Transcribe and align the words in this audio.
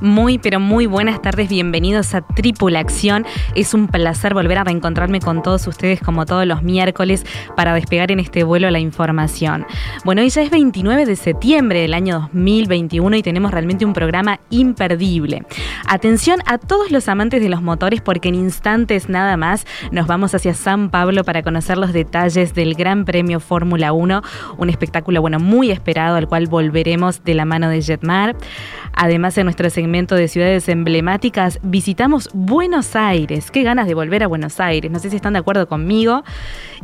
Muy, 0.00 0.38
pero 0.38 0.60
muy 0.60 0.86
buenas 0.86 1.20
tardes, 1.20 1.48
bienvenidos 1.48 2.14
a 2.14 2.20
Tripulación. 2.20 3.26
Es 3.56 3.74
un 3.74 3.88
placer 3.88 4.32
volver 4.32 4.58
a 4.58 4.64
reencontrarme 4.64 5.18
con 5.18 5.42
todos 5.42 5.66
ustedes 5.66 6.00
como 6.00 6.24
todos 6.24 6.46
los 6.46 6.62
miércoles 6.62 7.26
para 7.56 7.74
despegar 7.74 8.12
en 8.12 8.20
este 8.20 8.44
vuelo 8.44 8.70
la 8.70 8.78
información. 8.78 9.66
Bueno, 10.04 10.22
hoy 10.22 10.28
ya 10.28 10.42
es 10.42 10.50
29 10.50 11.04
de 11.04 11.16
septiembre 11.16 11.80
del 11.80 11.94
año 11.94 12.30
2021 12.32 13.16
y 13.16 13.22
tenemos 13.24 13.50
realmente 13.50 13.84
un 13.84 13.92
programa 13.92 14.38
imperdible. 14.50 15.44
Atención 15.88 16.42
a 16.46 16.58
todos 16.58 16.92
los 16.92 17.08
amantes 17.08 17.42
de 17.42 17.48
los 17.48 17.60
motores 17.60 18.00
porque 18.00 18.28
en 18.28 18.36
instantes 18.36 19.08
nada 19.08 19.36
más 19.36 19.66
nos 19.90 20.06
vamos 20.06 20.32
hacia 20.32 20.54
San 20.54 20.90
Pablo 20.90 21.24
para 21.24 21.42
conocer 21.42 21.76
los 21.76 21.92
detalles 21.92 22.54
del 22.54 22.74
Gran 22.74 23.04
Premio 23.04 23.40
Fórmula 23.40 23.92
1, 23.92 24.22
un 24.58 24.70
espectáculo 24.70 25.20
bueno 25.20 25.40
muy 25.40 25.72
esperado 25.72 26.14
al 26.14 26.28
cual 26.28 26.46
volveremos 26.46 27.24
de 27.24 27.34
la 27.34 27.44
mano 27.44 27.68
de 27.68 27.82
Jetmar. 27.82 28.36
Además, 28.94 29.36
en 29.38 29.44
nuestro 29.44 29.70
segmento 29.70 29.87
de 29.88 30.28
ciudades 30.28 30.68
emblemáticas, 30.68 31.58
visitamos 31.62 32.28
Buenos 32.34 32.94
Aires. 32.94 33.50
Qué 33.50 33.62
ganas 33.62 33.86
de 33.86 33.94
volver 33.94 34.22
a 34.22 34.26
Buenos 34.26 34.60
Aires. 34.60 34.90
No 34.90 34.98
sé 34.98 35.08
si 35.08 35.16
están 35.16 35.32
de 35.32 35.38
acuerdo 35.38 35.66
conmigo. 35.66 36.24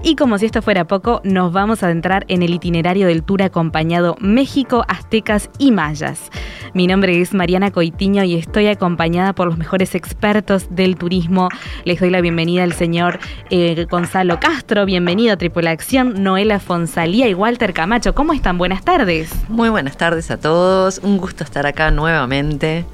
Y 0.03 0.17
como 0.17 0.39
si 0.39 0.47
esto 0.47 0.63
fuera 0.63 0.87
poco, 0.87 1.21
nos 1.23 1.53
vamos 1.53 1.83
a 1.83 1.87
adentrar 1.87 2.25
en 2.29 2.43
el 2.43 2.55
itinerario 2.55 3.07
del 3.07 3.23
tour 3.23 3.43
acompañado 3.43 4.17
México, 4.21 4.87
Aztecas 4.89 5.51
y 5.59 5.71
Mayas. 5.71 6.31
Mi 6.73 6.87
nombre 6.87 7.21
es 7.21 7.35
Mariana 7.35 7.71
Coitiño 7.71 8.25
y 8.25 8.35
estoy 8.35 8.69
acompañada 8.69 9.35
por 9.35 9.49
los 9.49 9.59
mejores 9.59 9.95
expertos 9.95 10.67
del 10.71 10.97
turismo. 10.97 11.51
Les 11.85 12.01
doy 12.01 12.11
la 12.11 12.23
bienvenida 12.23 12.65
al 12.65 12.73
señor 12.73 13.19
eh, 13.51 13.87
Gonzalo 13.89 14.41
Castro. 14.41 14.87
Bienvenido 14.87 15.35
a 15.35 15.37
Tripulación. 15.37 16.23
Noela 16.23 16.59
Fonsalía 16.59 17.29
y 17.29 17.35
Walter 17.35 17.75
Camacho. 17.75 18.15
¿Cómo 18.15 18.33
están? 18.33 18.57
Buenas 18.57 18.83
tardes. 18.83 19.31
Muy 19.49 19.69
buenas 19.69 19.99
tardes 19.99 20.31
a 20.31 20.39
todos. 20.39 20.99
Un 21.03 21.19
gusto 21.19 21.45
estar 21.45 21.67
acá 21.67 21.91
nuevamente. 21.91 22.87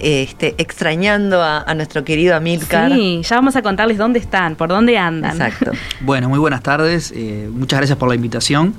Este, 0.00 0.54
extrañando 0.58 1.42
a, 1.42 1.74
nuestro 1.74 2.04
querido 2.04 2.36
Amilcar. 2.36 2.92
Sí, 2.92 3.20
ya 3.22 3.36
vamos 3.36 3.56
a 3.56 3.62
contarles 3.62 3.98
dónde 3.98 4.20
están, 4.20 4.54
por 4.54 4.68
dónde 4.68 4.96
andan. 4.96 5.32
Exacto. 5.32 5.72
Bueno, 6.00 6.28
muy 6.28 6.38
buenas 6.38 6.62
tardes. 6.62 7.12
Eh, 7.14 7.50
muchas 7.52 7.80
gracias 7.80 7.98
por 7.98 8.08
la 8.08 8.14
invitación. 8.14 8.74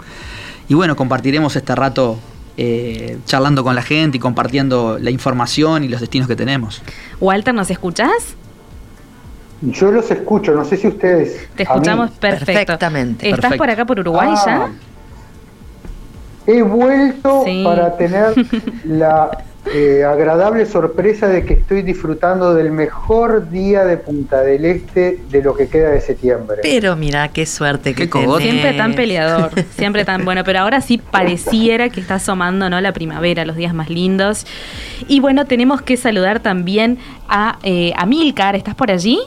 Y 0.69 0.73
bueno, 0.73 0.95
compartiremos 0.95 1.55
este 1.55 1.75
rato 1.75 2.17
eh, 2.55 3.17
charlando 3.25 3.63
con 3.63 3.75
la 3.75 3.81
gente 3.81 4.17
y 4.17 4.19
compartiendo 4.19 4.97
la 4.99 5.11
información 5.11 5.83
y 5.83 5.89
los 5.89 5.99
destinos 5.99 6.27
que 6.27 6.35
tenemos. 6.35 6.81
Walter, 7.19 7.53
¿nos 7.53 7.69
escuchás? 7.69 8.35
Yo 9.61 9.91
los 9.91 10.09
escucho, 10.09 10.53
no 10.55 10.63
sé 10.63 10.77
si 10.77 10.87
ustedes. 10.87 11.47
Te 11.55 11.63
escuchamos 11.63 12.11
perfectamente. 12.11 13.29
¿Estás 13.29 13.55
por 13.55 13.69
acá 13.69 13.85
por 13.85 13.99
Uruguay 13.99 14.33
ya? 14.45 14.63
Ah. 14.63 14.69
He 16.47 16.61
vuelto 16.63 17.43
para 17.63 17.95
tener 17.97 18.33
la 18.85 19.29
eh, 19.65 20.03
agradable 20.03 20.65
sorpresa 20.65 21.27
de 21.27 21.45
que 21.45 21.53
estoy 21.53 21.81
disfrutando 21.83 22.55
del 22.55 22.71
mejor 22.71 23.49
día 23.49 23.83
de 23.85 23.97
Punta 23.97 24.41
del 24.41 24.65
Este 24.65 25.19
de 25.29 25.43
lo 25.43 25.55
que 25.55 25.67
queda 25.67 25.89
de 25.89 26.01
septiembre. 26.01 26.59
Pero 26.61 26.95
mira, 26.95 27.27
qué 27.27 27.45
suerte 27.45 27.93
que 27.93 28.07
tenés. 28.07 28.37
Siempre 28.37 28.73
tan 28.73 28.93
peleador, 28.93 29.51
siempre 29.71 30.05
tan 30.05 30.25
bueno, 30.25 30.43
pero 30.43 30.59
ahora 30.59 30.81
sí 30.81 30.97
pareciera 30.97 31.89
que 31.89 31.99
está 31.99 32.15
asomando 32.15 32.69
¿no? 32.69 32.81
la 32.81 32.93
primavera, 32.93 33.45
los 33.45 33.55
días 33.55 33.73
más 33.73 33.89
lindos. 33.89 34.47
Y 35.07 35.19
bueno, 35.19 35.45
tenemos 35.45 35.81
que 35.81 35.97
saludar 35.97 36.39
también 36.39 36.97
a, 37.27 37.59
eh, 37.63 37.93
a 37.95 38.05
Milcar, 38.05 38.55
¿estás 38.55 38.75
por 38.75 38.89
allí? 38.89 39.19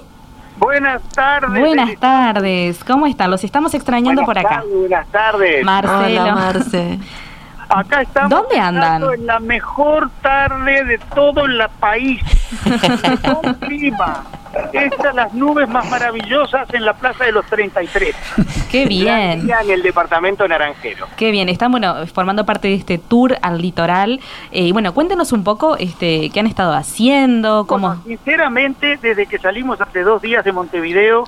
Buenas 0.57 1.03
tardes. 1.11 1.61
Buenas 1.61 1.99
tardes. 1.99 2.85
¿Cómo 2.85 3.07
están? 3.07 3.31
Los 3.31 3.45
estamos 3.45 3.75
extrañando 3.75 4.23
por 4.25 4.39
acá. 4.39 4.63
buenas 4.73 5.07
tardes. 5.09 5.65
Marcelo. 5.65 6.23
Hola, 6.23 6.35
Marce. 6.35 6.99
Acá 7.75 8.03
estamos 8.03 8.31
¿Dónde 8.31 8.59
andan? 8.59 9.03
en 9.15 9.27
la 9.27 9.41
mejor 9.41 10.11
tarde 10.21 10.85
de 10.85 10.99
todo 10.99 11.47
el 11.47 11.59
país. 11.81 12.21
Con 13.23 13.55
clima. 13.61 14.25
Estas 14.75 15.15
las 15.15 15.33
nubes 15.33 15.67
más 15.69 15.89
maravillosas 15.89 16.69
en 16.75 16.85
la 16.85 16.93
Plaza 16.93 17.25
de 17.25 17.33
los 17.33 17.47
33. 17.47 18.15
Qué 18.71 18.85
bien. 18.85 19.49
En 19.51 19.71
el 19.71 19.83
departamento 19.83 20.47
naranjero. 20.47 21.07
Qué 21.17 21.31
bien. 21.31 21.49
Están 21.49 21.71
bueno 21.71 22.07
formando 22.13 22.45
parte 22.45 22.69
de 22.69 22.75
este 22.75 22.99
tour 22.99 23.39
al 23.41 23.63
litoral. 23.63 24.21
Eh, 24.51 24.65
y 24.65 24.73
bueno, 24.73 24.93
cuéntenos 24.93 25.33
un 25.33 25.43
poco 25.43 25.79
este, 25.79 26.29
qué 26.29 26.41
han 26.41 26.47
estado 26.47 26.75
haciendo. 26.75 27.67
Cómo... 27.67 28.03
sinceramente, 28.05 28.99
desde 29.01 29.25
que 29.25 29.39
salimos 29.39 29.81
hace 29.81 30.03
dos 30.03 30.21
días 30.21 30.45
de 30.45 30.53
Montevideo, 30.53 31.25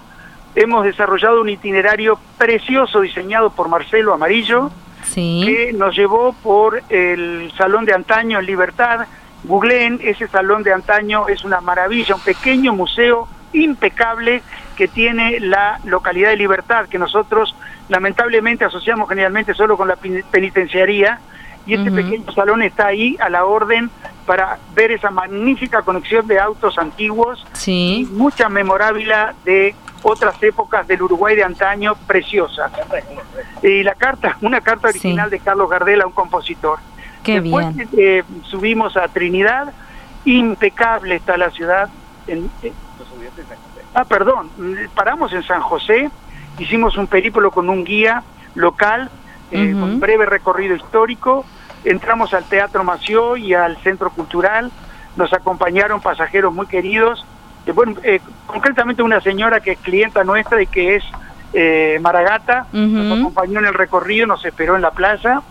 hemos 0.54 0.84
desarrollado 0.84 1.40
un 1.40 1.48
itinerario 1.48 2.18
precioso 2.36 3.00
diseñado 3.00 3.48
por 3.48 3.68
Marcelo 3.68 4.12
Amarillo 4.12 4.70
que 5.14 5.72
nos 5.74 5.96
llevó 5.96 6.32
por 6.42 6.82
el 6.88 7.52
Salón 7.56 7.84
de 7.84 7.94
Antaño 7.94 8.38
en 8.38 8.46
Libertad. 8.46 9.06
Googleen, 9.44 10.00
ese 10.02 10.26
Salón 10.28 10.62
de 10.62 10.72
Antaño 10.72 11.28
es 11.28 11.44
una 11.44 11.60
maravilla, 11.60 12.14
un 12.14 12.20
pequeño 12.22 12.72
museo 12.72 13.28
impecable 13.52 14.42
que 14.76 14.88
tiene 14.88 15.38
la 15.40 15.78
localidad 15.84 16.30
de 16.30 16.36
Libertad, 16.36 16.88
que 16.88 16.98
nosotros 16.98 17.54
lamentablemente 17.88 18.64
asociamos 18.64 19.08
generalmente 19.08 19.54
solo 19.54 19.76
con 19.76 19.88
la 19.88 19.96
penitenciaría, 19.96 21.20
y 21.66 21.74
este 21.74 21.90
pequeño 21.90 22.30
salón 22.32 22.62
está 22.62 22.88
ahí 22.88 23.16
a 23.20 23.30
la 23.30 23.46
orden 23.46 23.90
para 24.26 24.58
ver 24.74 24.92
esa 24.92 25.10
magnífica 25.10 25.82
conexión 25.82 26.26
de 26.26 26.38
autos 26.38 26.76
antiguos, 26.78 27.46
sí. 27.52 28.08
mucha 28.12 28.48
memorabilia 28.48 29.34
de 29.44 29.74
otras 30.04 30.40
épocas 30.42 30.86
del 30.86 31.02
Uruguay 31.02 31.34
de 31.34 31.42
antaño 31.42 31.94
preciosas. 32.06 32.70
Y 33.62 33.82
la 33.82 33.94
carta, 33.94 34.36
una 34.42 34.60
carta 34.60 34.88
original 34.88 35.30
de 35.30 35.40
Carlos 35.40 35.68
Gardela, 35.68 36.06
un 36.06 36.12
compositor. 36.12 36.78
Qué 37.22 37.40
Después 37.40 37.74
Eh, 37.96 38.22
subimos 38.42 38.96
a 38.96 39.08
Trinidad, 39.08 39.72
impecable 40.26 41.16
está 41.16 41.36
la 41.38 41.50
ciudad. 41.50 41.88
En, 42.26 42.50
eh, 42.62 42.72
ah, 43.94 44.04
perdón, 44.04 44.50
paramos 44.94 45.32
en 45.32 45.42
San 45.42 45.62
José, 45.62 46.10
hicimos 46.58 46.98
un 46.98 47.06
periplo 47.06 47.50
con 47.50 47.70
un 47.70 47.82
guía 47.82 48.22
local, 48.54 49.10
eh, 49.50 49.74
con 49.78 50.00
breve 50.00 50.26
recorrido 50.26 50.76
histórico, 50.76 51.46
entramos 51.84 52.34
al 52.34 52.44
Teatro 52.44 52.84
Mació 52.84 53.38
y 53.38 53.54
al 53.54 53.78
Centro 53.78 54.10
Cultural, 54.10 54.70
nos 55.16 55.32
acompañaron 55.32 56.02
pasajeros 56.02 56.52
muy 56.52 56.66
queridos, 56.66 57.24
bueno, 57.72 57.94
eh, 58.02 58.20
concretamente 58.46 59.02
una 59.02 59.20
señora 59.20 59.60
que 59.60 59.72
es 59.72 59.78
clienta 59.78 60.24
nuestra 60.24 60.62
y 60.62 60.66
que 60.66 60.96
es 60.96 61.04
eh, 61.52 61.98
Maragata, 62.00 62.66
nos 62.72 63.18
acompañó 63.18 63.60
en 63.60 63.66
el 63.66 63.74
recorrido, 63.74 64.26
nos 64.26 64.44
esperó 64.44 64.76
en 64.76 64.82
la 64.82 64.90
plaza, 64.90 65.42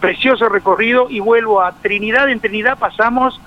precioso 0.00 0.48
recorrido 0.48 1.08
y 1.08 1.20
vuelvo 1.20 1.62
a 1.62 1.72
Trinidad, 1.72 2.28
en 2.28 2.40
Trinidad 2.40 2.78
pasamos 2.78 3.40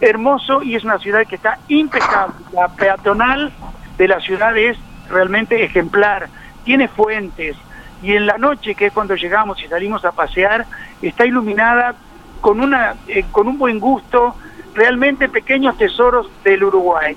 hermoso 0.00 0.62
y 0.62 0.76
es 0.76 0.84
una 0.84 0.98
ciudad 0.98 1.26
que 1.26 1.36
está 1.36 1.58
impecable, 1.68 2.34
la 2.52 2.68
peatonal 2.68 3.52
de 3.98 4.08
la 4.08 4.20
ciudad 4.20 4.56
es 4.56 4.78
realmente 5.10 5.64
ejemplar, 5.64 6.28
tiene 6.64 6.88
fuentes 6.88 7.56
y 8.02 8.14
en 8.14 8.26
la 8.26 8.38
noche, 8.38 8.74
que 8.74 8.86
es 8.86 8.92
cuando 8.92 9.14
llegamos 9.14 9.62
y 9.62 9.68
salimos 9.68 10.04
a 10.04 10.12
pasear, 10.12 10.66
está 11.02 11.26
iluminada 11.26 11.94
con, 12.40 12.60
una, 12.60 12.94
eh, 13.08 13.24
con 13.30 13.46
un 13.46 13.58
buen 13.58 13.78
gusto, 13.78 14.34
realmente 14.74 15.28
pequeños 15.28 15.76
tesoros 15.76 16.30
del 16.44 16.64
Uruguay. 16.64 17.16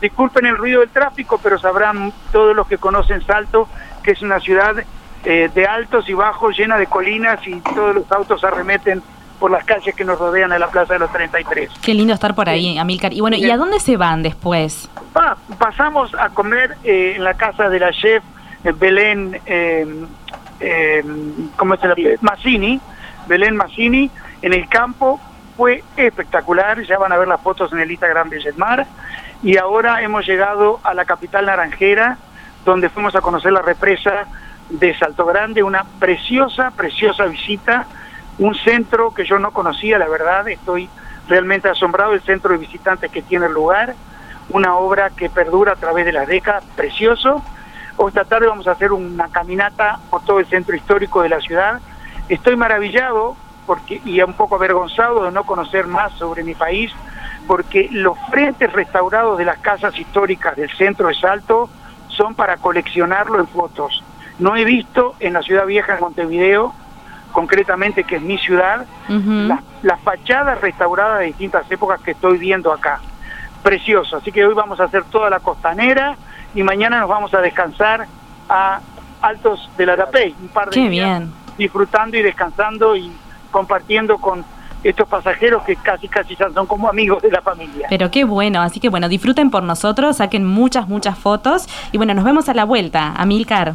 Disculpen 0.00 0.46
el 0.46 0.56
ruido 0.56 0.80
del 0.80 0.90
tráfico, 0.90 1.38
pero 1.42 1.58
sabrán 1.58 2.12
todos 2.32 2.54
los 2.56 2.66
que 2.66 2.78
conocen 2.78 3.24
Salto 3.24 3.68
que 4.02 4.12
es 4.12 4.22
una 4.22 4.40
ciudad 4.40 4.76
eh, 5.24 5.50
de 5.54 5.66
altos 5.66 6.08
y 6.08 6.14
bajos, 6.14 6.56
llena 6.56 6.78
de 6.78 6.86
colinas 6.86 7.46
y 7.46 7.60
todos 7.60 7.94
los 7.94 8.10
autos 8.12 8.42
arremeten 8.44 9.02
por 9.40 9.50
las 9.50 9.64
calles 9.64 9.94
que 9.94 10.04
nos 10.04 10.18
rodean 10.18 10.52
en 10.52 10.60
la 10.60 10.68
Plaza 10.68 10.92
de 10.92 11.00
los 11.00 11.10
33. 11.10 11.70
Qué 11.82 11.94
lindo 11.94 12.12
estar 12.12 12.34
por 12.34 12.48
ahí, 12.48 12.78
Amilcar. 12.78 13.12
Y 13.12 13.20
bueno, 13.20 13.36
¿y 13.36 13.50
a 13.50 13.56
dónde 13.56 13.80
se 13.80 13.96
van 13.96 14.22
después? 14.22 14.88
pasamos 15.58 16.14
a 16.14 16.28
comer 16.28 16.76
eh, 16.84 17.14
en 17.16 17.24
la 17.24 17.34
casa 17.34 17.68
de 17.68 17.80
la 17.80 17.90
chef 17.92 18.22
eh, 18.64 18.72
Belén, 18.72 19.40
eh, 19.46 19.86
¿cómo 21.56 21.76
se 21.76 21.88
llama? 21.88 21.96
Massini, 22.20 22.80
Belén 23.26 23.56
Massini, 23.56 24.10
en 24.42 24.52
el 24.52 24.68
campo. 24.68 25.18
Fue 25.56 25.82
espectacular, 25.96 26.82
ya 26.84 26.98
van 26.98 27.12
a 27.12 27.18
ver 27.18 27.28
las 27.28 27.40
fotos 27.40 27.72
en 27.72 27.80
el 27.80 27.90
Instagram 27.90 28.30
de 28.30 28.40
Jetmar. 28.40 28.86
Y 29.42 29.56
ahora 29.56 30.02
hemos 30.02 30.26
llegado 30.26 30.80
a 30.82 30.94
la 30.94 31.04
capital 31.04 31.46
naranjera, 31.46 32.18
donde 32.64 32.90
fuimos 32.90 33.14
a 33.14 33.20
conocer 33.20 33.52
la 33.52 33.62
represa 33.62 34.26
de 34.68 34.96
Salto 34.98 35.24
Grande, 35.24 35.62
una 35.62 35.84
preciosa, 35.98 36.70
preciosa 36.70 37.24
visita 37.24 37.86
un 38.40 38.54
centro 38.54 39.12
que 39.12 39.24
yo 39.24 39.38
no 39.38 39.50
conocía, 39.52 39.98
la 39.98 40.08
verdad, 40.08 40.48
estoy 40.48 40.88
realmente 41.28 41.68
asombrado 41.68 42.12
del 42.12 42.22
centro 42.22 42.52
de 42.52 42.58
visitantes 42.58 43.10
que 43.10 43.20
tiene 43.20 43.46
el 43.46 43.52
lugar, 43.52 43.94
una 44.48 44.76
obra 44.76 45.10
que 45.10 45.28
perdura 45.28 45.72
a 45.72 45.76
través 45.76 46.06
de 46.06 46.12
las 46.12 46.26
décadas, 46.26 46.64
precioso. 46.74 47.42
Esta 48.08 48.24
tarde 48.24 48.46
vamos 48.46 48.66
a 48.66 48.72
hacer 48.72 48.92
una 48.92 49.28
caminata 49.28 50.00
por 50.08 50.24
todo 50.24 50.40
el 50.40 50.46
centro 50.46 50.74
histórico 50.74 51.22
de 51.22 51.28
la 51.28 51.40
ciudad. 51.40 51.80
Estoy 52.30 52.56
maravillado 52.56 53.36
porque, 53.66 54.00
y 54.06 54.22
un 54.22 54.32
poco 54.32 54.56
avergonzado 54.56 55.24
de 55.24 55.30
no 55.30 55.44
conocer 55.44 55.86
más 55.86 56.12
sobre 56.14 56.42
mi 56.42 56.54
país, 56.54 56.92
porque 57.50 57.88
los 57.90 58.16
frentes 58.30 58.72
restaurados 58.72 59.36
de 59.36 59.44
las 59.44 59.58
casas 59.58 59.98
históricas 59.98 60.54
del 60.54 60.70
centro 60.70 61.08
de 61.08 61.14
Salto 61.14 61.68
son 62.06 62.36
para 62.36 62.58
coleccionarlo 62.58 63.40
en 63.40 63.48
fotos. 63.48 64.04
No 64.38 64.54
he 64.54 64.64
visto 64.64 65.16
en 65.18 65.32
la 65.32 65.42
ciudad 65.42 65.66
vieja 65.66 65.96
de 65.96 66.00
Montevideo 66.00 66.72
concretamente 67.32 68.04
que 68.04 68.16
es 68.16 68.22
mi 68.22 68.38
ciudad, 68.38 68.86
las, 69.82 70.00
fachadas 70.04 70.60
restauradas 70.60 71.18
de 71.18 71.24
distintas 71.24 71.68
épocas 71.72 72.00
que 72.02 72.12
estoy 72.12 72.38
viendo 72.38 72.72
acá. 72.72 73.00
Precioso, 73.64 74.18
así 74.18 74.30
que 74.30 74.46
hoy 74.46 74.54
vamos 74.54 74.78
a 74.78 74.84
hacer 74.84 75.02
toda 75.10 75.28
la 75.28 75.40
costanera 75.40 76.16
y 76.54 76.62
mañana 76.62 77.00
nos 77.00 77.08
vamos 77.08 77.34
a 77.34 77.40
descansar 77.40 78.06
a 78.48 78.78
Altos 79.22 79.68
de 79.76 79.86
la 79.86 79.94
Arapey, 79.94 80.36
un 80.40 80.48
par 80.50 80.70
de 80.70 80.88
días 80.88 81.22
disfrutando 81.58 82.16
y 82.16 82.22
descansando 82.22 82.94
y 82.94 83.10
compartiendo 83.50 84.18
con 84.18 84.44
estos 84.82 85.08
pasajeros 85.08 85.62
que 85.64 85.76
casi 85.76 86.08
casi 86.08 86.36
ya 86.36 86.50
son 86.50 86.66
como 86.66 86.88
amigos 86.88 87.22
de 87.22 87.30
la 87.30 87.42
familia. 87.42 87.86
Pero 87.88 88.10
qué 88.10 88.24
bueno, 88.24 88.62
así 88.62 88.80
que 88.80 88.88
bueno, 88.88 89.08
disfruten 89.08 89.50
por 89.50 89.62
nosotros, 89.62 90.16
saquen 90.16 90.46
muchas, 90.46 90.88
muchas 90.88 91.18
fotos 91.18 91.66
y 91.92 91.96
bueno, 91.98 92.14
nos 92.14 92.24
vemos 92.24 92.48
a 92.48 92.54
la 92.54 92.64
vuelta, 92.64 93.12
Amilcar. 93.16 93.74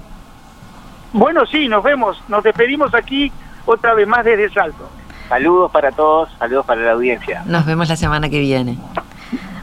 Bueno, 1.14 1.46
sí, 1.46 1.68
nos 1.68 1.84
vemos, 1.84 2.22
nos 2.28 2.44
despedimos 2.44 2.94
aquí 2.94 3.32
otra 3.66 3.94
vez 3.94 4.08
más 4.08 4.26
desde 4.26 4.50
Salto. 4.50 4.90
Saludos 5.30 5.72
para 5.72 5.92
todos, 5.92 6.30
saludos 6.38 6.66
para 6.66 6.82
la 6.82 6.92
audiencia. 6.92 7.44
Nos 7.46 7.66
vemos 7.66 7.90
la 7.90 7.96
semana 7.96 8.30
que 8.30 8.40
viene. 8.40 8.78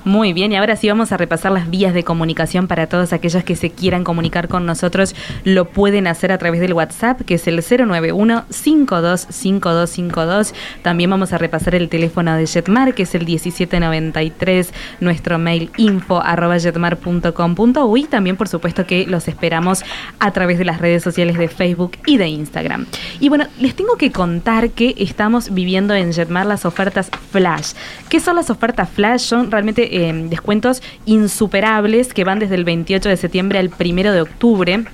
Muy 0.05 0.33
bien, 0.33 0.51
y 0.51 0.57
ahora 0.57 0.75
sí 0.75 0.89
vamos 0.89 1.13
a 1.13 1.17
repasar 1.17 1.53
las 1.53 1.71
vías 1.71 1.95
de 1.95 2.03
comunicación 2.03 2.67
para 2.67 2.89
todos 2.89 3.13
aquellos 3.13 3.45
que 3.45 3.55
se 3.55 3.71
quieran 3.71 4.03
comunicar 4.03 4.49
con 4.49 4.67
nosotros. 4.67 5.15
Lo 5.45 5.67
pueden 5.67 6.09
hacer 6.09 6.33
a 6.33 6.39
través 6.39 6.61
del 6.61 6.73
WhatsApp, 6.73 7.21
que 7.21 7.35
es 7.35 7.47
el 7.47 7.61
091-525252. 7.61 10.55
También 10.83 11.09
vamos 11.09 11.33
a 11.33 11.39
repasar 11.39 11.77
el 11.77 11.89
teléfono 11.89 12.35
de 12.35 12.49
Jetmar, 12.49 12.95
que 12.95 13.05
es 13.05 13.15
el 13.15 13.27
1793, 13.27 14.75
nuestro 14.99 15.39
mail 15.39 15.71
info 15.77 16.21
arroba 16.21 16.59
jetmar.com.uy. 16.59 18.03
También, 18.05 18.37
por 18.37 18.49
supuesto, 18.49 18.85
que 18.87 19.07
los 19.07 19.29
esperamos 19.29 19.85
a 20.19 20.33
través 20.33 20.59
de 20.59 20.65
las 20.65 20.81
redes 20.81 21.05
sociales 21.05 21.39
de 21.39 21.47
Facebook 21.47 21.93
y 22.07 22.17
de 22.17 22.27
Instagram. 22.27 22.87
Y 23.21 23.29
bueno, 23.29 23.47
les 23.61 23.77
tengo 23.77 23.97
que 23.97 24.11
contar 24.11 24.71
que 24.71 24.97
estamos 24.99 25.55
viviendo 25.55 25.95
en 25.95 26.13
Jetmar 26.13 26.47
las 26.47 26.65
ofertas 26.65 27.09
Flash. 27.31 27.75
¿Qué 28.09 28.19
son 28.19 28.35
las 28.35 28.51
ofertas 28.51 28.91
Flash? 28.91 29.21
Son 29.21 29.49
realmente 29.51 29.92
Em, 29.93 30.31
descuentos 30.31 30.83
insuperables 31.05 32.15
que 32.15 32.25
van 32.25 32.39
desde 32.39 32.55
el 32.55 32.65
28 32.65 33.11
de 33.11 33.17
septiembre 33.19 33.59
al 33.59 33.71
1 33.79 34.13
de 34.13 34.23
octubre. 34.23 34.85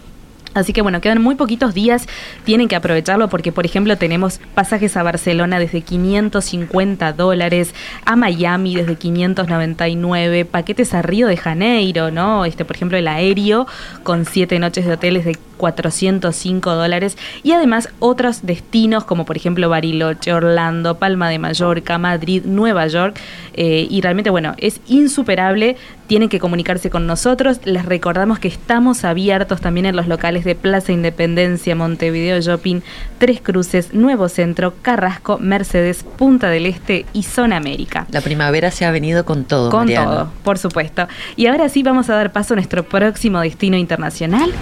Así 0.55 0.73
que 0.73 0.83
bueno, 0.83 1.01
quedan 1.01 1.23
muy 1.23 1.37
poquitos 1.37 1.73
días, 1.73 2.09
tienen 2.45 2.67
que 2.67 2.75
aprovecharlo 2.75 3.29
porque 3.29 3.53
por 3.53 3.65
ejemplo 3.65 3.97
tenemos 3.97 4.41
pasajes 4.55 4.97
a 4.97 5.05
Barcelona 5.05 5.61
desde 5.61 5.83
550 5.83 7.13
dólares, 7.13 7.75
a 8.05 8.17
Miami 8.17 8.75
desde 8.75 8.97
599, 8.97 10.45
paquetes 10.47 10.95
a 10.95 11.03
Río 11.03 11.29
de 11.29 11.37
Janeiro, 11.37 12.11
¿no? 12.11 12.45
Este, 12.45 12.65
por 12.65 12.75
ejemplo, 12.75 12.99
el 12.99 13.07
aéreo 13.07 13.69
con 14.03 14.25
siete 14.25 14.59
noches 14.59 14.85
de 14.85 14.95
hoteles 14.95 15.25
de 15.27 15.37
405 15.59 16.75
dólares 16.75 17.19
y 17.43 17.53
además 17.53 17.91
otros 17.99 18.47
destinos 18.47 19.05
como 19.05 19.27
por 19.27 19.37
ejemplo 19.37 19.69
Bariloche, 19.69 20.33
Orlando, 20.33 20.99
Palma 20.99 21.29
de 21.29 21.39
Mallorca, 21.39 21.99
Madrid, 21.99 22.45
Nueva 22.47 22.87
York 22.87 23.19
eh, 23.55 23.87
y 23.91 24.01
realmente 24.01 24.31
bueno, 24.31 24.55
es 24.59 24.81
insuperable, 24.87 25.77
tienen 26.07 26.29
que 26.29 26.39
comunicarse 26.39 26.91
con 26.91 27.07
nosotros, 27.07 27.61
les 27.65 27.85
recordamos 27.85 28.39
que 28.39 28.49
estamos 28.49 29.05
abiertos 29.05 29.61
también 29.61 29.87
en 29.87 29.97
los 29.97 30.07
locales 30.07 30.45
de 30.45 30.55
Plaza 30.55 30.93
Independencia, 30.93 31.75
Montevideo 31.75 32.41
Shopping, 32.41 32.81
Tres 33.19 33.41
Cruces, 33.41 33.93
Nuevo 33.93 34.29
Centro, 34.29 34.75
Carrasco, 34.81 35.39
Mercedes, 35.39 36.05
Punta 36.05 36.49
del 36.49 36.67
Este 36.67 37.05
y 37.13 37.25
Zona 37.25 37.57
América. 37.57 38.07
La 38.11 38.21
primavera 38.21 38.71
se 38.71 38.85
ha 38.85 38.91
venido 38.91 39.25
con 39.25 39.45
todo. 39.45 39.71
Con 39.71 39.93
todo, 39.93 40.31
por 40.45 40.59
supuesto. 40.59 41.09
Y 41.37 41.47
ahora 41.47 41.69
sí 41.69 41.83
vamos 41.83 42.09
a 42.11 42.15
dar 42.15 42.33
paso 42.33 42.55
a 42.55 42.57
nuestro 42.57 42.85
próximo 42.85 43.41
destino 43.41 43.77
internacional 43.77 44.53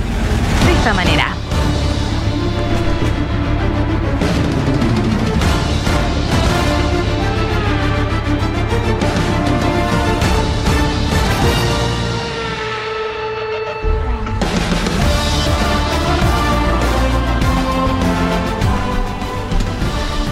manera. 0.95 1.35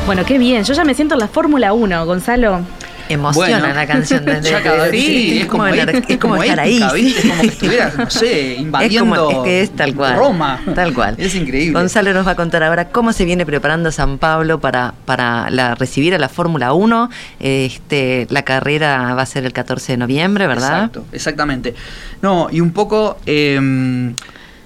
Bueno, 0.06 0.24
qué 0.26 0.38
bien. 0.38 0.64
Yo 0.64 0.74
ya 0.74 0.84
me 0.84 0.94
siento 0.94 1.14
en 1.14 1.20
la 1.20 1.28
Fórmula 1.28 1.72
1, 1.72 2.06
Gonzalo. 2.06 2.60
Emociona 3.08 3.74
la 3.74 3.86
canción 3.86 4.24
desde 4.24 4.90
sí, 4.90 5.40
es 5.40 5.46
como, 5.46 5.66
es 5.66 6.18
como, 6.18 6.36
estar 6.36 6.60
ahí. 6.60 6.82
Es 6.82 7.20
como 7.22 7.40
que 7.40 7.46
estuviera, 7.46 7.92
no 7.96 8.10
sé, 8.10 8.54
invadiendo 8.54 9.30
es, 9.30 9.38
que 9.38 9.62
es 9.62 9.70
tal 9.70 9.94
cual, 9.94 10.16
Roma. 10.16 10.60
Tal 10.74 10.94
cual. 10.94 11.14
Es 11.18 11.34
increíble. 11.34 11.78
Gonzalo 11.78 12.12
nos 12.12 12.26
va 12.26 12.32
a 12.32 12.36
contar 12.36 12.62
ahora 12.62 12.88
cómo 12.88 13.12
se 13.12 13.24
viene 13.24 13.44
preparando 13.46 13.90
San 13.92 14.18
Pablo 14.18 14.60
para, 14.60 14.94
para 15.04 15.50
la, 15.50 15.74
recibir 15.74 16.14
a 16.14 16.18
la 16.18 16.28
Fórmula 16.28 16.72
1. 16.72 17.10
Este, 17.40 18.26
la 18.30 18.42
carrera 18.42 19.14
va 19.14 19.22
a 19.22 19.26
ser 19.26 19.44
el 19.44 19.52
14 19.52 19.92
de 19.92 19.98
noviembre, 19.98 20.46
¿verdad? 20.46 20.84
Exacto, 20.84 21.04
exactamente. 21.12 21.74
No, 22.22 22.48
y 22.50 22.60
un 22.60 22.72
poco... 22.72 23.18
Eh, 23.26 24.14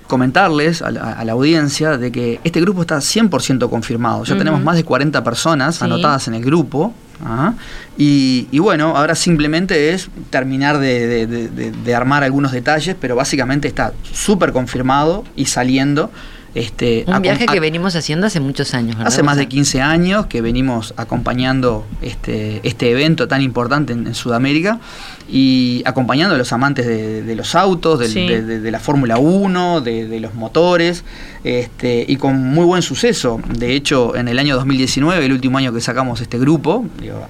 comentarles 0.09 0.83
a 0.83 0.91
la, 0.91 1.33
audiencia 1.33 1.99
de 1.99 2.11
que 2.11 2.41
este 2.43 2.61
grupo 2.61 2.81
está 2.81 2.97
100% 2.97 3.69
confirmado. 3.71 4.25
Ya 4.25 4.37
tenemos 4.37 4.61
más 4.63 4.77
de 4.77 4.83
40 4.83 5.23
personas 5.23 5.81
anotadas 5.83 6.27
en 6.29 6.35
el 6.35 6.45
grupo. 6.45 6.93
¿Ah? 7.25 7.55
Y, 7.97 8.59
bueno, 8.59 8.97
ahora 8.97 9.15
simplemente 9.15 9.93
es 9.93 10.09
terminar 10.31 10.79
de, 10.79 11.95
armar 11.97 12.25
algunos 12.25 12.53
detalles, 12.53 12.97
pero 13.01 13.17
básicamente 13.17 13.69
está 13.69 13.93
súper 14.13 14.53
confirmado 14.53 15.25
y 15.37 15.47
saliendo. 15.47 16.11
Este, 16.55 17.05
un 17.07 17.21
viaje 17.23 17.47
que 17.47 17.61
venimos 17.61 17.95
haciendo 17.95 18.27
hace 18.27 18.41
muchos 18.41 18.75
años. 18.75 18.97
Hace 19.05 19.23
más 19.23 19.37
de 19.37 19.47
15 19.47 19.83
años 19.83 20.27
que 20.27 20.41
venimos 20.41 20.95
acompañando 20.97 21.87
este, 22.03 22.61
este 22.67 22.91
evento 22.91 23.29
tan 23.29 23.43
importante 23.43 23.93
en 23.93 24.15
Sudamérica 24.15 24.81
y 25.31 25.83
acompañando 25.85 26.35
a 26.35 26.39
los 26.39 26.53
amantes 26.53 26.87
de, 26.87 27.35
los 27.35 27.55
autos, 27.55 27.99
de, 27.99 28.71
la 28.71 28.81
Fórmula 28.81 29.19
1, 29.19 29.83
de, 29.83 30.21
los 30.21 30.35
motores, 30.35 31.05
este, 31.45 32.05
y 32.09 32.17
con 32.17 32.43
muy 32.43 32.65
buen 32.65 32.83
suceso. 32.83 33.41
De 33.49 33.75
hecho, 33.75 34.17
en 34.17 34.29
el 34.29 34.39
año 34.39 34.57
2019, 34.57 35.27
el 35.27 35.33
último 35.33 35.59
año 35.59 35.73
que 35.73 35.81
sacamos 35.81 36.21
este 36.23 36.39
grupo, 36.39 36.87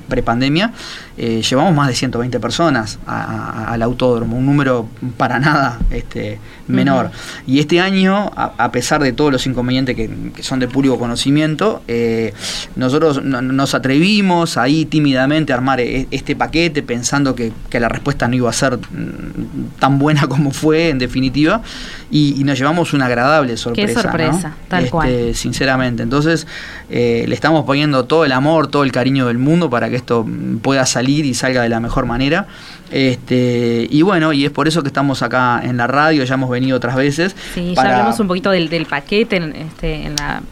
prepandemia, 0.08 0.72
eh, 1.16 1.42
llevamos 1.42 1.74
más 1.74 1.88
de 1.88 1.94
120 1.94 2.38
personas 2.38 2.98
al 3.06 3.82
autódromo, 3.82 4.36
un 4.36 4.46
número 4.46 4.88
para 5.16 5.40
nada 5.40 5.78
este, 5.90 6.38
menor. 6.68 7.10
Y 7.46 7.58
este 7.58 7.80
año, 7.80 8.30
a, 8.36 8.70
pesar 8.70 9.02
de 9.02 9.12
todos 9.12 9.32
los 9.32 9.46
inconvenientes 9.46 9.96
que, 9.96 10.08
son 10.42 10.60
de 10.60 10.68
público 10.68 10.98
conocimiento, 10.98 11.82
eh, 11.88 12.32
nosotros 12.76 13.22
nos 13.22 13.74
atrevimos 13.74 14.56
ahí 14.56 14.84
tímidamente 14.84 15.52
a 15.52 15.56
armar 15.56 15.80
e, 15.80 16.06
este 16.10 16.36
paquete 16.36 16.82
pensando 16.82 17.34
que, 17.34 17.52
que 17.70 17.80
la 17.80 17.88
respuesta 17.88 18.28
no 18.28 18.36
iba 18.36 18.50
a 18.50 18.52
ser 18.52 18.76
mm, 18.76 19.78
tan 19.78 19.98
buena 19.98 20.26
como 20.28 20.50
fue, 20.50 20.90
en 20.90 20.98
definitiva, 20.98 21.62
y, 22.10 22.44
nos 22.44 22.58
llevamos 22.58 22.94
una 22.94 23.06
agradable 23.06 23.56
sorpresa. 23.58 23.86
Qué 23.94 24.08
sorpresa, 24.08 24.56
tal 24.68 24.84
este, 24.84 24.90
cual. 24.90 25.34
Sinceramente. 25.34 26.02
Entonces, 26.02 26.46
eh, 26.88 27.24
le 27.28 27.34
estamos 27.34 27.64
poniendo 27.64 28.04
todo 28.06 28.24
el 28.24 28.32
amor, 28.32 28.68
todo 28.68 28.84
el 28.84 28.92
cariño 28.92 29.26
del 29.26 29.38
mundo 29.38 29.68
para 29.68 29.90
que 29.90 29.96
esto 29.96 30.26
pueda 30.62 30.86
salir 30.86 31.26
y 31.26 31.34
salga 31.34 31.62
de 31.62 31.68
la 31.68 31.80
mejor 31.80 32.06
manera. 32.06 32.46
Este, 32.90 33.86
y 33.90 34.02
bueno, 34.02 34.32
y 34.32 34.44
es 34.44 34.50
por 34.50 34.68
eso 34.68 34.82
que 34.82 34.88
estamos 34.88 35.22
acá 35.22 35.60
en 35.62 35.76
la 35.76 35.86
radio, 35.86 36.24
ya 36.24 36.34
hemos 36.34 36.50
venido 36.50 36.76
otras 36.76 36.96
veces. 36.96 37.36
Sí, 37.54 37.74
ya 37.74 37.82
hablamos 37.82 38.18
un 38.20 38.28
poquito 38.28 38.50
del, 38.50 38.86
paquete 38.86 39.36
en, 39.36 39.54
este, 39.54 40.06
en 40.06 40.16
la 40.16 40.42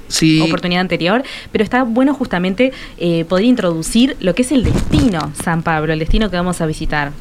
oportunidad 0.45 0.81
anterior, 0.81 1.23
pero 1.53 1.65
está 1.65 1.83
bueno 1.85 2.15
justamente 2.15 2.73
eh, 2.99 3.25
poder 3.25 3.45
introducir 3.45 4.17
lo 4.21 4.35
que 4.35 4.43
es 4.43 4.53
el 4.53 4.65
destino 4.65 5.33
San 5.43 5.63
Pablo, 5.63 5.93
el 5.93 5.99
destino 5.99 6.31
que 6.31 6.37
vamos 6.37 6.61
a 6.61 6.67
visitar. 6.67 7.13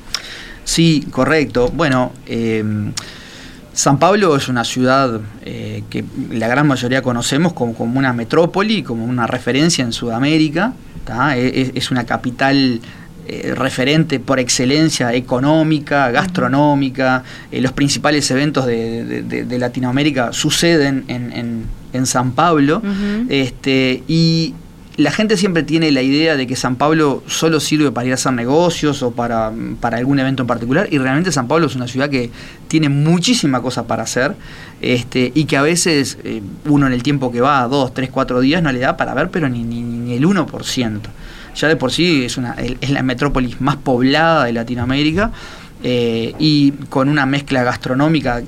Sí, 0.64 1.06
correcto. 1.12 1.70
Bueno, 1.74 2.12
eh, 2.26 2.64
San 3.76 4.00
Pablo 4.00 4.38
es 4.38 4.48
una 4.48 4.64
ciudad 4.64 5.20
eh, 5.44 5.84
que 5.90 6.06
la 6.32 6.48
gran 6.48 6.66
mayoría 6.66 7.02
conocemos 7.02 7.52
como, 7.52 7.76
una 7.78 8.14
metrópoli, 8.14 8.84
como 8.84 9.04
una 9.04 9.28
referencia 9.28 9.84
en 9.84 9.92
Sudamérica. 9.92 10.74
E, 11.36 11.74
es, 11.76 11.92
una 11.92 12.06
capital 12.06 12.80
eh, 13.28 13.54
referente 13.56 14.20
por 14.20 14.40
excelencia 14.40 15.14
económica, 15.14 16.12
gastronómica. 16.12 17.24
Eh, 17.52 17.62
los 17.62 17.72
principales 17.72 18.30
eventos 18.32 18.66
de, 18.66 19.58
Latinoamérica 19.60 20.34
suceden 20.34 21.06
en, 21.08 22.06
San 22.06 22.34
Pablo. 22.34 22.82
este, 23.30 24.04
y 24.08 24.54
la 24.98 25.12
gente 25.12 25.36
siempre 25.38 25.64
tiene 25.64 25.92
la 25.92 26.02
idea 26.02 26.38
de 26.38 26.48
que 26.48 26.56
San 26.56 26.78
Pablo 26.78 27.24
solo 27.28 27.60
sirve 27.60 27.92
para 27.92 28.08
ir 28.08 28.12
a 28.14 28.16
hacer 28.16 28.34
negocios 28.34 29.04
o 29.04 29.12
para, 29.12 29.52
algún 29.82 30.20
evento 30.20 30.44
en 30.44 30.48
particular, 30.48 30.88
y 30.90 30.98
realmente 30.98 31.32
San 31.32 31.48
Pablo 31.48 31.68
es 31.68 31.76
una 31.76 31.88
ciudad 31.88 32.10
que 32.10 32.30
tiene 32.68 32.90
muchísima 32.90 33.62
cosa 33.62 33.88
para 33.88 34.04
hacer, 34.04 34.36
este, 34.82 35.32
y 35.36 35.46
que 35.46 35.58
a 35.58 35.62
veces 35.62 36.18
eh, 36.24 36.42
uno 36.66 36.88
en 36.88 36.94
el 36.94 37.04
tiempo 37.04 37.32
que 37.32 37.42
va, 37.42 37.68
dos, 37.68 37.94
tres, 37.94 38.10
cuatro 38.10 38.40
días, 38.40 38.64
no 38.64 38.72
le 38.72 38.80
da 38.80 38.96
para 38.96 39.14
ver, 39.14 39.30
pero 39.30 39.50
ni, 39.50 39.64
ni, 39.64 39.82
ni 39.82 40.14
el 40.14 40.26
1%. 40.26 41.00
Ya 41.56 41.68
de 41.68 41.76
por 41.76 41.92
sí 41.92 42.26
es, 42.26 42.38
una, 42.38 42.56
es 42.82 42.90
la 42.90 43.04
metrópolis 43.04 43.62
más 43.62 43.78
poblada 43.78 44.46
de 44.46 44.54
Latinoamérica 44.54 45.32
eh, 45.88 46.34
y 46.40 46.72
con 46.90 47.10
una 47.10 47.28
mezcla 47.28 47.64
gastronómica 47.64 48.42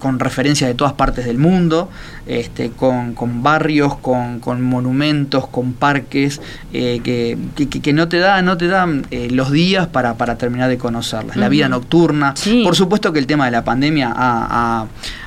con 0.00 0.18
referencias 0.18 0.66
de 0.66 0.74
todas 0.74 0.94
partes 0.94 1.24
del 1.24 1.38
mundo, 1.38 1.88
este, 2.26 2.70
con, 2.70 3.14
barrios, 3.44 3.96
con, 3.98 4.40
monumentos, 4.62 5.46
con 5.46 5.74
parques, 5.74 6.40
eh, 6.72 7.00
que, 7.04 7.92
no 7.92 8.08
te 8.08 8.18
da, 8.18 8.42
no 8.42 8.56
te 8.56 8.66
dan 8.66 9.06
eh, 9.12 9.28
los 9.30 9.52
días 9.52 9.86
para, 9.86 10.16
terminar 10.36 10.68
de 10.68 10.78
conocerlas. 10.78 11.36
La 11.36 11.48
vida 11.48 11.68
nocturna. 11.68 12.34
Por 12.64 12.74
supuesto 12.74 13.12
que 13.12 13.20
el 13.20 13.26
tema 13.28 13.44
de 13.44 13.52
la 13.52 13.62
pandemia 13.62 14.12
ha 14.12 14.86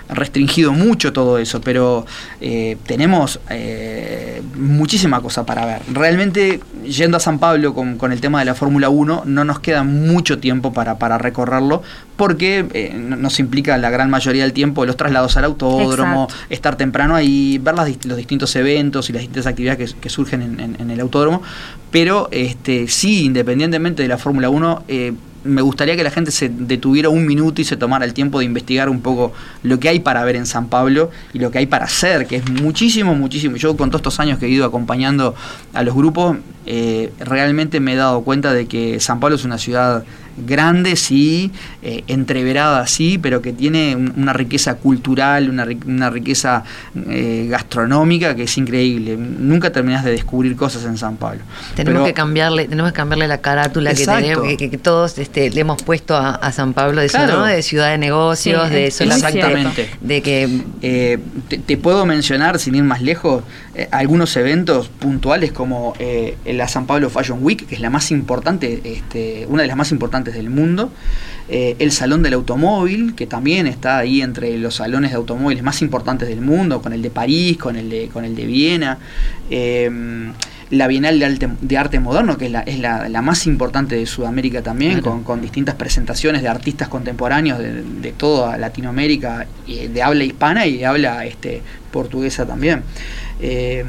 restringido 0.09 0.73
mucho 0.73 1.13
todo 1.13 1.37
eso, 1.37 1.61
pero 1.61 2.05
eh, 2.41 2.77
tenemos 2.85 3.39
eh, 3.49 4.41
muchísima 4.55 5.21
cosa 5.21 5.45
para 5.45 5.65
ver. 5.65 5.81
Realmente, 5.91 6.59
yendo 6.85 7.17
a 7.17 7.19
San 7.19 7.39
Pablo 7.39 7.73
con, 7.73 8.11
el 8.11 8.21
tema 8.21 8.39
de 8.39 8.45
la 8.45 8.55
Fórmula 8.55 8.89
1, 8.89 9.23
no 9.25 9.43
nos 9.45 9.59
queda 9.59 9.83
mucho 9.83 10.39
tiempo 10.39 10.73
para, 10.73 10.97
para 10.97 11.17
recorrerlo, 11.17 11.81
porque 12.15 12.65
eh, 12.73 12.93
nos 12.93 13.39
implica 13.39 13.77
la 13.77 13.89
gran 13.89 14.09
mayoría 14.09 14.43
del 14.43 14.53
tiempo 14.53 14.85
los 14.85 14.97
traslados 14.97 15.35
al 15.37 15.45
autódromo, 15.45 16.27
estar 16.49 16.75
temprano 16.75 17.15
ahí, 17.15 17.57
ver 17.59 17.75
los 17.75 18.17
distintos 18.17 18.55
eventos 18.55 19.09
y 19.09 19.13
las 19.13 19.21
distintas 19.21 19.47
actividades 19.47 19.95
que, 19.95 20.09
surgen 20.09 20.59
en, 20.59 20.91
el 20.91 20.99
autódromo, 20.99 21.41
pero 21.89 22.27
este, 22.31 22.87
sí, 22.87 23.23
independientemente 23.23 24.03
de 24.03 24.09
la 24.09 24.17
Fórmula 24.19 24.49
1, 24.49 24.83
me 25.43 25.61
gustaría 25.61 25.95
que 25.95 26.03
la 26.03 26.11
gente 26.11 26.31
se 26.31 26.49
detuviera 26.49 27.09
un 27.09 27.25
minuto 27.25 27.61
y 27.61 27.65
se 27.65 27.77
tomara 27.77 28.05
el 28.05 28.13
tiempo 28.13 28.39
de 28.39 28.45
investigar 28.45 28.89
un 28.89 29.01
poco 29.01 29.33
lo 29.63 29.79
que 29.79 29.89
hay 29.89 29.99
para 29.99 30.23
ver 30.23 30.35
en 30.35 30.45
San 30.45 30.67
Pablo 30.67 31.11
y 31.33 31.39
lo 31.39 31.51
que 31.51 31.59
hay 31.59 31.65
para 31.65 31.85
hacer, 31.85 32.27
que 32.27 32.37
es 32.37 32.49
muchísimo, 32.49 33.15
muchísimo. 33.15 33.55
Yo 33.57 33.75
con 33.75 33.89
todos 33.89 34.01
estos 34.01 34.19
años 34.19 34.39
que 34.39 34.45
he 34.45 34.49
ido 34.49 34.65
acompañando 34.65 35.35
a 35.73 35.83
los 35.83 35.95
grupos, 35.95 36.37
eh, 36.65 37.11
realmente 37.19 37.79
me 37.79 37.93
he 37.93 37.95
dado 37.95 38.21
cuenta 38.21 38.53
de 38.53 38.67
que 38.67 38.99
San 38.99 39.19
Pablo 39.19 39.35
es 39.35 39.43
una 39.43 39.57
ciudad 39.57 40.03
grande, 40.37 40.95
sí, 40.95 41.51
eh, 41.81 42.03
entreverada, 42.07 42.87
sí, 42.87 43.17
pero 43.17 43.41
que 43.41 43.53
tiene 43.53 43.95
una 43.95 44.33
riqueza 44.33 44.75
cultural, 44.75 45.49
una, 45.49 45.67
una 45.85 46.09
riqueza 46.09 46.63
eh, 47.07 47.47
gastronómica 47.49 48.35
que 48.35 48.43
es 48.43 48.57
increíble. 48.57 49.17
Nunca 49.17 49.71
terminás 49.71 50.03
de 50.03 50.11
descubrir 50.11 50.55
cosas 50.55 50.85
en 50.85 50.97
San 50.97 51.17
Pablo. 51.17 51.41
Tenemos 51.75 52.05
que 52.05 52.13
cambiarle, 52.13 52.67
tenemos 52.67 52.91
que 52.91 52.95
cambiarle 52.95 53.27
la 53.27 53.39
carátula 53.39 53.93
que, 53.93 54.05
tenemos, 54.05 54.47
que, 54.57 54.77
todos 54.77 55.17
este, 55.17 55.49
le 55.49 55.61
hemos 55.61 55.81
puesto 55.81 56.15
a, 56.15 56.51
San 56.51 56.73
Pablo 56.73 57.01
de, 57.01 57.07
de 57.07 57.63
ciudad 57.63 57.89
de 57.89 57.97
negocios, 57.97 58.69
de 58.69 58.87
Exactamente. 58.87 59.89
De 60.01 60.21
que 60.21 60.61
eh, 60.81 61.19
te, 61.65 61.77
puedo 61.77 62.05
mencionar, 62.05 62.59
sin 62.59 62.75
ir 62.75 62.83
más 62.83 63.01
lejos, 63.01 63.43
algunos 63.91 64.35
eventos 64.37 64.87
puntuales 64.87 65.51
como 65.51 65.93
la 66.45 66.67
San 66.67 66.85
Pablo 66.85 67.09
Fashion 67.09 67.39
Week, 67.41 67.65
que 67.65 67.75
es 67.75 67.81
la 67.81 67.89
más 67.89 68.11
importante, 68.11 68.81
este, 68.83 69.45
una 69.49 69.63
de 69.63 69.67
las 69.67 69.77
más 69.77 69.91
importantes 69.91 70.33
del 70.35 70.49
mundo. 70.49 70.91
Eh, 71.49 71.75
el 71.79 71.91
Salón 71.91 72.23
del 72.23 72.33
Automóvil, 72.33 73.15
que 73.15 73.27
también 73.27 73.67
está 73.67 73.97
ahí 73.97 74.21
entre 74.21 74.57
los 74.57 74.75
salones 74.75 75.11
de 75.11 75.17
automóviles 75.17 75.61
más 75.61 75.81
importantes 75.81 76.29
del 76.29 76.39
mundo, 76.39 76.81
con 76.81 76.93
el 76.93 77.01
de 77.01 77.09
París, 77.09 77.57
con 77.57 77.75
el 77.75 77.89
de, 77.89 78.07
con 78.07 78.23
el 78.23 78.33
de 78.33 78.45
Viena. 78.45 78.97
Em, 79.49 80.31
la 80.69 80.87
Bienal 80.87 81.19
de 81.19 81.77
Arte, 81.77 81.99
Moderno, 81.99 82.37
que 82.37 82.45
es, 82.45 82.51
la, 82.51 82.61
es 82.61 82.79
la, 82.79 83.21
más 83.21 83.45
importante 83.45 83.95
de 83.95 84.05
Sudamérica 84.07 84.63
también, 84.63 85.01
con, 85.01 85.41
distintas 85.41 85.75
presentaciones 85.75 86.41
de 86.41 86.47
artistas 86.47 86.87
contemporáneos 86.87 87.59
de, 87.59 88.11
toda 88.13 88.57
Latinoamérica, 88.57 89.45
de 89.67 90.01
habla 90.01 90.23
hispana 90.23 90.65
y 90.65 90.77
de 90.77 90.85
habla 90.87 91.25
este, 91.25 91.61
portuguesa 91.91 92.47
también. 92.47 92.81
Eh, 93.43 93.85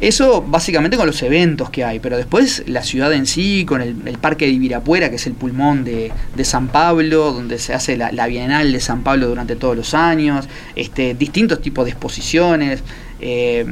eso 0.00 0.42
básicamente 0.46 0.96
con 0.96 1.06
los 1.06 1.22
eventos 1.22 1.68
que 1.68 1.84
hay, 1.84 2.00
pero 2.00 2.16
después 2.16 2.64
la 2.66 2.82
ciudad 2.82 3.12
en 3.12 3.26
sí, 3.26 3.66
con 3.66 3.82
el, 3.82 3.94
parque 4.18 4.46
de 4.46 4.52
Ibirapuera, 4.52 5.10
que 5.10 5.16
es 5.16 5.26
el 5.26 5.34
pulmón 5.34 5.84
de, 5.84 6.10
San 6.42 6.68
Pablo, 6.68 7.32
donde 7.32 7.58
se 7.58 7.74
hace 7.74 7.98
la, 7.98 8.26
Bienal 8.26 8.72
de 8.72 8.80
San 8.80 9.02
Pablo 9.02 9.28
durante 9.28 9.56
todos 9.56 9.76
los 9.76 9.92
años, 9.92 10.48
este, 10.74 11.14
distintos 11.14 11.60
tipos 11.60 11.84
de 11.84 11.90
exposiciones. 11.90 12.82
Eh, 13.22 13.66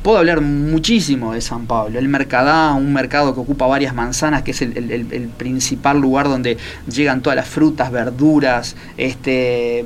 puedo 0.00 0.16
hablar 0.16 0.40
muchísimo 0.40 1.34
de 1.34 1.42
San 1.42 1.66
Pablo. 1.66 1.98
El 1.98 2.08
Mercadá, 2.08 2.72
un 2.72 2.94
mercado 2.94 3.34
que 3.34 3.40
ocupa 3.40 3.66
varias 3.66 3.94
manzanas, 3.94 4.42
que 4.42 4.52
es 4.52 4.62
el, 4.62 5.28
principal 5.36 6.00
lugar 6.00 6.28
donde 6.28 6.56
llegan 6.90 7.20
todas 7.20 7.36
las 7.36 7.46
frutas, 7.46 7.92
verduras, 7.92 8.74
este, 8.96 9.84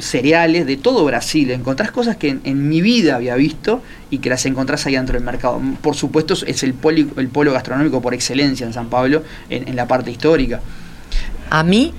cereales 0.00 0.66
de 0.66 0.76
todo 0.76 1.04
Brasil. 1.04 1.50
Encontrás 1.50 1.90
cosas 1.90 2.16
que 2.16 2.38
en, 2.42 2.68
mi 2.68 2.80
vida 2.80 3.16
había 3.16 3.34
visto 3.34 3.82
y 4.10 4.18
que 4.18 4.30
las 4.30 4.44
encontrás 4.46 4.86
ahí 4.86 4.94
dentro 4.94 5.14
del 5.14 5.24
mercado. 5.24 5.60
Por 5.80 5.94
supuesto, 5.94 6.34
es 6.46 6.62
el, 6.62 6.74
el 7.16 7.28
polo 7.28 7.52
gastronómico 7.52 8.00
por 8.00 8.14
excelencia 8.14 8.66
en 8.66 8.72
San 8.72 8.88
Pablo, 8.88 9.22
en, 9.50 9.74
la 9.76 9.86
parte 9.86 10.10
histórica. 10.10 10.60
A 11.50 11.62
mí, 11.64 11.92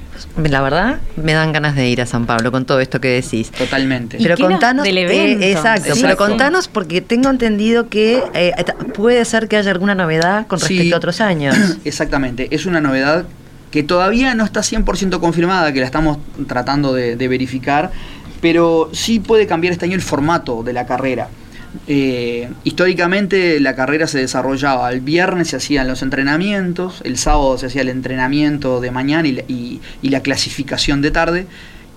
la 0.44 0.62
verdad, 0.62 1.00
me 1.16 1.34
dan 1.34 1.52
ganas 1.54 1.76
de 1.76 1.88
ir 1.88 2.02
a 2.02 2.06
San 2.06 2.26
Pablo 2.26 2.52
con 2.52 2.66
todo 2.66 2.80
esto 2.80 3.00
que 3.00 3.10
decís. 3.10 3.52
Totalmente. 3.52 4.18
Pero 4.22 4.36
contanos. 4.38 4.88
Eh, 4.88 5.52
exacto, 5.52 5.94
pero 6.02 6.18
contanos 6.18 6.68
porque 6.68 7.02
tengo 7.02 7.30
entendido 7.30 7.88
que 7.88 8.24
eh, 8.34 8.54
puede 8.96 9.24
ser 9.26 9.48
que 9.48 9.58
haya 9.58 9.72
alguna 9.72 9.94
novedad 9.94 10.48
con 10.48 10.60
respecto 10.60 10.96
a 10.96 10.98
otros 10.98 11.22
años. 11.22 11.56
Exactamente, 11.86 12.48
es 12.52 12.66
una 12.66 12.82
novedad 12.82 13.26
que 13.74 13.82
todavía 13.82 14.36
no 14.36 14.46
está 14.46 14.60
100% 14.60 15.20
confirmada, 15.20 15.74
que 15.74 15.80
la 15.80 15.88
estamos 15.88 16.20
tratando 16.48 16.94
de, 16.94 17.28
verificar, 17.28 17.90
pero 18.40 18.92
sí 18.94 19.20
puede 19.20 19.48
cambiar 19.48 19.74
este 19.74 19.86
año 19.86 19.96
el 19.96 20.04
formato 20.04 20.62
de 20.62 20.74
la 20.74 20.86
carrera. 20.86 21.28
Eh, 21.88 22.52
históricamente 22.64 23.60
la 23.60 23.76
carrera 23.76 24.06
se 24.06 24.20
desarrollaba 24.20 24.92
el 24.92 25.02
viernes 25.02 25.48
se 25.48 25.56
hacían 25.56 25.88
los 25.88 26.04
entrenamientos, 26.04 27.02
el 27.04 27.18
sábado 27.18 27.58
se 27.58 27.66
hacía 27.66 27.82
el 27.82 27.90
entrenamiento 27.90 28.80
de 28.80 28.92
mañana 28.92 29.28
y, 29.28 29.82
la 30.04 30.20
clasificación 30.20 31.02
de 31.02 31.10
tarde, 31.10 31.48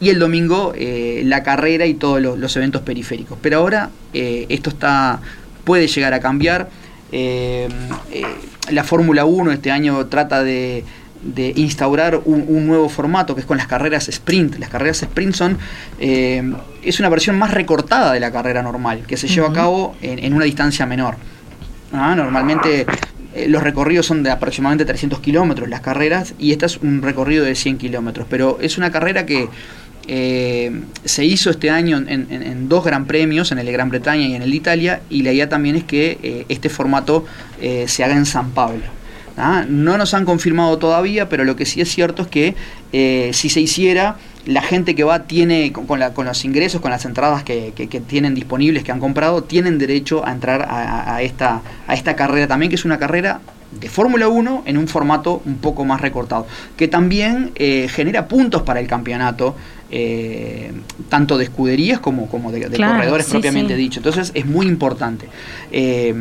y 0.00 0.08
el 0.08 0.18
domingo 0.18 0.72
eh, 0.74 1.24
la 1.26 1.42
carrera 1.42 1.84
y 1.84 1.92
todos 1.92 2.22
los, 2.22 2.56
eventos 2.56 2.80
periféricos. 2.80 3.36
Pero 3.42 3.58
ahora 3.58 3.90
eh, 4.14 4.46
esto 4.48 4.70
está 4.70 5.20
puede 5.64 5.88
llegar 5.88 6.14
a 6.14 6.20
cambiar. 6.20 6.70
la 8.70 8.82
Fórmula 8.82 9.26
1 9.26 9.52
este 9.52 9.70
año 9.70 10.06
trata 10.06 10.42
de, 10.42 10.82
de 11.34 11.52
instaurar 11.56 12.20
un, 12.24 12.66
nuevo 12.66 12.88
formato 12.88 13.34
que 13.34 13.40
es 13.40 13.46
con 13.46 13.56
las 13.56 13.66
carreras 13.66 14.08
sprint. 14.08 14.58
Las 14.58 14.68
carreras 14.68 15.02
sprint 15.02 15.34
son 15.34 15.58
eh, 15.98 16.42
es 16.82 17.00
una 17.00 17.08
versión 17.08 17.38
más 17.38 17.52
recortada 17.52 18.12
de 18.12 18.20
la 18.20 18.30
carrera 18.30 18.62
normal, 18.62 19.02
que 19.06 19.16
se 19.16 19.28
lleva 19.28 19.48
a 19.48 19.52
cabo 19.52 19.96
en, 20.02 20.32
una 20.32 20.44
distancia 20.44 20.86
menor. 20.86 21.16
Ah, 21.92 22.14
normalmente 22.16 22.86
eh, 23.34 23.48
los 23.48 23.62
recorridos 23.62 24.06
son 24.06 24.22
de 24.22 24.30
aproximadamente 24.30 24.84
300 24.84 25.20
kilómetros 25.20 25.68
las 25.68 25.80
carreras 25.80 26.34
y 26.38 26.52
esta 26.52 26.66
es 26.66 26.78
un 26.78 27.02
recorrido 27.02 27.44
de 27.44 27.54
100 27.54 27.78
kilómetros, 27.78 28.26
pero 28.28 28.58
es 28.60 28.78
una 28.78 28.90
carrera 28.90 29.26
que 29.26 29.48
eh, 30.08 30.82
se 31.04 31.24
hizo 31.24 31.50
este 31.50 31.70
año 31.70 31.98
en, 32.06 32.68
dos 32.68 32.84
gran 32.84 33.06
premios, 33.06 33.50
en 33.50 33.58
el 33.58 33.66
de 33.66 33.72
Gran 33.72 33.88
Bretaña 33.88 34.26
y 34.26 34.34
en 34.34 34.42
el 34.42 34.50
de 34.50 34.56
Italia, 34.56 35.00
y 35.10 35.22
la 35.22 35.32
idea 35.32 35.48
también 35.48 35.76
es 35.76 35.84
que 35.84 36.46
este 36.48 36.68
formato 36.68 37.24
se 37.86 38.04
haga 38.04 38.16
en 38.16 38.26
San 38.26 38.50
Pablo. 38.50 38.95
¿Ah? 39.36 39.64
No 39.68 39.98
nos 39.98 40.14
han 40.14 40.24
confirmado 40.24 40.78
todavía, 40.78 41.28
pero 41.28 41.44
lo 41.44 41.56
que 41.56 41.66
sí 41.66 41.80
es 41.80 41.90
cierto 41.90 42.22
es 42.22 42.28
que 42.28 42.54
eh, 42.92 43.30
si 43.32 43.48
se 43.48 43.60
hiciera, 43.60 44.16
la 44.46 44.62
gente 44.62 44.94
que 44.94 45.04
va 45.04 45.24
tiene, 45.24 45.72
con, 45.72 45.98
los 45.98 46.44
ingresos, 46.44 46.80
con 46.80 46.90
las 46.90 47.04
entradas 47.04 47.42
que, 47.42 47.72
tienen 48.06 48.34
disponibles, 48.34 48.84
que 48.84 48.92
han 48.92 49.00
comprado, 49.00 49.42
tienen 49.42 49.78
derecho 49.78 50.24
a 50.26 50.32
entrar 50.32 50.66
a, 50.70 51.20
esta, 51.22 51.62
a 51.86 51.94
esta 51.94 52.14
carrera 52.14 52.46
también, 52.46 52.70
que 52.70 52.76
es 52.76 52.84
una 52.84 52.98
carrera 52.98 53.40
de 53.72 53.88
Fórmula 53.88 54.28
1 54.28 54.62
en 54.66 54.78
un 54.78 54.88
formato 54.88 55.42
un 55.44 55.56
poco 55.56 55.84
más 55.84 56.00
recortado, 56.00 56.46
que 56.76 56.88
también 56.88 57.50
eh, 57.56 57.88
genera 57.90 58.28
puntos 58.28 58.62
para 58.62 58.80
el 58.80 58.86
campeonato 58.86 59.56
eh, 59.88 60.72
tanto 61.08 61.38
de 61.38 61.44
escuderías 61.44 62.00
como, 62.00 62.28
como 62.28 62.50
de, 62.50 62.68
corredores 62.68 63.26
propiamente 63.26 63.76
dicho. 63.76 64.00
Entonces 64.00 64.32
es 64.34 64.44
muy 64.44 64.66
importante. 64.66 65.28
Eh, 65.70 66.12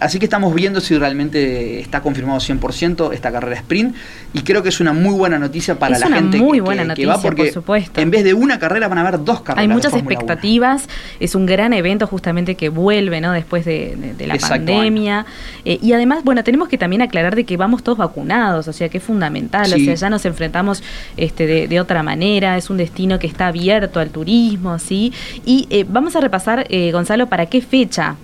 así 0.00 0.18
que 0.18 0.26
estamos 0.26 0.54
viendo 0.54 0.80
si 0.80 0.96
realmente 0.98 1.80
está 1.80 2.02
confirmado 2.02 2.38
100% 2.40 3.14
esta 3.14 3.32
carrera 3.32 3.56
sprint 3.56 3.94
y 4.34 4.42
creo 4.42 4.62
que 4.62 4.68
es 4.68 4.80
una 4.80 4.92
muy 4.92 5.14
buena 5.14 5.38
noticia 5.38 5.78
para 5.78 5.98
la 5.98 6.08
gente 6.08 6.38
muy 6.38 6.58
que, 6.58 6.62
buena 6.62 6.84
noticia, 6.84 7.14
va 7.14 7.22
porque 7.22 7.44
por 7.44 7.52
supuesto. 7.52 8.00
en 8.00 8.10
vez 8.10 8.24
de 8.24 8.34
una 8.34 8.58
carrera 8.58 8.88
van 8.88 8.98
a 8.98 9.00
haber 9.02 9.24
dos 9.24 9.40
carreras. 9.40 9.62
Hay 9.62 9.68
muchas 9.68 9.94
expectativas, 9.94 10.88
es 11.18 11.34
un 11.34 11.46
gran 11.46 11.72
evento 11.72 12.06
justamente 12.06 12.54
que 12.54 12.68
vuelve 12.68 13.20
¿no? 13.20 13.32
después 13.32 13.64
de, 13.64 13.96
la 14.18 14.36
pandemia. 14.36 15.24
Eh, 15.64 15.78
y 15.80 15.92
además, 15.92 16.22
bueno, 16.24 16.44
tenemos 16.44 16.68
que 16.68 16.76
también 16.76 17.00
aclarar 17.00 17.34
de 17.34 17.44
que 17.44 17.56
vamos 17.56 17.82
todos 17.82 17.96
vacunados, 17.96 18.68
o 18.68 18.72
sea 18.72 18.88
que 18.90 18.98
es 18.98 19.04
fundamental, 19.04 19.72
o 19.72 19.78
sea, 19.78 19.94
ya 19.94 20.10
nos 20.10 20.26
enfrentamos 20.26 20.82
este, 21.16 21.66
de 21.66 21.80
otra 21.80 22.02
manera, 22.02 22.56
es 22.58 22.68
un 22.68 22.76
destino 22.76 23.05
que 23.18 23.26
está 23.26 23.48
abierto 23.48 24.00
al 24.00 24.10
turismo, 24.10 24.78
¿sí? 24.78 25.12
Y 25.44 25.66
eh, 25.70 25.84
vamos 25.88 26.16
a 26.16 26.20
repasar, 26.20 26.66
eh, 26.68 26.90
Gonzalo, 26.92 27.28
¿para 27.28 27.46
qué 27.46 27.60
fecha 27.60 28.16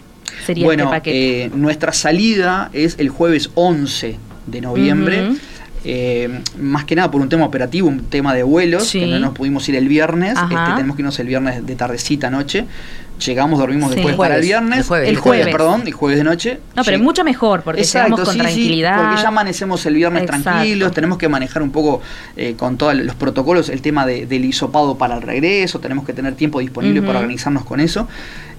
sería 0.45 0.69
este 0.71 0.85
paquete? 0.85 1.45
Eh, 1.45 1.51
nuestra 1.55 1.93
salida 1.93 2.71
es 2.73 2.97
el 2.99 3.09
jueves 3.09 3.51
11 3.55 4.19
de 4.47 4.61
noviembre. 4.61 5.31
más 6.61 6.85
que 6.85 6.95
nada 6.95 7.11
por 7.11 7.21
un 7.21 7.29
tema 7.29 7.45
operativo, 7.45 7.89
un 7.89 8.05
tema 8.05 8.35
de 8.35 8.43
vuelos, 8.43 8.93
que 8.93 9.07
no 9.07 9.19
nos 9.19 9.33
pudimos 9.33 9.69
ir 9.69 9.77
el 9.77 9.89
viernes, 9.89 10.35
este, 10.39 10.73
tenemos 10.77 10.97
que 10.97 11.03
irnos 11.03 11.19
el 11.19 11.27
viernes 11.27 11.67
de 11.67 11.75
tardecita 11.75 12.31
noche, 12.31 12.67
llegamos, 13.25 13.59
dormimos 13.59 13.91
después 13.91 14.17
para 14.17 14.37
el 14.37 14.43
viernes. 14.43 14.79
El 14.79 14.85
jueves, 14.85 15.09
el 15.09 15.17
jueves, 15.17 15.49
perdón, 15.49 15.83
el 15.87 15.93
jueves 15.93 16.19
de 16.19 16.25
noche. 16.25 16.61
No, 16.75 16.85
pero 16.85 16.97
es 16.97 17.03
mucho 17.03 17.25
mejor, 17.25 17.63
porque 17.63 17.83
estamos 17.83 18.21
con 18.21 18.37
tranquilidad. 18.37 18.99
porque 18.99 19.23
ya 19.23 19.29
amanecemos 19.29 19.85
el 19.87 19.95
viernes 19.95 20.27
tranquilos, 20.27 20.93
tenemos 20.93 21.19
que 21.19 21.29
manejar 21.29 21.63
un 21.63 21.71
poco 21.71 22.01
eh, 22.37 22.55
con 22.57 22.77
todos 22.77 22.95
los 22.95 23.15
protocolos 23.15 23.69
el 23.69 23.83
tema 23.83 24.07
del 24.07 24.45
hisopado 24.45 24.97
para 24.97 25.17
el 25.17 25.23
regreso, 25.23 25.81
tenemos 25.81 26.05
que 26.05 26.13
tener 26.13 26.35
tiempo 26.35 26.61
disponible 26.61 27.03
para 27.03 27.21
organizarnos 27.21 27.65
con 27.65 27.81
eso. 27.81 28.09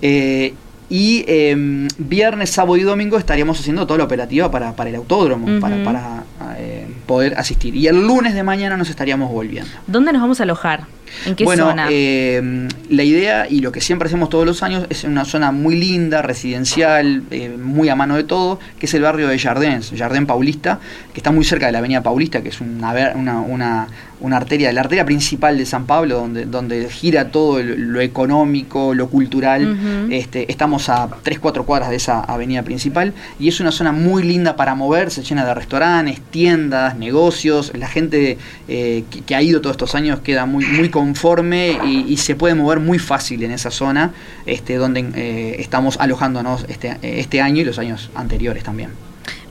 Eh, 0.02 0.54
y 0.90 1.24
em, 1.28 1.88
viernes, 1.98 2.52
sábado 2.52 2.78
y 2.78 2.84
domingo 2.84 3.18
estaríamos 3.18 3.60
haciendo 3.60 3.88
toda 3.88 4.00
la 4.00 4.04
operativa 4.04 4.52
para, 4.52 4.76
para 4.76 4.90
el 4.90 4.96
autódromo, 4.98 5.60
para, 5.60 5.84
para 5.84 6.24
eh, 6.58 6.73
poder 7.06 7.38
asistir. 7.38 7.76
Y 7.76 7.88
el 7.88 8.06
lunes 8.06 8.34
de 8.34 8.44
mañana 8.44 8.78
nos 8.78 8.90
estaríamos 8.90 9.32
volviendo. 9.32 9.70
¿Dónde 9.88 10.14
nos 10.14 10.22
vamos 10.22 10.40
a 10.40 10.44
alojar? 10.44 10.86
¿En 11.26 11.36
qué 11.36 11.44
bueno, 11.44 11.70
zona? 11.70 11.88
Eh, 11.90 12.68
la 12.90 13.04
idea 13.04 13.48
y 13.48 13.62
lo 13.62 13.72
que 13.72 13.82
siempre 13.82 14.08
hacemos 14.08 14.30
todos 14.30 14.46
los 14.46 14.64
años 14.64 14.86
es 14.90 15.04
en 15.04 15.12
una 15.12 15.26
zona 15.26 15.52
muy 15.52 15.76
linda, 15.76 16.22
residencial, 16.22 17.24
eh, 17.32 17.50
muy 17.50 17.90
a 17.90 17.96
mano 17.96 18.16
de 18.16 18.24
todo, 18.24 18.60
que 18.80 18.88
es 18.88 18.94
el 18.94 19.04
barrio 19.04 19.28
de 19.28 19.38
Jardins, 19.38 19.94
Jardín 19.96 20.26
Paulista, 20.26 20.80
que 21.14 21.20
está 21.20 21.32
muy 21.32 21.46
cerca 21.46 21.68
de 21.68 21.72
la 21.72 21.80
Avenida 21.80 22.02
Paulista, 22.02 22.42
que 22.42 22.50
es 22.50 22.62
una, 22.62 23.14
una, 23.16 23.42
una, 23.42 23.88
una 24.24 24.38
arteria, 24.38 24.72
la 24.72 24.82
arteria 24.82 25.06
principal 25.06 25.58
de 25.58 25.66
San 25.66 25.86
Pablo, 25.86 26.16
donde, 26.16 26.46
donde 26.46 26.90
gira 26.90 27.30
todo 27.30 27.62
lo 27.62 28.00
económico, 28.00 28.94
lo 28.94 29.10
cultural. 29.10 29.78
este, 30.10 30.50
estamos 30.50 30.88
a 30.88 31.10
3-4 31.10 31.66
cuadras 31.66 31.90
de 31.90 31.98
esa 31.98 32.22
avenida 32.22 32.64
principal 32.64 33.14
y 33.38 33.50
es 33.50 33.60
una 33.60 33.72
zona 33.72 33.92
muy 33.92 34.24
linda 34.24 34.56
para 34.56 34.76
moverse, 34.76 35.24
llena 35.24 35.46
de 35.46 35.54
restaurantes, 35.54 36.22
tiendas, 36.32 36.96
negocios. 36.98 37.74
La 37.76 37.88
gente 37.88 38.38
eh, 38.70 39.04
que, 39.26 39.36
ha 39.36 39.42
ido 39.42 39.60
todos 39.60 39.74
estos 39.74 39.94
años 39.94 40.22
queda 40.22 40.46
muy, 40.46 40.66
muy 40.66 40.90
conforme 40.90 41.78
y, 41.86 42.18
se 42.24 42.36
puede 42.36 42.56
mover 42.56 42.80
muy 42.80 43.00
fácil 43.00 43.44
en 43.44 43.52
esa 43.52 43.70
zona 43.70 44.14
este, 44.46 44.76
donde 44.76 45.02
eh, 45.16 45.58
estamos 45.60 45.98
alojándonos 46.00 46.66
este, 46.70 46.98
este 47.02 47.42
año 47.42 47.62
y 47.62 47.66
los 47.66 47.78
años 47.78 48.10
anteriores 48.16 48.64
también. 48.64 48.92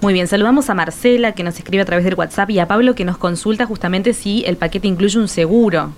Muy 0.03 0.13
bien, 0.13 0.27
saludamos 0.27 0.69
a 0.69 0.75
Marcela 0.75 1.31
que 1.31 1.45
nos 1.45 1.57
escribe 1.57 1.81
a 1.81 1.85
través 1.85 2.05
del 2.05 2.15
WhatsApp 2.15 2.51
y 2.51 2.59
a 2.59 2.67
Pablo 2.67 2.97
que 2.97 3.05
nos 3.05 3.19
consulta 3.19 3.67
justamente 3.67 4.15
si 4.15 4.43
el 4.47 4.57
paquete 4.57 4.89
incluye 4.89 5.17
un 5.17 5.29
seguro. 5.29 5.93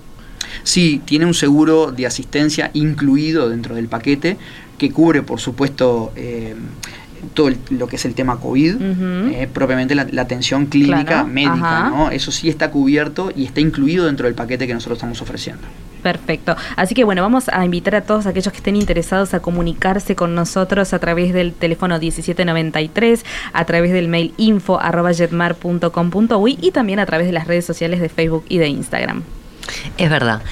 Sí, 0.61 1.01
tiene 1.05 1.25
un 1.25 1.33
seguro 1.33 1.91
de 1.91 2.05
asistencia 2.05 2.69
incluido 2.75 3.49
dentro 3.49 3.73
del 3.73 3.87
paquete 3.87 4.37
que 4.77 4.91
cubre, 4.91 5.23
por 5.23 5.39
supuesto, 5.39 6.13
eh, 6.15 6.53
todo 7.33 7.49
lo 7.71 7.87
que 7.87 7.95
es 7.95 8.05
el 8.05 8.13
tema 8.13 8.39
COVID, 8.39 8.75
eh, 8.79 9.49
propiamente 9.51 9.95
la, 9.95 10.21
atención 10.21 10.67
clínica 10.67 11.23
médica, 11.23 11.89
¿no? 11.89 12.11
Eso 12.11 12.31
sí 12.31 12.47
está 12.47 12.69
cubierto 12.69 13.31
y 13.35 13.45
está 13.45 13.59
incluido 13.59 14.05
dentro 14.05 14.27
del 14.27 14.35
paquete 14.35 14.67
que 14.67 14.75
nosotros 14.75 14.97
estamos 14.97 15.19
ofreciendo. 15.23 15.63
Perfecto. 16.05 16.55
Así 16.75 16.93
que 16.93 17.03
bueno, 17.03 17.23
vamos 17.23 17.49
a 17.51 17.65
invitar 17.65 17.95
a 17.95 18.01
todos 18.01 18.27
aquellos 18.27 18.51
que 18.51 18.57
estén 18.57 18.75
interesados 18.75 19.33
a 19.33 19.39
comunicarse 19.39 20.15
con 20.15 20.35
nosotros 20.35 20.93
a 20.93 20.99
través 20.99 21.33
del 21.33 21.51
teléfono 21.51 21.97
1793, 21.97 23.25
a 23.51 23.65
través 23.65 23.91
del 23.91 24.07
mail 24.07 24.31
info 24.37 24.79
y 26.61 26.69
también 26.69 26.99
a 26.99 27.07
través 27.07 27.25
de 27.25 27.33
las 27.33 27.47
redes 27.47 27.65
sociales 27.65 27.99
de 28.01 28.09
Facebook 28.09 28.45
y 28.49 28.59
de 28.59 28.67
Instagram. 28.67 29.23
Es 29.97 30.11
verdad. 30.11 30.43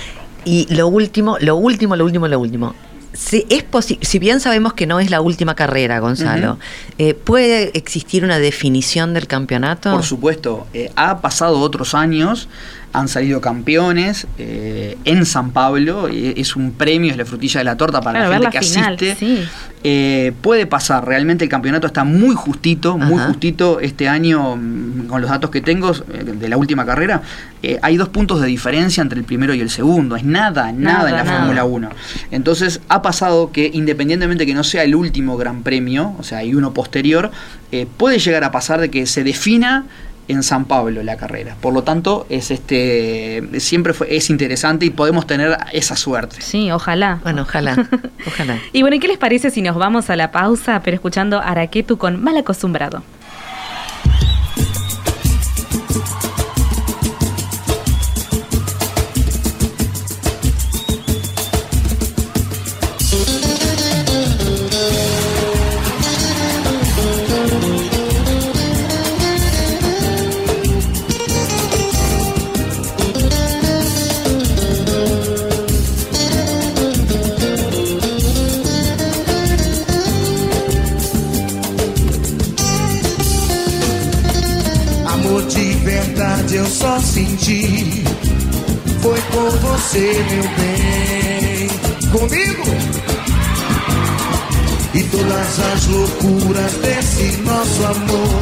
Y 0.43 0.65
lo 0.73 0.87
último, 0.87 1.37
lo 1.39 1.55
último, 1.55 1.95
lo 1.95 2.05
último, 2.05 2.27
lo 2.27 2.39
último. 2.39 2.73
Si, 3.13 3.45
es 3.49 3.63
si 4.01 4.17
bien 4.17 4.39
sabemos 4.39 4.73
que 4.73 4.87
no 4.87 4.99
es 4.99 5.11
la 5.11 5.21
última 5.21 5.53
carrera, 5.53 5.99
Gonzalo, 5.99 6.57
eh, 6.97 7.13
¿puede 7.13 7.77
existir 7.77 8.23
una 8.23 8.39
definición 8.39 9.13
del 9.13 9.27
campeonato? 9.27 9.91
Por 9.91 10.03
supuesto, 10.03 10.65
eh, 10.73 10.91
ha 10.95 11.21
pasado 11.21 11.59
otros 11.59 11.93
años 11.93 12.49
han 12.93 13.07
salido 13.07 13.41
campeones 13.41 14.27
eh, 14.37 14.97
en 15.03 15.25
San 15.25 15.51
Pablo, 15.51 16.07
es 16.07 16.55
un 16.55 16.71
premio, 16.71 17.11
es 17.11 17.17
la 17.17 17.25
frutilla 17.25 17.59
de 17.59 17.63
la 17.63 17.75
torta 17.75 18.01
para 18.01 18.29
la 18.29 18.35
gente 18.35 18.49
que 18.51 18.57
asiste. 18.59 19.47
Eh, 19.85 20.31
puede 20.41 20.65
pasar, 20.65 21.05
realmente 21.05 21.43
el 21.43 21.49
campeonato 21.49 21.87
está 21.87 22.03
muy 22.03 22.35
justito, 22.35 22.97
muy 22.97 23.19
justito 23.19 23.79
este 23.81 24.07
año, 24.07 24.55
mm, 24.55 25.07
con 25.07 25.21
los 25.21 25.29
datos 25.29 25.49
que 25.49 25.59
tengo 25.59 25.91
eh, 25.91 26.23
de 26.23 26.47
la 26.47 26.55
última 26.55 26.85
carrera, 26.85 27.21
hay 27.81 27.95
dos 27.95 28.09
puntos 28.09 28.41
de 28.41 28.47
diferencia 28.47 29.01
entre 29.01 29.17
el 29.17 29.25
primero 29.25 29.53
y 29.53 29.61
el 29.61 29.69
segundo, 29.69 30.15
es 30.17 30.23
nada, 30.23 30.71
nada, 30.71 31.09
en 31.09 31.15
la 31.15 31.25
Fórmula 31.25 31.63
1. 31.63 31.89
Entonces 32.31 32.81
ha 32.89 33.01
pasado 33.01 33.51
que 33.51 33.71
independientemente 33.73 34.45
que 34.45 34.53
no 34.53 34.63
sea 34.63 34.83
el 34.83 34.95
último 34.95 35.37
gran 35.37 35.63
premio, 35.63 36.13
o 36.19 36.23
sea, 36.23 36.39
hay 36.39 36.53
uno 36.55 36.73
posterior, 36.73 37.31
puede 37.97 38.19
llegar 38.19 38.43
a 38.43 38.51
pasar 38.51 38.81
de 38.81 38.91
que 38.91 39.05
se 39.05 39.23
defina 39.23 39.85
en 40.27 40.43
San 40.43 40.65
Pablo 40.65 41.03
la 41.03 41.17
carrera. 41.17 41.55
Por 41.59 41.73
lo 41.73 41.83
tanto, 41.83 42.25
es 42.29 42.51
este 42.51 43.43
siempre 43.59 43.93
fue, 43.93 44.15
es 44.15 44.29
interesante 44.29 44.85
y 44.85 44.89
podemos 44.89 45.27
tener 45.27 45.57
esa 45.71 45.95
suerte. 45.95 46.37
Sí, 46.41 46.71
ojalá. 46.71 47.19
Bueno, 47.23 47.43
ojalá. 47.43 47.87
ojalá. 48.27 48.59
y 48.71 48.81
bueno, 48.81 48.95
¿y 48.95 48.99
qué 48.99 49.07
les 49.07 49.17
parece 49.17 49.49
si 49.49 49.61
nos 49.61 49.75
vamos 49.75 50.09
a 50.09 50.15
la 50.15 50.31
pausa, 50.31 50.81
pero 50.83 50.95
escuchando 50.95 51.39
Araquetu 51.39 51.97
con 51.97 52.21
Mal 52.21 52.37
Acostumbrado? 52.37 53.03
Você, 89.83 90.13
meu 90.29 90.43
bem, 90.57 91.67
comigo. 92.09 92.63
E 94.93 95.03
todas 95.03 95.59
as 95.59 95.87
loucuras 95.87 96.73
desse 96.75 97.37
nosso 97.41 97.85
amor, 97.85 98.39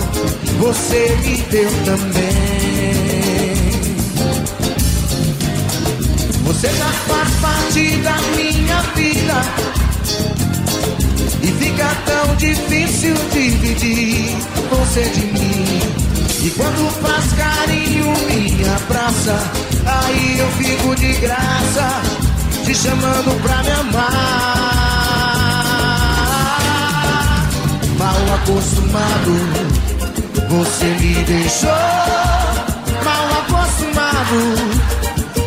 você 0.59 1.17
me 1.23 1.37
deu 1.49 1.69
também. 1.85 2.91
Você 6.43 6.67
já 6.67 6.85
faz 6.85 7.29
parte 7.41 7.97
da 7.97 8.17
minha 8.35 8.81
vida. 8.95 9.43
E 11.41 11.47
fica 11.47 11.95
tão 12.05 12.35
difícil 12.35 13.15
dividir 13.31 14.37
você 14.69 15.01
de 15.09 15.25
mim. 15.25 15.50
Quando 16.57 16.91
faz 17.01 17.33
carinho, 17.33 18.13
me 18.27 18.69
abraça 18.69 19.71
Aí 19.85 20.37
eu 20.37 20.47
fico 20.51 20.95
de 20.95 21.13
graça, 21.13 22.01
te 22.65 22.75
chamando 22.75 23.41
pra 23.41 23.63
me 23.63 23.71
amar. 23.71 24.61
Mal 27.97 28.35
acostumado, 28.35 29.33
você 30.49 30.85
me 30.85 31.15
deixou. 31.23 31.69
Mal 33.03 33.27
acostumado 33.41 34.39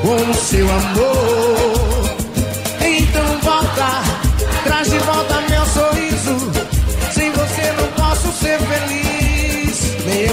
com 0.02 0.30
o 0.30 0.34
seu 0.34 0.68
amor. 0.70 1.63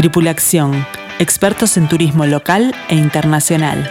Tripulación, 0.00 0.72
expertos 1.18 1.76
en 1.76 1.86
turismo 1.86 2.24
local 2.24 2.74
e 2.88 2.94
internacional. 2.94 3.86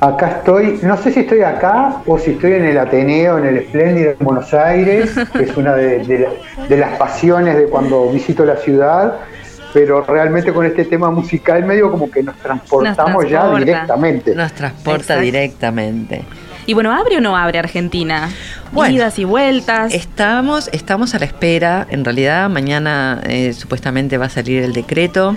Acá 0.00 0.28
estoy, 0.28 0.78
no 0.82 0.96
sé 0.96 1.12
si 1.12 1.20
estoy 1.20 1.42
acá 1.42 2.02
o 2.06 2.18
si 2.18 2.32
estoy 2.32 2.52
en 2.52 2.66
el 2.66 2.78
Ateneo, 2.78 3.38
en 3.38 3.46
el 3.46 3.56
Espléndido 3.58 4.10
de 4.10 4.24
Buenos 4.24 4.54
Aires, 4.54 5.10
que 5.32 5.42
es 5.42 5.56
una 5.56 5.74
de, 5.74 6.28
las 6.68 6.98
pasiones 6.98 7.56
de 7.56 7.64
cuando 7.64 8.08
visito 8.08 8.44
la 8.44 8.56
ciudad, 8.56 9.16
pero 9.74 10.02
realmente 10.02 10.52
con 10.52 10.64
este 10.64 10.84
tema 10.84 11.10
musical 11.10 11.64
medio 11.64 11.90
como 11.90 12.10
que 12.10 12.22
nos 12.22 12.36
transportamos 12.36 13.28
ya 13.28 13.52
directamente. 13.56 14.34
Nos 14.34 14.52
transporta 14.52 15.18
directamente. 15.18 16.24
Y 16.68 16.74
bueno, 16.74 16.92
¿abre 16.92 17.16
o 17.16 17.20
no 17.22 17.34
abre 17.34 17.58
Argentina? 17.58 18.28
Bueno, 18.72 18.96
Idas 18.96 19.18
y 19.18 19.24
vueltas. 19.24 19.94
Estamos, 19.94 20.68
estamos 20.74 21.14
a 21.14 21.18
la 21.18 21.24
espera. 21.24 21.86
En 21.88 22.04
realidad, 22.04 22.50
mañana 22.50 23.22
eh, 23.24 23.54
supuestamente 23.54 24.18
va 24.18 24.26
a 24.26 24.28
salir 24.28 24.62
el 24.62 24.74
decreto 24.74 25.34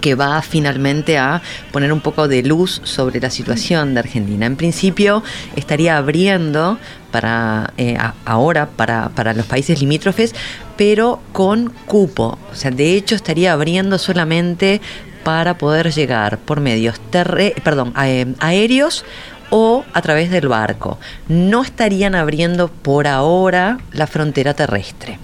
que 0.00 0.16
va 0.16 0.42
finalmente 0.42 1.18
a 1.18 1.40
poner 1.70 1.92
un 1.92 2.00
poco 2.00 2.26
de 2.26 2.42
luz 2.42 2.80
sobre 2.82 3.20
la 3.20 3.30
situación 3.30 3.94
de 3.94 4.00
Argentina. 4.00 4.44
En 4.44 4.56
principio 4.56 5.22
estaría 5.54 5.96
abriendo 5.96 6.78
para 7.12 7.72
eh, 7.76 7.96
ahora 8.24 8.70
para, 8.70 9.10
para, 9.10 9.34
los 9.34 9.46
países 9.46 9.78
limítrofes, 9.78 10.34
pero 10.76 11.20
con 11.30 11.72
cupo. 11.86 12.40
O 12.50 12.56
sea, 12.56 12.72
de 12.72 12.96
hecho 12.96 13.14
estaría 13.14 13.52
abriendo 13.52 13.98
solamente 13.98 14.80
para 15.22 15.58
poder 15.58 15.92
llegar 15.92 16.38
por 16.38 16.60
medios 16.60 16.98
terre 17.10 17.54
perdón, 17.62 17.92
eh, 18.02 18.34
aéreos 18.40 19.04
o 19.50 19.84
a 19.92 20.02
través 20.02 20.30
del 20.30 20.48
barco. 20.48 20.98
No 21.28 21.62
estarían 21.62 22.14
abriendo 22.14 22.68
por 22.68 23.06
ahora 23.06 23.78
la 23.92 24.06
frontera 24.06 24.54
terrestre. 24.54 25.18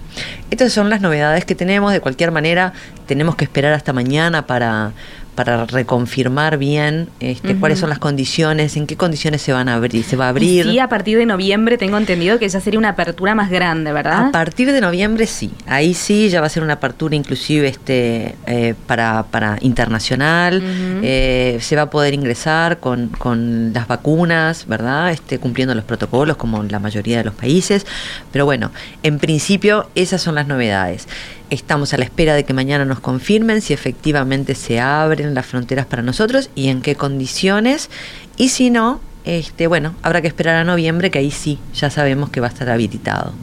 Estas 0.51 0.73
son 0.73 0.89
las 0.89 1.01
novedades 1.01 1.45
que 1.45 1.55
tenemos. 1.55 1.91
De 1.91 1.99
cualquier 1.99 2.31
manera, 2.31 2.73
tenemos 3.05 3.35
que 3.35 3.45
esperar 3.45 3.73
hasta 3.73 3.93
mañana 3.93 4.47
para, 4.47 4.91
para 5.37 5.67
reconfirmar 5.67 6.57
bien 6.57 7.09
este, 7.19 7.55
cuáles 7.57 7.77
son 7.77 7.89
las 7.89 7.99
condiciones, 7.99 8.75
en 8.75 8.87
qué 8.87 8.97
condiciones 8.97 9.39
se 9.43 9.53
van 9.53 9.69
a 9.69 9.75
abrir, 9.75 10.03
se 10.03 10.15
va 10.15 10.25
a 10.25 10.29
abrir. 10.29 10.65
sí, 10.65 10.79
a 10.79 10.89
partir 10.89 11.15
de 11.19 11.27
noviembre 11.27 11.77
tengo 11.77 11.95
entendido 11.99 12.39
que 12.39 12.49
ya 12.49 12.59
sería 12.59 12.79
una 12.79 12.89
apertura 12.89 13.35
más 13.35 13.51
grande, 13.51 13.93
¿verdad? 13.93 14.29
A 14.29 14.31
partir 14.31 14.71
de 14.71 14.81
noviembre 14.81 15.27
sí, 15.27 15.51
ahí 15.67 15.93
sí 15.93 16.29
ya 16.29 16.41
va 16.41 16.47
a 16.47 16.49
ser 16.49 16.63
una 16.63 16.73
apertura 16.73 17.15
inclusive 17.15 17.67
este 17.67 18.33
eh, 18.47 18.73
para, 18.87 19.27
para 19.29 19.59
internacional, 19.61 20.59
eh, 21.03 21.59
se 21.61 21.75
va 21.75 21.83
a 21.83 21.89
poder 21.91 22.15
ingresar 22.15 22.79
con, 22.79 23.09
con 23.09 23.73
las 23.73 23.87
vacunas, 23.87 24.65
¿verdad? 24.65 25.11
Este, 25.11 25.37
cumpliendo 25.37 25.75
los 25.75 25.83
protocolos 25.83 26.37
como 26.37 26.63
la 26.63 26.79
mayoría 26.79 27.19
de 27.19 27.25
los 27.25 27.35
países, 27.35 27.85
pero 28.31 28.45
bueno, 28.45 28.71
en 29.03 29.19
principio 29.19 29.87
esas 29.93 30.19
son 30.19 30.33
las 30.33 30.47
novedades. 30.47 31.07
Estamos 31.49 31.93
a 31.93 31.97
la 31.97 32.03
espera 32.03 32.35
de 32.35 32.43
que 32.43 32.53
mañana 32.53 32.83
nos 32.83 32.99
confirmen 32.99 33.61
si 33.61 33.73
efectivamente 33.73 34.53
se 34.53 34.79
abren 34.79 35.33
las 35.33 35.45
fronteras 35.45 35.85
para 35.85 36.03
nosotros 36.03 36.49
y 36.55 36.67
en 36.67 36.81
qué 36.81 36.95
condiciones. 36.95 37.89
Y 38.35 38.49
si 38.49 38.69
no, 38.69 38.99
este, 39.23 39.67
bueno, 39.67 39.95
habrá 40.01 40.21
que 40.21 40.27
esperar 40.27 40.55
a 40.55 40.63
noviembre, 40.63 41.09
que 41.09 41.19
ahí 41.19 41.31
sí, 41.31 41.59
ya 41.73 41.89
sabemos 41.89 42.29
que 42.29 42.41
va 42.41 42.47
a 42.47 42.49
estar 42.49 42.69
habilitado. 42.69 43.33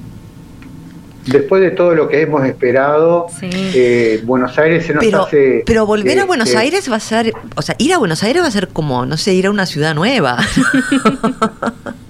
Después 1.27 1.63
de 1.63 1.71
todo 1.71 1.95
lo 1.95 2.09
que 2.09 2.21
hemos 2.21 2.45
esperado, 2.45 3.27
eh, 3.43 4.21
Buenos 4.25 4.59
Aires 4.59 4.87
se 4.87 4.95
nos 4.95 5.05
pero, 5.05 5.23
hace... 5.23 5.63
Pero 5.65 5.87
volver 5.87 6.19
a 6.21 6.25
Buenos 6.27 6.55
Aires 6.55 6.91
va 6.91 6.97
a 6.97 7.01
ser, 7.01 7.33
o 7.57 7.63
sea, 7.63 7.75
ir 7.79 7.95
a 7.95 7.99
Buenos 7.99 8.23
Aires 8.23 8.43
va 8.43 8.47
a 8.49 8.51
ser 8.51 8.69
como, 8.69 9.07
no 9.07 9.17
sé, 9.17 9.33
ir 9.33 9.47
a 9.47 9.51
una 9.51 9.67
ciudad 9.67 9.95
nueva. 9.95 10.39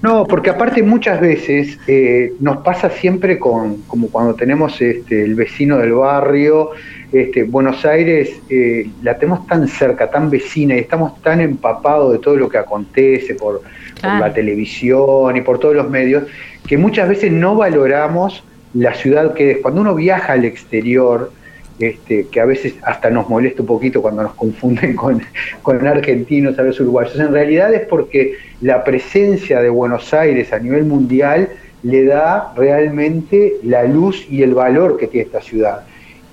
No, 0.05 0.23
porque 0.27 0.51
aparte 0.51 0.83
muchas 0.83 1.19
veces 1.19 1.79
eh, 1.87 2.33
nos 2.39 2.57
pasa 2.57 2.91
siempre 2.91 3.39
con, 3.39 3.77
como 3.87 4.09
cuando 4.09 4.35
tenemos 4.35 4.79
este, 4.79 5.23
el 5.23 5.33
vecino 5.33 5.79
del 5.79 5.93
barrio, 5.93 6.73
este, 7.11 7.41
Buenos 7.41 7.83
Aires 7.85 8.29
eh, 8.47 8.87
la 9.01 9.17
tenemos 9.17 9.47
tan 9.47 9.67
cerca, 9.67 10.11
tan 10.11 10.29
vecina 10.29 10.75
y 10.75 10.79
estamos 10.79 11.19
tan 11.23 11.41
empapados 11.41 12.11
de 12.11 12.19
todo 12.19 12.35
lo 12.35 12.49
que 12.49 12.59
acontece 12.59 13.33
por, 13.33 13.63
la 14.03 14.31
televisión 14.31 15.35
y 15.35 15.41
por 15.41 15.57
todos 15.57 15.73
los 15.73 15.89
medios, 15.89 16.25
que 16.67 16.77
muchas 16.77 17.09
veces 17.09 17.31
no 17.31 17.55
valoramos 17.55 18.43
la 18.75 18.93
ciudad 18.93 19.33
que 19.33 19.51
es. 19.51 19.57
Cuando 19.59 19.81
uno 19.81 19.95
viaja 19.95 20.33
al 20.33 20.45
exterior, 20.45 21.31
este, 21.79 22.27
que 22.27 22.39
a 22.39 22.45
veces 22.45 22.75
hasta 22.83 23.09
nos 23.09 23.27
molesta 23.29 23.61
un 23.61 23.67
poquito 23.67 24.01
cuando 24.01 24.23
nos 24.23 24.33
confunden 24.33 24.95
con, 24.95 25.21
con 25.61 25.87
argentinos 25.87 26.57
a 26.59 26.63
los 26.63 26.79
uruguayos. 26.79 27.19
En 27.19 27.33
realidad 27.33 27.73
es 27.73 27.87
porque 27.87 28.35
la 28.61 28.83
presencia 28.83 29.61
de 29.61 29.69
Buenos 29.69 30.13
Aires 30.13 30.53
a 30.53 30.59
nivel 30.59 30.85
mundial 30.85 31.49
le 31.83 32.05
da 32.05 32.53
realmente 32.55 33.55
la 33.63 33.83
luz 33.83 34.25
y 34.29 34.41
el 34.43 34.53
valor 34.53 34.97
que 34.97 35.07
tiene 35.07 35.25
esta 35.25 35.41
ciudad. 35.41 35.81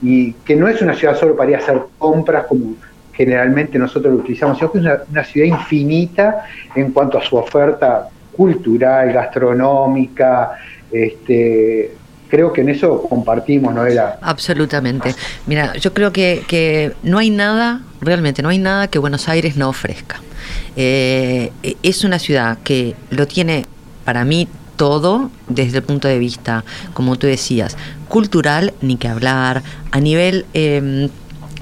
Y 0.01 0.33
que 0.45 0.57
no 0.57 0.69
es 0.69 0.83
una 0.83 0.95
ciudad 0.95 1.17
solo 1.17 1.37
para 1.37 1.51
ir 1.51 1.57
a 1.57 1.59
hacer 1.59 1.81
compras 1.99 2.47
como 2.47 2.75
generalmente 3.13 3.79
nosotros 3.79 4.15
lo 4.15 4.21
utilizamos, 4.21 4.59
sino 4.59 4.73
que 4.73 4.79
es 4.79 4.85
una, 4.85 5.25
ciudad 5.25 5.47
infinita 5.47 6.47
en 6.75 6.93
cuanto 6.93 7.19
a 7.19 7.23
su 7.23 7.37
oferta 7.37 8.09
cultural, 8.33 9.13
gastronómica, 9.13 10.53
este, 10.91 11.93
creo 12.33 12.51
que 12.51 12.63
en 12.63 12.71
eso 12.71 13.03
compartimos, 13.11 13.75
Noela. 13.75 14.19
Absolutamente. 14.23 15.15
Mira, 15.47 15.75
yo 15.75 15.93
creo 15.93 16.15
que, 16.15 16.95
no 17.03 17.19
hay 17.19 17.29
nada, 17.29 17.83
realmente 18.01 18.43
no 18.43 18.49
hay 18.49 18.57
nada 18.57 18.89
que 18.89 18.99
Buenos 18.99 19.29
Aires 19.29 19.59
no 19.59 19.69
ofrezca. 19.69 20.23
Eh, 20.75 21.53
es 21.83 22.05
una 22.05 22.19
ciudad 22.19 22.57
que 22.65 22.97
lo 23.11 23.29
tiene 23.29 23.67
para 24.07 24.25
mí 24.25 24.49
todo 24.77 25.31
desde 25.47 25.77
el 25.77 25.85
punto 25.85 26.09
de 26.09 26.19
vista, 26.19 26.65
como 26.95 27.17
tú 27.17 27.27
decías, 27.27 27.77
cultural, 28.09 28.73
ni 28.81 28.97
que 28.97 29.09
hablar, 29.09 29.63
a 29.91 30.01
nivel 30.01 30.47
em, 30.55 31.11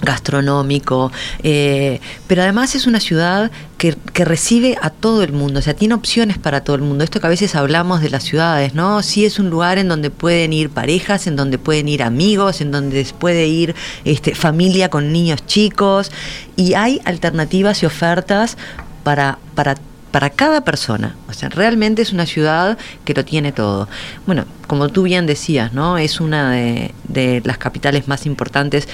gastronómico, 0.00 1.12
eh, 1.42 2.00
pero 2.26 2.42
además 2.42 2.74
es 2.74 2.86
una 2.86 3.00
ciudad 3.00 3.50
que, 3.78 3.96
recibe 4.14 4.76
a 4.82 4.90
todo 4.90 5.22
el 5.22 5.32
mundo, 5.32 5.60
o 5.60 5.62
sea, 5.62 5.72
tiene 5.72 5.94
opciones 5.94 6.36
para 6.36 6.62
todo 6.62 6.76
el 6.76 6.82
mundo. 6.82 7.02
Esto 7.02 7.20
que 7.20 7.26
a 7.26 7.30
veces 7.30 7.54
hablamos 7.54 8.02
de 8.02 8.10
las 8.10 8.22
ciudades, 8.22 8.74
¿no? 8.74 9.02
Sí 9.02 9.24
es 9.24 9.38
un 9.38 9.48
lugar 9.48 9.78
en 9.78 9.88
donde 9.88 10.10
pueden 10.10 10.52
ir 10.52 10.68
parejas, 10.68 11.26
en 11.26 11.36
donde 11.36 11.56
pueden 11.56 11.88
ir 11.88 12.02
amigos, 12.02 12.60
en 12.60 12.70
donde 12.70 13.06
puede 13.18 13.46
ir 13.46 13.74
este, 14.04 14.34
familia 14.34 14.90
con 14.90 15.12
niños 15.12 15.46
chicos, 15.46 16.12
y 16.56 16.74
hay 16.74 17.00
alternativas 17.06 17.82
y 17.82 17.86
ofertas 17.86 18.58
para, 19.02 19.38
para 19.54 19.76
para 20.10 20.30
cada 20.30 20.62
persona. 20.62 21.16
O 21.28 21.32
sea, 21.32 21.48
realmente 21.48 22.02
es 22.02 22.12
una 22.12 22.26
ciudad 22.26 22.78
que 23.04 23.14
lo 23.14 23.24
tiene 23.24 23.52
todo. 23.52 23.88
Bueno, 24.26 24.44
como 24.66 24.88
tú 24.88 25.02
bien 25.02 25.26
decías, 25.26 25.72
¿no? 25.72 25.98
Es 25.98 26.20
una 26.20 26.52
de, 26.52 27.42
las 27.44 27.58
capitales 27.58 28.08
más 28.08 28.26
importantes, 28.26 28.88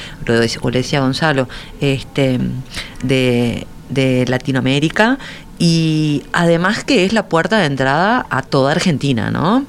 o 0.61 0.71
le 0.71 0.79
decía 0.79 1.01
Gonzalo, 1.01 1.49
este, 1.81 2.39
de, 3.03 3.67
de 3.89 4.25
Latinoamérica 4.27 5.19
y 5.59 6.25
además 6.33 6.85
que 6.85 7.05
es 7.05 7.13
la 7.13 7.29
puerta 7.29 7.59
de 7.59 7.67
entrada 7.67 8.27
a 8.29 8.43
toda 8.43 8.73
Argentina, 8.73 9.31
¿no? 9.31 9.65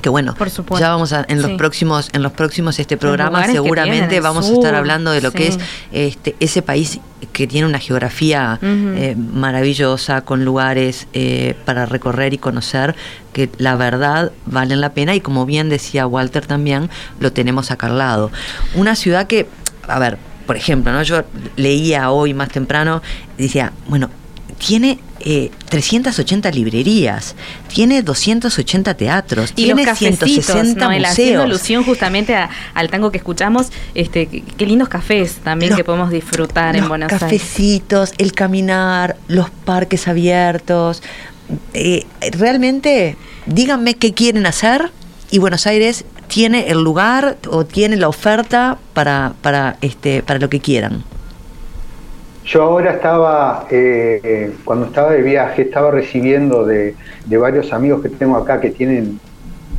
Que 0.00 0.08
bueno, 0.08 0.34
ya 0.78 0.90
vamos 0.90 1.12
a, 1.12 1.24
en 1.28 1.42
los 1.42 1.52
próximos 1.52 2.10
en 2.12 2.22
los 2.22 2.32
próximos 2.32 2.78
este 2.78 2.96
programa 2.96 3.46
seguramente 3.46 4.20
vamos 4.20 4.48
a 4.48 4.52
estar 4.52 4.74
hablando 4.74 5.10
de 5.10 5.20
lo 5.20 5.32
que 5.32 5.48
es 5.48 5.58
este 5.92 6.36
ese 6.40 6.62
país 6.62 7.00
que 7.32 7.46
tiene 7.46 7.66
una 7.66 7.78
geografía 7.78 8.58
eh, 8.62 9.14
maravillosa 9.16 10.22
con 10.22 10.44
lugares 10.44 11.06
eh, 11.12 11.54
para 11.64 11.86
recorrer 11.86 12.32
y 12.34 12.38
conocer 12.38 12.94
que 13.32 13.50
la 13.58 13.76
verdad 13.76 14.32
valen 14.46 14.80
la 14.80 14.92
pena 14.92 15.14
y 15.14 15.20
como 15.20 15.46
bien 15.46 15.68
decía 15.68 16.06
Walter 16.06 16.46
también 16.46 16.90
lo 17.20 17.32
tenemos 17.32 17.70
acá 17.70 17.86
al 17.88 17.98
lado. 17.98 18.30
Una 18.74 18.96
ciudad 18.96 19.26
que 19.26 19.48
a 19.86 19.98
ver 19.98 20.18
por 20.46 20.56
ejemplo 20.56 20.92
no 20.92 21.02
yo 21.02 21.22
leía 21.56 22.10
hoy 22.10 22.34
más 22.34 22.48
temprano 22.48 23.02
decía 23.36 23.72
bueno 23.88 24.10
tiene 24.60 24.98
380 25.68 26.48
eh, 26.48 26.52
librerías, 26.52 27.34
tiene 27.68 28.02
280 28.02 28.94
teatros, 28.94 29.52
tiene 29.52 29.94
160 29.94 30.74
¿no? 30.74 30.90
museos. 30.90 31.10
Haciendo 31.10 31.42
alusión 31.42 31.84
justamente 31.84 32.36
al 32.74 32.90
tango 32.90 33.10
que 33.10 33.18
escuchamos, 33.18 33.68
este, 33.94 34.26
qué 34.26 34.66
lindos 34.66 34.88
cafés 34.88 35.36
también 35.42 35.74
que 35.74 35.82
podemos 35.82 36.10
disfrutar 36.10 36.76
en 36.76 36.88
Buenos 36.88 37.10
Aires. 37.10 37.20
Cafecitos, 37.20 38.12
el 38.18 38.32
caminar, 38.32 39.16
los 39.28 39.48
parques 39.50 40.06
abiertos. 40.08 41.02
Eh, 41.74 42.06
realmente, 42.32 43.16
díganme 43.46 43.94
qué 43.94 44.12
quieren 44.12 44.46
hacer 44.46 44.90
y 45.30 45.38
Buenos 45.38 45.66
Aires 45.66 46.04
tiene 46.28 46.68
el 46.68 46.82
lugar 46.82 47.38
o 47.48 47.64
tiene 47.64 47.96
la 47.96 48.08
oferta 48.08 48.78
para, 48.92 49.32
para, 49.40 49.78
este, 49.80 50.22
para 50.22 50.38
lo 50.38 50.50
que 50.50 50.60
quieran. 50.60 51.02
Yo 52.50 52.64
ahora 52.64 52.94
estaba, 52.94 53.64
eh, 53.70 54.52
cuando 54.64 54.86
estaba 54.86 55.12
de 55.12 55.22
viaje, 55.22 55.62
estaba 55.62 55.92
recibiendo 55.92 56.66
de, 56.66 56.96
varios 57.38 57.72
amigos 57.72 58.02
que 58.02 58.08
tengo 58.08 58.36
acá 58.36 58.60
que 58.60 58.70
tienen, 58.70 59.20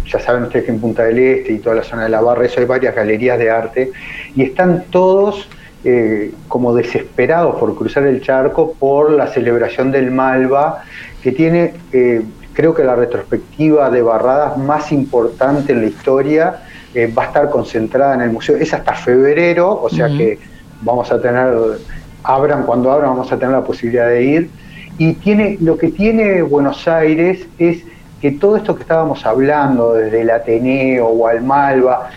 ya 0.05 0.21
saben 0.21 0.43
ustedes 0.43 0.63
que 0.63 0.71
en 0.71 0.79
Punta 0.79 1.03
del 1.03 1.19
Este 1.19 1.51
y 1.51 1.59
toda 1.59 1.75
la 1.75 1.83
zona 1.83 2.03
de 2.03 2.09
la 2.09 2.21
Barra, 2.21 2.45
eso 2.45 2.61
hay 2.61 2.65
varias 2.65 2.95
galerías 2.95 3.37
de 3.37 3.49
arte, 3.49 3.91
y 4.37 4.43
están 4.43 4.85
todos 4.89 5.49
eh, 5.83 6.31
como 6.47 6.73
desesperados 6.73 7.57
por 7.57 7.75
cruzar 7.75 8.05
el 8.05 8.21
charco 8.21 8.73
por 8.79 9.11
la 9.11 9.27
celebración 9.27 9.91
del 9.91 10.09
Malva, 10.09 10.85
que 11.21 11.33
tiene, 11.33 11.73
eh, 11.91 12.21
creo 12.53 12.73
que 12.73 12.85
la 12.85 12.95
retrospectiva 12.95 13.89
de 13.89 14.01
barradas 14.01 14.57
más 14.57 14.93
importante 14.93 15.73
en 15.73 15.81
la 15.81 15.87
historia, 15.87 16.61
va 17.17 17.23
a 17.23 17.25
estar 17.25 17.49
concentrada 17.49 18.15
en 18.15 18.21
el 18.21 18.29
museo, 18.31 18.55
es 18.55 18.73
hasta 18.73 18.93
febrero, 18.93 19.81
o 19.81 19.89
sea 19.89 20.07
que 20.07 20.39
vamos 20.81 21.11
a 21.11 21.21
tener 21.21 21.53
abran 22.23 22.63
cuando 22.63 22.91
abran, 22.91 23.11
vamos 23.11 23.31
a 23.31 23.37
tener 23.37 23.53
la 23.53 23.63
posibilidad 23.63 24.07
de 24.07 24.23
ir. 24.23 24.49
Y 24.97 25.13
tiene, 25.13 25.57
lo 25.61 25.77
que 25.77 25.89
tiene 25.89 26.41
Buenos 26.41 26.87
Aires 26.87 27.47
es 27.57 27.83
que 28.21 28.31
todo 28.31 28.55
esto 28.55 28.75
que 28.75 28.81
estábamos 28.83 29.25
hablando, 29.25 29.93
desde 29.93 30.21
el 30.21 30.29
Ateneo 30.29 31.07
o 31.07 31.27
al 31.27 31.41
Malva, 31.41 32.09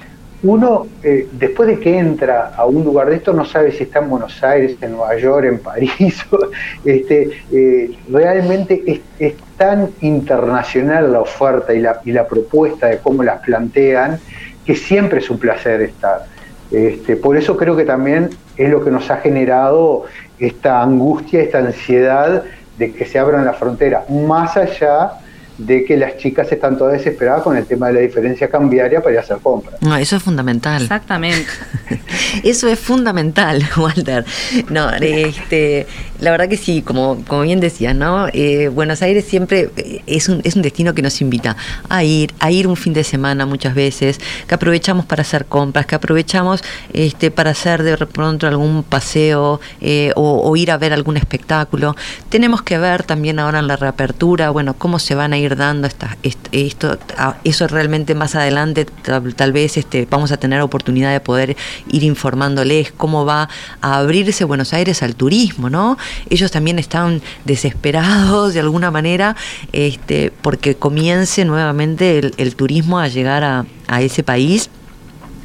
uno 0.42 0.86
eh, 1.02 1.26
después 1.32 1.66
de 1.66 1.80
que 1.80 1.98
entra 1.98 2.52
a 2.54 2.66
un 2.66 2.84
lugar 2.84 3.08
de 3.08 3.16
esto 3.16 3.32
no 3.32 3.46
sabe 3.46 3.72
si 3.72 3.84
está 3.84 4.00
en 4.00 4.10
Buenos 4.10 4.42
Aires, 4.44 4.76
en 4.82 4.92
Nueva 4.92 5.16
York, 5.16 5.46
en 5.46 5.58
París. 5.58 6.26
este, 6.84 7.30
eh, 7.50 7.98
realmente 8.10 8.82
es, 8.86 9.00
es, 9.18 9.34
tan 9.56 9.90
internacional 10.00 11.12
la 11.12 11.20
oferta 11.20 11.72
y 11.72 11.80
la, 11.80 12.00
y 12.04 12.10
la 12.10 12.26
propuesta 12.26 12.88
de 12.88 12.98
cómo 12.98 13.22
las 13.22 13.40
plantean 13.40 14.18
que 14.66 14.74
siempre 14.74 15.20
es 15.20 15.30
un 15.30 15.38
placer 15.38 15.80
estar. 15.80 16.26
Este, 16.70 17.16
por 17.16 17.36
eso 17.36 17.56
creo 17.56 17.76
que 17.76 17.84
también 17.84 18.30
es 18.56 18.70
lo 18.70 18.82
que 18.82 18.90
nos 18.90 19.10
ha 19.10 19.18
generado 19.18 20.04
esta 20.38 20.82
angustia, 20.82 21.40
esta 21.40 21.58
ansiedad 21.58 22.44
de 22.78 22.92
que 22.92 23.04
se 23.04 23.18
abran 23.18 23.44
las 23.44 23.56
fronteras, 23.56 24.08
más 24.10 24.56
allá 24.56 25.12
de 25.58 25.84
que 25.84 25.96
las 25.96 26.16
chicas 26.16 26.50
están 26.50 26.76
todas 26.76 26.94
desesperadas 26.94 27.42
con 27.42 27.56
el 27.56 27.64
tema 27.64 27.88
de 27.88 27.94
la 27.94 28.00
diferencia 28.00 28.48
cambiaria 28.48 29.00
para 29.00 29.12
ir 29.12 29.18
a 29.18 29.22
hacer 29.22 29.38
compras. 29.38 29.80
No, 29.82 29.96
eso 29.96 30.16
es 30.16 30.22
fundamental. 30.22 30.82
Exactamente. 30.82 31.48
eso 32.42 32.68
es 32.68 32.78
fundamental, 32.78 33.62
Walter. 33.76 34.24
No, 34.70 34.90
este, 34.90 35.86
la 36.24 36.30
verdad 36.30 36.48
que 36.48 36.56
sí, 36.56 36.80
como, 36.80 37.22
como 37.26 37.42
bien 37.42 37.60
decías, 37.60 37.94
¿no? 37.94 38.28
Eh, 38.32 38.68
Buenos 38.68 39.02
Aires 39.02 39.26
siempre 39.26 39.70
eh, 39.76 40.02
es 40.06 40.30
un, 40.30 40.40
es 40.42 40.56
un 40.56 40.62
destino 40.62 40.94
que 40.94 41.02
nos 41.02 41.20
invita 41.20 41.54
a 41.90 42.02
ir, 42.02 42.32
a 42.40 42.50
ir 42.50 42.66
un 42.66 42.76
fin 42.76 42.94
de 42.94 43.04
semana 43.04 43.44
muchas 43.44 43.74
veces, 43.74 44.18
que 44.48 44.54
aprovechamos 44.54 45.04
para 45.04 45.20
hacer 45.20 45.44
compras, 45.44 45.84
que 45.84 45.94
aprovechamos 45.94 46.64
este, 46.94 47.30
para 47.30 47.50
hacer 47.50 47.82
de 47.82 47.98
pronto 48.06 48.46
algún 48.46 48.84
paseo 48.84 49.60
eh, 49.82 50.12
o, 50.16 50.56
ir 50.56 50.70
a 50.70 50.78
ver 50.78 50.94
algún 50.94 51.18
espectáculo. 51.18 51.94
Tenemos 52.30 52.62
que 52.62 52.78
ver 52.78 53.02
también 53.02 53.38
ahora 53.38 53.58
en 53.58 53.66
la 53.66 53.76
reapertura, 53.76 54.48
bueno, 54.48 54.74
cómo 54.78 54.98
se 54.98 55.14
van 55.14 55.34
a 55.34 55.38
ir 55.38 55.56
dando 55.56 55.86
esta, 55.86 56.16
esto, 56.52 56.98
eso 57.44 57.68
realmente 57.68 58.14
más 58.14 58.34
adelante 58.34 58.86
tal, 58.86 59.52
vez 59.52 59.76
este, 59.76 60.08
vamos 60.08 60.32
a 60.32 60.38
tener 60.38 60.62
oportunidad 60.62 61.12
de 61.12 61.20
poder 61.20 61.54
ir 61.90 62.02
informándoles 62.02 62.92
cómo 62.92 63.26
va 63.26 63.50
a 63.82 63.98
abrirse 63.98 64.44
Buenos 64.44 64.72
Aires 64.72 65.02
al 65.02 65.16
turismo, 65.16 65.68
¿no? 65.68 65.98
Ellos 66.30 66.50
también 66.50 66.78
están 66.78 67.22
desesperados 67.44 68.54
de 68.54 68.60
alguna 68.60 68.90
manera 68.90 69.36
este, 69.72 70.32
porque 70.42 70.74
comience 70.74 71.44
nuevamente 71.44 72.32
el, 72.36 72.56
turismo 72.56 72.98
a 72.98 73.08
llegar 73.08 73.44
a, 73.44 73.64
ese 74.00 74.22
país. 74.22 74.70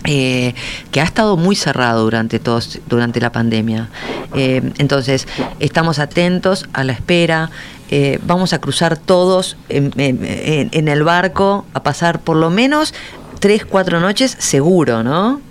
Eh, 0.06 0.56
que 0.92 1.02
ha 1.02 1.04
estado 1.04 1.36
muy 1.36 1.58
cerrado 1.58 2.06
durante 2.06 2.40
todos, 2.40 2.80
durante 2.88 3.20
la 3.20 3.34
pandemia. 3.34 3.90
Eh, 4.34 4.72
entonces, 4.78 5.28
estamos 5.60 6.00
atentos 6.00 6.68
a 6.72 6.86
la 6.86 6.94
espera. 6.94 7.52
Eh, 7.92 8.18
vamos 8.24 8.54
a 8.54 8.60
cruzar 8.60 8.98
todos 8.98 9.58
en, 9.68 9.92
el 10.88 11.04
barco, 11.04 11.66
a 11.74 11.84
pasar 11.84 12.22
por 12.22 12.38
lo 12.38 12.50
menos 12.50 12.94
tres, 13.40 13.66
cuatro 13.66 14.00
noches 14.00 14.36
seguro, 14.40 15.04
¿no? 15.04 15.42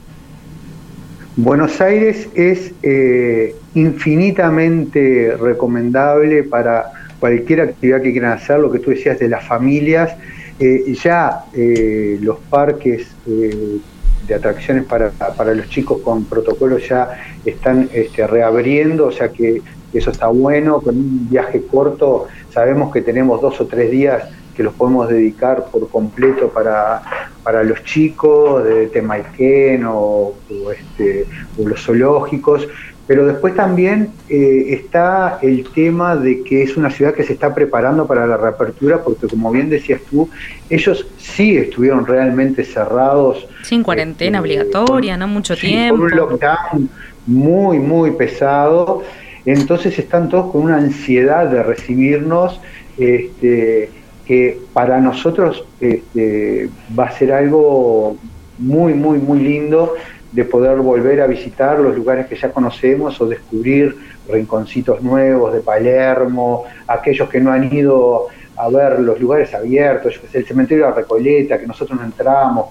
Buenos 1.41 1.81
Aires 1.81 2.29
es 2.35 2.73
eh, 2.83 3.55
infinitamente 3.77 5.37
recomendable 5.37 6.43
para 6.43 6.91
cualquier 7.21 7.61
actividad 7.61 8.03
que 8.03 8.11
quieran 8.11 8.33
hacer, 8.33 8.59
lo 8.59 8.73
que 8.73 8.81
tú 8.81 8.91
decías 8.91 9.21
de 9.21 9.29
las 9.29 9.47
familias, 9.47 10.17
eh, 10.59 10.93
ya 11.01 11.45
los 11.55 12.39
parques 12.51 13.07
de 13.25 14.35
atracciones 14.35 14.83
para, 14.87 15.11
para, 15.11 15.55
los 15.55 15.69
chicos 15.69 16.01
con 16.03 16.25
protocolos 16.25 16.89
ya 16.89 17.09
están 17.45 17.89
este, 17.93 18.27
reabriendo, 18.27 19.07
o 19.07 19.13
sea 19.13 19.29
que 19.29 19.63
eso 19.93 20.11
está 20.11 20.27
bueno, 20.27 20.81
con 20.81 20.97
un 20.97 21.29
viaje 21.31 21.63
corto 21.71 22.27
sabemos 22.53 22.93
que 22.93 23.01
tenemos 23.01 23.41
dos 23.41 23.61
o 23.61 23.67
tres 23.69 23.93
días 23.93 24.25
que 24.59 24.65
los 24.65 24.75
podemos 24.75 25.09
dedicar 25.09 25.67
por 25.71 25.89
completo 25.89 26.49
para, 26.49 27.01
para 27.45 27.63
los 27.63 27.85
chicos 27.85 28.65
de 28.65 28.89
Temaiken 28.89 29.85
o, 29.87 30.35
este, 30.77 31.27
los 31.57 31.81
zoológicos, 31.81 32.67
pero 33.07 33.25
después 33.25 33.55
también 33.55 34.11
eh, 34.29 34.67
está 34.71 35.39
el 35.43 35.65
tema 35.73 36.17
de 36.17 36.43
que 36.43 36.65
es 36.65 36.77
una 36.77 36.91
ciudad 36.91 37.15
que 37.15 37.23
se 37.23 37.35
está 37.35 37.55
preparando 37.55 38.09
para 38.09 38.27
la 38.27 38.37
reapertura, 38.37 39.01
porque 39.05 39.29
como 39.29 39.53
bien 39.53 39.71
decías 39.71 40.01
tú, 40.11 40.29
ellos 40.69 41.07
sí 41.19 41.57
estuvieron 41.57 42.05
realmente 42.05 42.65
cerrados. 42.65 43.47
Sin 43.63 43.85
cuarentena 43.85 44.39
este, 44.39 44.49
obligatoria, 44.49 45.17
no 45.17 45.29
mucho 45.29 45.57
tiempo. 45.57 45.95
Con 45.95 46.05
un 46.07 46.17
lockdown 46.17 46.91
muy, 47.27 47.79
muy 47.79 48.11
pesado 48.11 49.05
entonces 49.53 49.99
están 49.99 50.29
todos 50.29 50.53
con 50.53 50.63
una 50.63 50.77
ansiedad 50.77 51.47
de 51.47 51.63
recibirnos, 51.63 52.61
este, 52.99 53.91
que 54.29 54.61
para 54.75 55.01
nosotros 55.01 55.65
este, 55.81 56.69
va 56.97 57.07
a 57.07 57.13
ser 57.13 57.33
algo 57.33 58.19
muy, 58.59 58.93
muy, 58.93 59.17
muy 59.17 59.41
lindo 59.41 59.95
de 60.33 60.45
poder 60.45 60.77
volver 60.77 61.23
a 61.23 61.27
visitar 61.27 61.79
los 61.81 61.97
lugares 61.97 62.27
que 62.27 62.37
ya 62.37 62.53
conocemos 62.53 63.19
o 63.23 63.27
descubrir 63.27 63.97
rinconcitos 64.29 65.03
nuevos 65.03 65.55
de 65.55 65.61
Palermo, 65.61 66.65
aquellos 66.87 67.31
que 67.31 67.41
no 67.41 67.51
han 67.51 67.75
ido 67.75 68.27
a 68.57 68.69
ver 68.69 69.01
los 69.01 69.19
lugares 69.19 69.55
abiertos, 69.55 70.21
el 70.35 70.45
cementerio 70.45 70.85
de 70.85 70.91
la 70.91 70.97
Recoleta, 70.97 71.59
que 71.59 71.67
nosotros 71.67 71.99
no 71.99 72.05
entramos, 72.05 72.67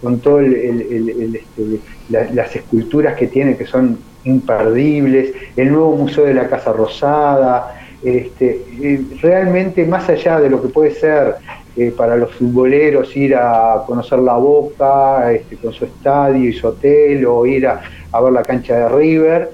con, 0.00 0.20
todas 0.20 0.46
este, 0.46 1.80
las 2.10 2.54
esculturas 2.54 3.16
que 3.16 3.26
tiene, 3.26 3.56
que 3.56 3.66
son 3.66 3.98
imperdibles, 4.22 5.32
el 5.56 5.72
nuevo 5.72 5.96
Museo 5.96 6.26
de 6.26 6.34
la 6.34 6.48
Casa 6.48 6.72
Rosada, 6.72 7.81
este, 8.02 8.64
eh, 8.80 9.00
realmente 9.20 9.84
más 9.84 10.08
allá 10.08 10.40
de 10.40 10.50
lo 10.50 10.60
que 10.60 10.68
puede 10.68 10.92
ser 10.92 11.36
eh, 11.76 11.92
para 11.96 12.16
los 12.16 12.32
futboleros 12.32 13.16
ir 13.16 13.34
a 13.34 13.82
conocer 13.86 14.18
la 14.18 14.36
Boca 14.36 15.32
este, 15.32 15.56
con 15.56 15.72
su 15.72 15.84
estadio 15.84 16.48
y 16.48 16.52
su 16.52 16.66
hotel 16.66 17.24
o 17.26 17.46
ir 17.46 17.66
a, 17.66 17.80
ver 18.20 18.32
la 18.32 18.42
cancha 18.42 18.76
de 18.76 18.88
River, 18.88 19.50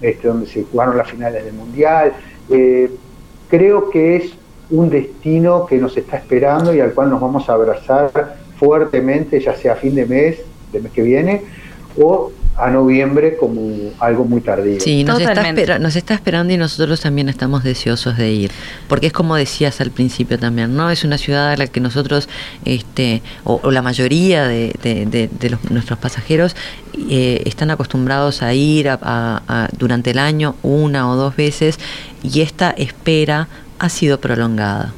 este, 0.00 0.28
donde 0.28 0.46
se 0.46 0.64
jugaron 0.64 0.96
las 0.96 1.10
finales 1.10 1.44
del 1.44 1.54
Mundial, 1.54 2.12
eh, 2.50 2.90
creo 3.48 3.90
que 3.90 4.16
es 4.16 4.32
un 4.70 4.88
destino 4.88 5.66
que 5.66 5.76
nos 5.76 5.96
está 5.96 6.16
esperando 6.16 6.74
y 6.74 6.80
al 6.80 6.92
cual 6.92 7.10
nos 7.10 7.20
vamos 7.20 7.48
a 7.48 7.52
abrazar 7.52 8.36
fuertemente, 8.58 9.40
ya 9.40 9.54
sea 9.54 9.72
a 9.74 9.76
fin 9.76 9.94
de 9.94 10.06
mes, 10.06 10.38
de 10.72 10.80
mes 10.80 10.92
que 10.92 11.02
viene, 11.02 11.42
o 12.00 12.32
a 12.56 12.70
noviembre 12.70 13.36
como 13.38 13.92
algo 13.98 14.24
muy 14.24 14.40
tardío. 14.40 14.80
Sí, 14.80 15.04
nos 15.04 15.20
está, 15.20 15.78
nos 15.78 15.96
está, 15.96 16.14
esperando 16.14 16.52
y 16.52 16.56
nosotros 16.56 17.00
también 17.00 17.28
estamos 17.28 17.64
deseosos 17.64 18.16
de 18.18 18.30
ir, 18.30 18.50
porque 18.88 19.06
es 19.08 19.12
como 19.12 19.36
decías 19.36 19.80
al 19.80 19.90
principio 19.90 20.38
también, 20.38 20.76
¿no? 20.76 20.90
Es 20.90 21.04
una 21.04 21.16
ciudad 21.16 21.52
a 21.52 21.56
la 21.56 21.66
que 21.66 21.80
nosotros, 21.80 22.28
este, 22.64 23.22
o, 23.44 23.70
la 23.70 23.82
mayoría 23.82 24.46
de, 24.46 25.30
nuestros 25.70 25.98
pasajeros 25.98 26.54
eh, 27.08 27.42
están 27.46 27.70
acostumbrados 27.70 28.42
a 28.42 28.52
ir 28.52 28.90
durante 29.78 30.10
el 30.10 30.18
año 30.18 30.56
una 30.62 31.10
o 31.10 31.16
dos 31.16 31.36
veces 31.36 31.78
y 32.22 32.42
esta 32.42 32.70
espera 32.70 33.48
ha 33.78 33.88
sido 33.88 34.20
prolongada. 34.20 34.92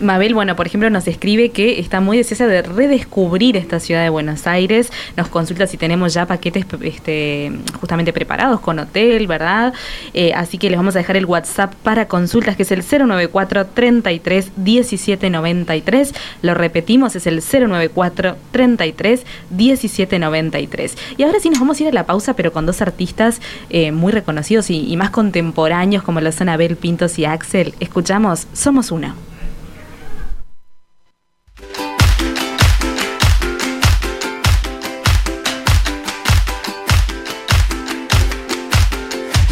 Mabel, 0.00 0.34
bueno, 0.34 0.56
por 0.56 0.66
ejemplo, 0.66 0.88
nos 0.90 1.06
escribe 1.06 1.50
que 1.50 1.78
está 1.78 2.00
muy 2.00 2.16
deseosa 2.16 2.46
de 2.46 2.62
redescubrir 2.62 3.56
esta 3.56 3.80
ciudad 3.80 4.02
de 4.02 4.08
Buenos 4.08 4.46
Aires. 4.46 4.90
Nos 5.16 5.28
consulta 5.28 5.66
si 5.66 5.76
tenemos 5.76 6.14
ya 6.14 6.26
paquetes 6.26 6.64
este, 6.82 7.52
justamente 7.78 8.12
preparados 8.12 8.60
con 8.60 8.78
hotel, 8.78 9.26
¿verdad? 9.26 9.74
Eh, 10.14 10.32
así 10.34 10.58
que 10.58 10.70
les 10.70 10.78
vamos 10.78 10.96
a 10.96 10.98
dejar 10.98 11.16
el 11.16 11.26
WhatsApp 11.26 11.74
para 11.82 12.08
consultas, 12.08 12.56
que 12.56 12.62
es 12.62 12.72
el 12.72 12.82
094 12.82 13.66
33 13.66 14.52
17 14.56 15.30
93. 15.30 16.14
Lo 16.42 16.54
repetimos, 16.54 17.14
es 17.16 17.26
el 17.26 17.42
094 17.42 18.36
33 18.52 19.26
17 19.50 20.18
93. 20.18 20.96
Y 21.18 21.22
ahora 21.24 21.40
sí 21.40 21.50
nos 21.50 21.60
vamos 21.60 21.78
a 21.78 21.82
ir 21.82 21.88
a 21.90 21.92
la 21.92 22.06
pausa, 22.06 22.34
pero 22.34 22.52
con 22.52 22.66
dos 22.66 22.80
artistas 22.80 23.40
eh, 23.68 23.92
muy 23.92 24.12
reconocidos 24.12 24.70
y, 24.70 24.90
y 24.90 24.96
más 24.96 25.10
contemporáneos 25.10 26.02
como 26.02 26.20
lo 26.20 26.32
son 26.32 26.48
Abel 26.48 26.76
Pintos 26.76 27.18
y 27.18 27.24
Axel. 27.24 27.74
Escuchamos 27.80 28.46
Somos 28.52 28.90
Una. 28.90 29.14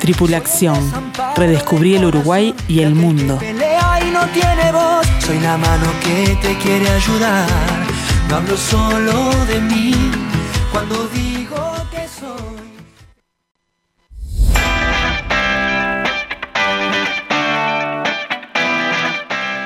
Tripulación. 0.00 1.12
Redescubrí 1.36 1.96
el 1.96 2.06
Uruguay 2.06 2.54
y 2.68 2.80
el 2.80 2.94
mundo. 2.94 3.38
no 4.12 4.26
tiene 4.32 4.72
voz. 4.72 5.06
Soy 5.20 5.38
la 5.40 5.56
mano 5.56 5.86
que 6.02 6.36
te 6.40 6.56
quiere 6.56 6.88
ayudar. 6.88 7.46
No 8.28 8.36
hablo 8.36 8.56
solo 8.56 9.30
de 9.46 9.60
mí 9.60 9.94
cuando 10.72 11.06
digo 11.08 11.74
que 11.90 12.08
soy. 12.08 12.60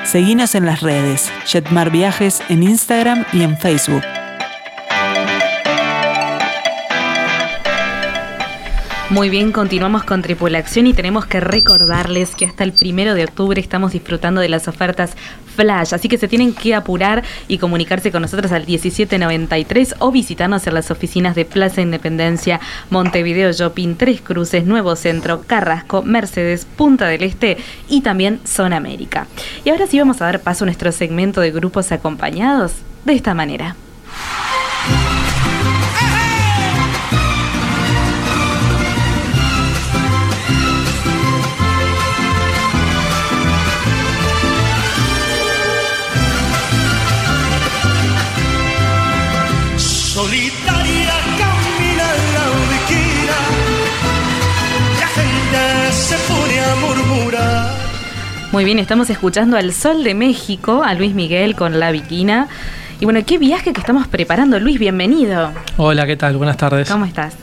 Seguinos 0.03 0.55
en 0.55 0.65
las 0.65 0.81
redes, 0.81 1.31
Jetmar 1.45 1.89
Viajes 1.91 2.41
en 2.49 2.63
Instagram 2.63 3.25
y 3.33 3.43
en 3.43 3.57
Facebook. 3.57 4.03
Muy 9.15 9.29
bien, 9.29 9.53
continuamos 9.53 10.03
con 10.03 10.21
Tripulación 10.21 10.87
y 10.87 10.93
tenemos 10.93 11.25
que 11.25 11.39
recordarles 11.39 12.35
que 12.35 12.43
hasta 12.43 12.65
el 12.65 12.73
primero 12.73 13.13
de 13.13 13.23
octubre 13.23 13.61
estamos 13.61 13.93
disfrutando 13.93 14.41
de 14.41 14.49
las 14.49 14.67
ofertas 14.67 15.13
Flash, 15.55 15.93
así 15.93 16.09
que 16.09 16.17
se 16.17 16.27
tienen 16.27 16.53
que 16.53 16.75
apurar 16.75 17.23
y 17.47 17.57
comunicarse 17.57 18.11
con 18.11 18.23
nosotros 18.23 18.51
al 18.51 18.65
1793 18.65 19.95
o 19.99 20.11
visitarnos 20.11 20.67
en 20.67 20.73
las 20.73 20.91
oficinas 20.91 21.33
de 21.33 21.45
Plaza 21.45 21.79
Independencia, 21.79 22.59
Montevideo 22.89 23.53
Shopping, 23.53 23.95
Tres 23.95 24.19
Cruces, 24.19 24.65
Nuevo 24.65 24.97
Centro, 24.97 25.43
Carrasco, 25.47 26.03
Mercedes, 26.03 26.65
Punta 26.65 27.07
del 27.07 27.23
Este 27.23 27.55
y 27.87 28.01
también 28.01 28.41
Zona 28.43 28.75
América. 28.75 29.27
Y 29.63 29.69
ahora 29.69 29.87
sí 29.87 29.97
vamos 29.97 30.21
a 30.21 30.25
dar 30.25 30.41
paso 30.41 30.65
a 30.65 30.67
nuestro 30.67 30.91
segmento 30.91 31.39
de 31.39 31.51
grupos 31.51 31.93
acompañados 31.93 32.73
de 33.05 33.13
esta 33.13 33.33
manera. 33.33 33.77
Muy 58.55 58.63
bien, 58.63 58.79
estamos 58.79 59.09
escuchando 59.09 59.57
al 59.57 59.73
Sol 59.73 60.05
de 60.05 60.13
México, 60.13 60.81
a 60.81 60.93
Luis 60.93 61.13
Miguel 61.13 61.57
con 61.57 61.77
La 61.77 61.91
Viquina. 61.91 62.47
Y 63.01 63.03
bueno, 63.03 63.19
qué 63.25 63.37
viaje 63.37 63.73
que 63.73 63.81
estamos 63.81 64.07
preparando. 64.07 64.61
Luis, 64.61 64.79
bienvenido. 64.79 65.51
Hola, 65.75 66.05
¿qué 66.05 66.15
tal? 66.15 66.37
Buenas 66.37 66.55
tardes. 66.55 66.89
¿Cómo 66.89 67.03
estás? 67.03 67.35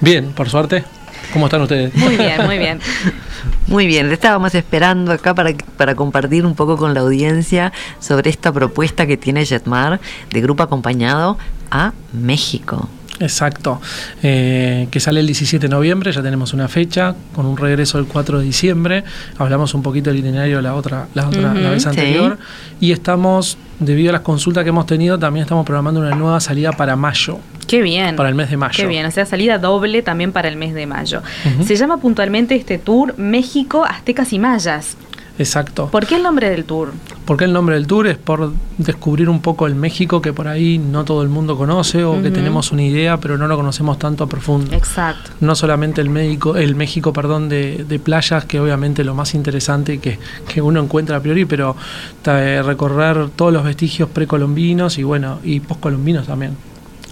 Bien, 0.00 0.30
por 0.30 0.48
suerte. 0.48 0.84
¿Cómo 1.32 1.46
están 1.46 1.62
ustedes? 1.62 1.92
Muy 1.96 2.16
bien, 2.16 2.46
muy 2.46 2.58
bien. 2.58 2.78
Muy 3.66 3.86
bien, 3.86 4.06
le 4.06 4.14
estábamos 4.14 4.54
esperando 4.54 5.12
acá 5.12 5.34
para, 5.34 5.52
para 5.76 5.96
compartir 5.96 6.46
un 6.46 6.54
poco 6.54 6.76
con 6.76 6.94
la 6.94 7.00
audiencia 7.00 7.72
sobre 7.98 8.30
esta 8.30 8.52
propuesta 8.52 9.06
que 9.06 9.16
tiene 9.16 9.44
Jetmar 9.44 10.00
de 10.30 10.40
grupo 10.40 10.62
acompañado 10.62 11.38
a 11.70 11.92
México. 12.12 12.88
Exacto, 13.20 13.82
eh, 14.22 14.88
que 14.90 14.98
sale 14.98 15.20
el 15.20 15.26
17 15.26 15.68
de 15.68 15.70
noviembre, 15.70 16.10
ya 16.10 16.22
tenemos 16.22 16.54
una 16.54 16.68
fecha, 16.68 17.14
con 17.34 17.44
un 17.44 17.58
regreso 17.58 17.98
el 17.98 18.06
4 18.06 18.38
de 18.38 18.44
diciembre, 18.46 19.04
hablamos 19.36 19.74
un 19.74 19.82
poquito 19.82 20.08
del 20.08 20.20
itinerario 20.20 20.62
la 20.62 20.74
otra, 20.74 21.06
la, 21.12 21.28
otra, 21.28 21.52
la 21.52 21.70
vez 21.70 21.86
anterior, 21.86 22.38
y 22.80 22.92
estamos, 22.92 23.58
debido 23.78 24.08
a 24.08 24.12
las 24.14 24.22
consultas 24.22 24.64
que 24.64 24.70
hemos 24.70 24.86
tenido, 24.86 25.18
también 25.18 25.42
estamos 25.42 25.66
programando 25.66 26.00
una 26.00 26.14
nueva 26.14 26.40
salida 26.40 26.72
para 26.72 26.96
mayo. 26.96 27.38
Qué 27.66 27.82
bien. 27.82 28.16
Para 28.16 28.30
el 28.30 28.34
mes 28.34 28.48
de 28.50 28.56
mayo. 28.56 28.74
Qué 28.74 28.86
bien, 28.86 29.04
o 29.04 29.10
sea, 29.10 29.26
salida 29.26 29.58
doble 29.58 30.00
también 30.00 30.32
para 30.32 30.48
el 30.48 30.56
mes 30.56 30.72
de 30.72 30.86
mayo. 30.86 31.22
Se 31.62 31.76
llama 31.76 31.98
puntualmente 31.98 32.56
este 32.56 32.78
tour 32.78 33.16
México, 33.18 33.84
Aztecas 33.84 34.32
y 34.32 34.38
Mayas. 34.38 34.96
Exacto. 35.38 35.88
¿Por 35.88 36.06
qué 36.06 36.16
el 36.16 36.22
nombre 36.22 36.50
del 36.50 36.64
tour? 36.64 36.92
Porque 37.24 37.44
el 37.44 37.52
nombre 37.52 37.74
del 37.76 37.86
tour 37.86 38.06
es 38.06 38.18
por 38.18 38.52
descubrir 38.78 39.28
un 39.28 39.40
poco 39.40 39.66
el 39.66 39.74
México 39.74 40.20
que 40.20 40.32
por 40.32 40.48
ahí 40.48 40.78
no 40.78 41.04
todo 41.04 41.22
el 41.22 41.28
mundo 41.28 41.56
conoce 41.56 42.04
o 42.04 42.20
que 42.22 42.30
tenemos 42.30 42.72
una 42.72 42.82
idea 42.82 43.18
pero 43.18 43.38
no 43.38 43.46
lo 43.46 43.56
conocemos 43.56 43.98
tanto 43.98 44.24
a 44.24 44.26
profundo. 44.28 44.74
Exacto. 44.74 45.30
No 45.40 45.54
solamente 45.54 46.00
el, 46.00 46.10
México, 46.10 46.56
el 46.56 46.74
México 46.74 47.12
perdón, 47.12 47.48
de, 47.48 47.84
de 47.88 47.98
playas, 47.98 48.44
que 48.44 48.60
obviamente 48.60 49.04
lo 49.04 49.14
más 49.14 49.34
interesante 49.34 49.98
que, 49.98 50.18
que 50.48 50.60
uno 50.60 50.80
encuentra 50.82 51.16
a 51.16 51.20
priori, 51.20 51.44
pero 51.44 51.76
eh, 52.26 52.62
recorrer 52.64 53.30
todos 53.30 53.52
los 53.52 53.64
vestigios 53.64 54.08
precolombinos 54.10 54.98
y 54.98 55.02
bueno, 55.02 55.38
y 55.42 55.60
poscolombinos 55.60 56.26
también 56.26 56.69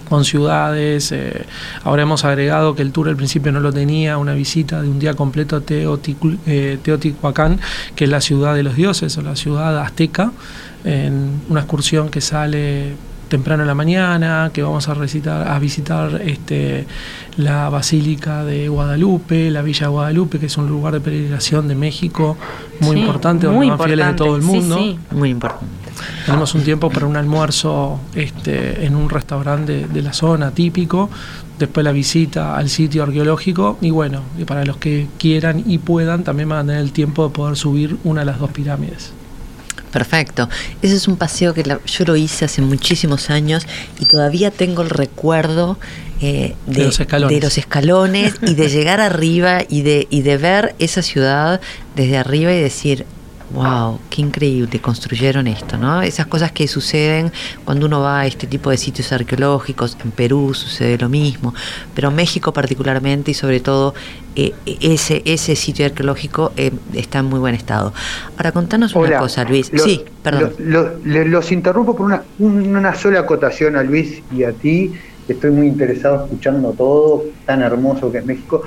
con 0.09 0.25
ciudades. 0.25 1.11
Eh, 1.11 1.45
ahora 1.83 2.03
hemos 2.03 2.25
agregado 2.25 2.75
que 2.75 2.81
el 2.81 2.91
tour 2.91 3.07
al 3.07 3.15
principio 3.15 3.51
no 3.51 3.59
lo 3.59 3.71
tenía, 3.71 4.17
una 4.17 4.33
visita 4.33 4.81
de 4.81 4.89
un 4.89 4.99
día 4.99 5.13
completo 5.13 5.55
a 5.55 5.61
eh, 5.67 6.77
Teotihuacán, 6.81 7.59
que 7.95 8.05
es 8.05 8.09
la 8.09 8.21
ciudad 8.21 8.55
de 8.55 8.63
los 8.63 8.75
dioses 8.75 9.17
o 9.17 9.21
la 9.21 9.35
ciudad 9.35 9.77
azteca, 9.79 10.31
en 10.83 11.41
una 11.49 11.61
excursión 11.61 12.09
que 12.09 12.21
sale 12.21 12.95
temprano 13.29 13.63
en 13.63 13.67
la 13.67 13.75
mañana, 13.75 14.49
que 14.51 14.63
vamos 14.63 14.89
a, 14.89 14.93
recitar, 14.95 15.47
a 15.47 15.59
visitar 15.59 16.21
este, 16.25 16.85
la 17.37 17.69
Basílica 17.69 18.43
de 18.43 18.67
Guadalupe, 18.67 19.51
la 19.51 19.61
Villa 19.61 19.87
Guadalupe, 19.87 20.39
que 20.39 20.47
es 20.47 20.57
un 20.57 20.67
lugar 20.67 20.93
de 20.93 20.99
peregrinación 20.99 21.67
de 21.67 21.75
México 21.75 22.35
muy 22.81 22.99
importante, 22.99 23.45
donde 23.45 23.69
van 23.69 23.79
fieles 23.79 24.07
de 24.07 24.13
todo 24.13 24.35
el 24.35 24.41
mundo. 24.41 24.97
Muy 25.11 25.29
importante. 25.29 25.78
Tenemos 26.25 26.53
un 26.55 26.63
tiempo 26.63 26.89
para 26.89 27.05
un 27.05 27.17
almuerzo 27.17 27.99
este, 28.15 28.85
en 28.85 28.95
un 28.95 29.09
restaurante 29.09 29.87
de, 29.87 30.01
la 30.01 30.13
zona 30.13 30.51
típico, 30.51 31.09
después 31.57 31.83
la 31.83 31.91
visita 31.91 32.55
al 32.55 32.69
sitio 32.69 33.03
arqueológico 33.03 33.77
y 33.81 33.91
bueno, 33.91 34.21
y 34.37 34.45
para 34.45 34.65
los 34.65 34.77
que 34.77 35.07
quieran 35.17 35.63
y 35.65 35.77
puedan 35.77 36.23
también 36.23 36.49
van 36.49 36.59
a 36.59 36.63
tener 36.63 36.81
el 36.81 36.91
tiempo 36.91 37.27
de 37.27 37.33
poder 37.33 37.57
subir 37.57 37.97
una 38.03 38.21
de 38.21 38.25
las 38.25 38.39
dos 38.39 38.51
pirámides. 38.51 39.11
Perfecto. 39.91 40.47
Ese 40.81 40.95
es 40.95 41.07
un 41.07 41.17
paseo 41.17 41.53
que 41.53 41.63
yo 41.63 42.05
lo 42.05 42.15
hice 42.15 42.45
hace 42.45 42.61
muchísimos 42.61 43.29
años 43.29 43.65
y 43.99 44.05
todavía 44.05 44.51
tengo 44.51 44.83
el 44.83 44.89
recuerdo 44.89 45.77
eh, 46.21 46.55
de, 46.67 46.83
los 46.83 46.99
escalones. 46.99 48.35
y 48.41 48.53
de 48.53 48.69
llegar 48.69 48.99
arriba 48.99 49.61
y 49.67 49.81
de, 49.81 50.07
y 50.09 50.21
de 50.21 50.37
ver 50.37 50.75
esa 50.79 51.01
ciudad 51.01 51.59
desde 51.95 52.17
arriba 52.17 52.53
y 52.53 52.61
decir, 52.61 53.05
Wow, 53.51 53.99
qué 54.09 54.21
increíble, 54.21 54.79
construyeron 54.79 55.47
esto, 55.47 55.77
¿no? 55.77 56.01
Esas 56.03 56.27
cosas 56.27 56.51
que 56.51 56.67
suceden 56.67 57.31
cuando 57.65 57.87
uno 57.87 58.01
va 58.01 58.21
a 58.21 58.25
este 58.27 58.45
tipo 58.45 58.69
de 58.69 58.77
sitios 58.77 59.11
arqueológicos, 59.11 59.97
en 60.03 60.11
Perú 60.11 60.53
sucede 60.53 60.97
lo 60.97 61.09
mismo, 61.09 61.53
pero 61.95 62.11
México 62.11 62.53
particularmente 62.53 63.31
y 63.31 63.33
sobre 63.33 63.59
todo 63.59 63.95
eh, 64.35 64.53
ese, 64.65 65.23
ese 65.25 65.55
sitio 65.55 65.85
arqueológico 65.85 66.51
eh, 66.57 66.71
está 66.93 67.19
en 67.19 67.25
muy 67.25 67.39
buen 67.39 67.55
estado. 67.55 67.91
Ahora, 68.37 68.51
contanos 68.51 68.95
una 68.95 69.17
cosa, 69.17 69.43
Luis. 69.43 69.71
sí, 69.75 70.05
perdón. 70.21 70.53
los 70.59 71.51
interrumpo 71.51 71.95
por 71.95 72.05
una, 72.05 72.23
una 72.37 72.93
sola 72.95 73.21
acotación 73.21 73.75
a 73.75 73.83
Luis 73.83 74.21
y 74.31 74.43
a 74.43 74.51
ti. 74.51 74.93
Estoy 75.27 75.51
muy 75.51 75.67
interesado 75.67 76.25
escuchando 76.25 76.71
todo, 76.71 77.25
tan 77.45 77.61
hermoso 77.61 78.11
que 78.11 78.19
es 78.19 78.25
México. 78.25 78.63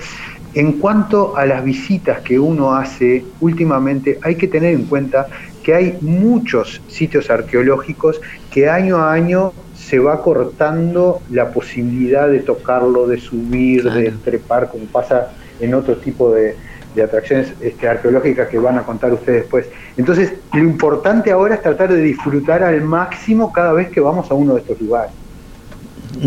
En 0.55 0.73
cuanto 0.73 1.35
a 1.37 1.47
las 1.47 1.65
visitas 1.65 2.21
que 2.21 2.39
uno 2.39 2.75
hace 2.75 3.25
últimamente, 3.41 4.19
hay 4.23 4.35
que 4.35 4.49
tener 4.49 4.75
en 4.75 4.85
cuenta 4.85 5.27
que 5.63 5.75
hay 5.75 5.99
muchos 6.03 6.83
sitios 6.89 7.31
arqueológicos 7.31 8.21
que 8.51 8.69
año 8.69 8.99
a 8.99 9.13
año 9.13 9.53
se 9.75 9.99
va 9.99 10.23
cortando 10.23 11.23
la 11.31 11.51
posibilidad 11.51 12.29
de 12.29 12.41
tocarlo, 12.41 13.07
de 13.07 13.19
subir, 13.19 13.91
de 13.91 14.11
trepar, 14.11 14.69
como 14.69 14.85
pasa 14.85 15.33
en 15.59 15.73
otro 15.75 15.97
tipo 15.97 16.31
de, 16.33 16.55
atracciones 17.03 17.55
este, 17.63 17.89
arqueológicas 17.89 18.49
que 18.49 18.59
van 18.59 18.77
a 18.77 18.83
contar 18.83 19.13
ustedes 19.15 19.43
después. 19.43 19.67
Entonces, 19.97 20.35
lo 20.53 20.61
importante 20.61 21.31
ahora 21.31 21.55
es 21.55 21.63
tratar 21.63 21.91
de 21.91 22.03
disfrutar 22.03 22.63
al 22.63 22.83
máximo 22.83 23.51
cada 23.51 23.73
vez 23.73 23.89
que 23.89 24.01
vamos 24.01 24.31
a 24.31 24.35
uno 24.35 24.55
de 24.55 24.61
estos 24.61 24.79
lugares. 24.81 25.22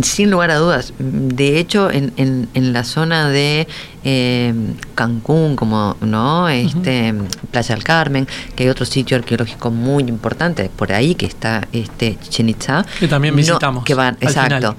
Sin 0.02 0.32
lugar 0.32 0.52
a 0.52 0.56
dudas. 0.56 0.94
De 0.98 1.60
hecho, 1.60 1.92
en, 1.92 2.14
en, 2.18 2.74
la 2.74 2.84
zona 2.84 3.30
de 3.30 3.68
eh, 4.04 4.54
Cancún, 4.96 5.56
como 5.56 5.96
no, 6.02 6.50
este 6.50 7.14
Playa 7.52 7.76
del 7.76 7.84
Carmen, 7.84 8.28
que 8.56 8.64
hay 8.64 8.70
otro 8.70 8.86
sitio 8.86 9.18
arqueológico 9.18 9.72
muy 9.72 10.04
importante 10.04 10.70
por 10.76 10.92
ahí 10.92 11.16
que 11.16 11.26
está 11.26 11.68
este 11.72 12.18
Chichen 12.22 12.50
Itza, 12.50 12.86
que 13.00 13.08
también 13.08 13.36
visitamos. 13.36 13.84
que 13.84 13.94
van, 13.94 14.18
exacto. 14.22 14.76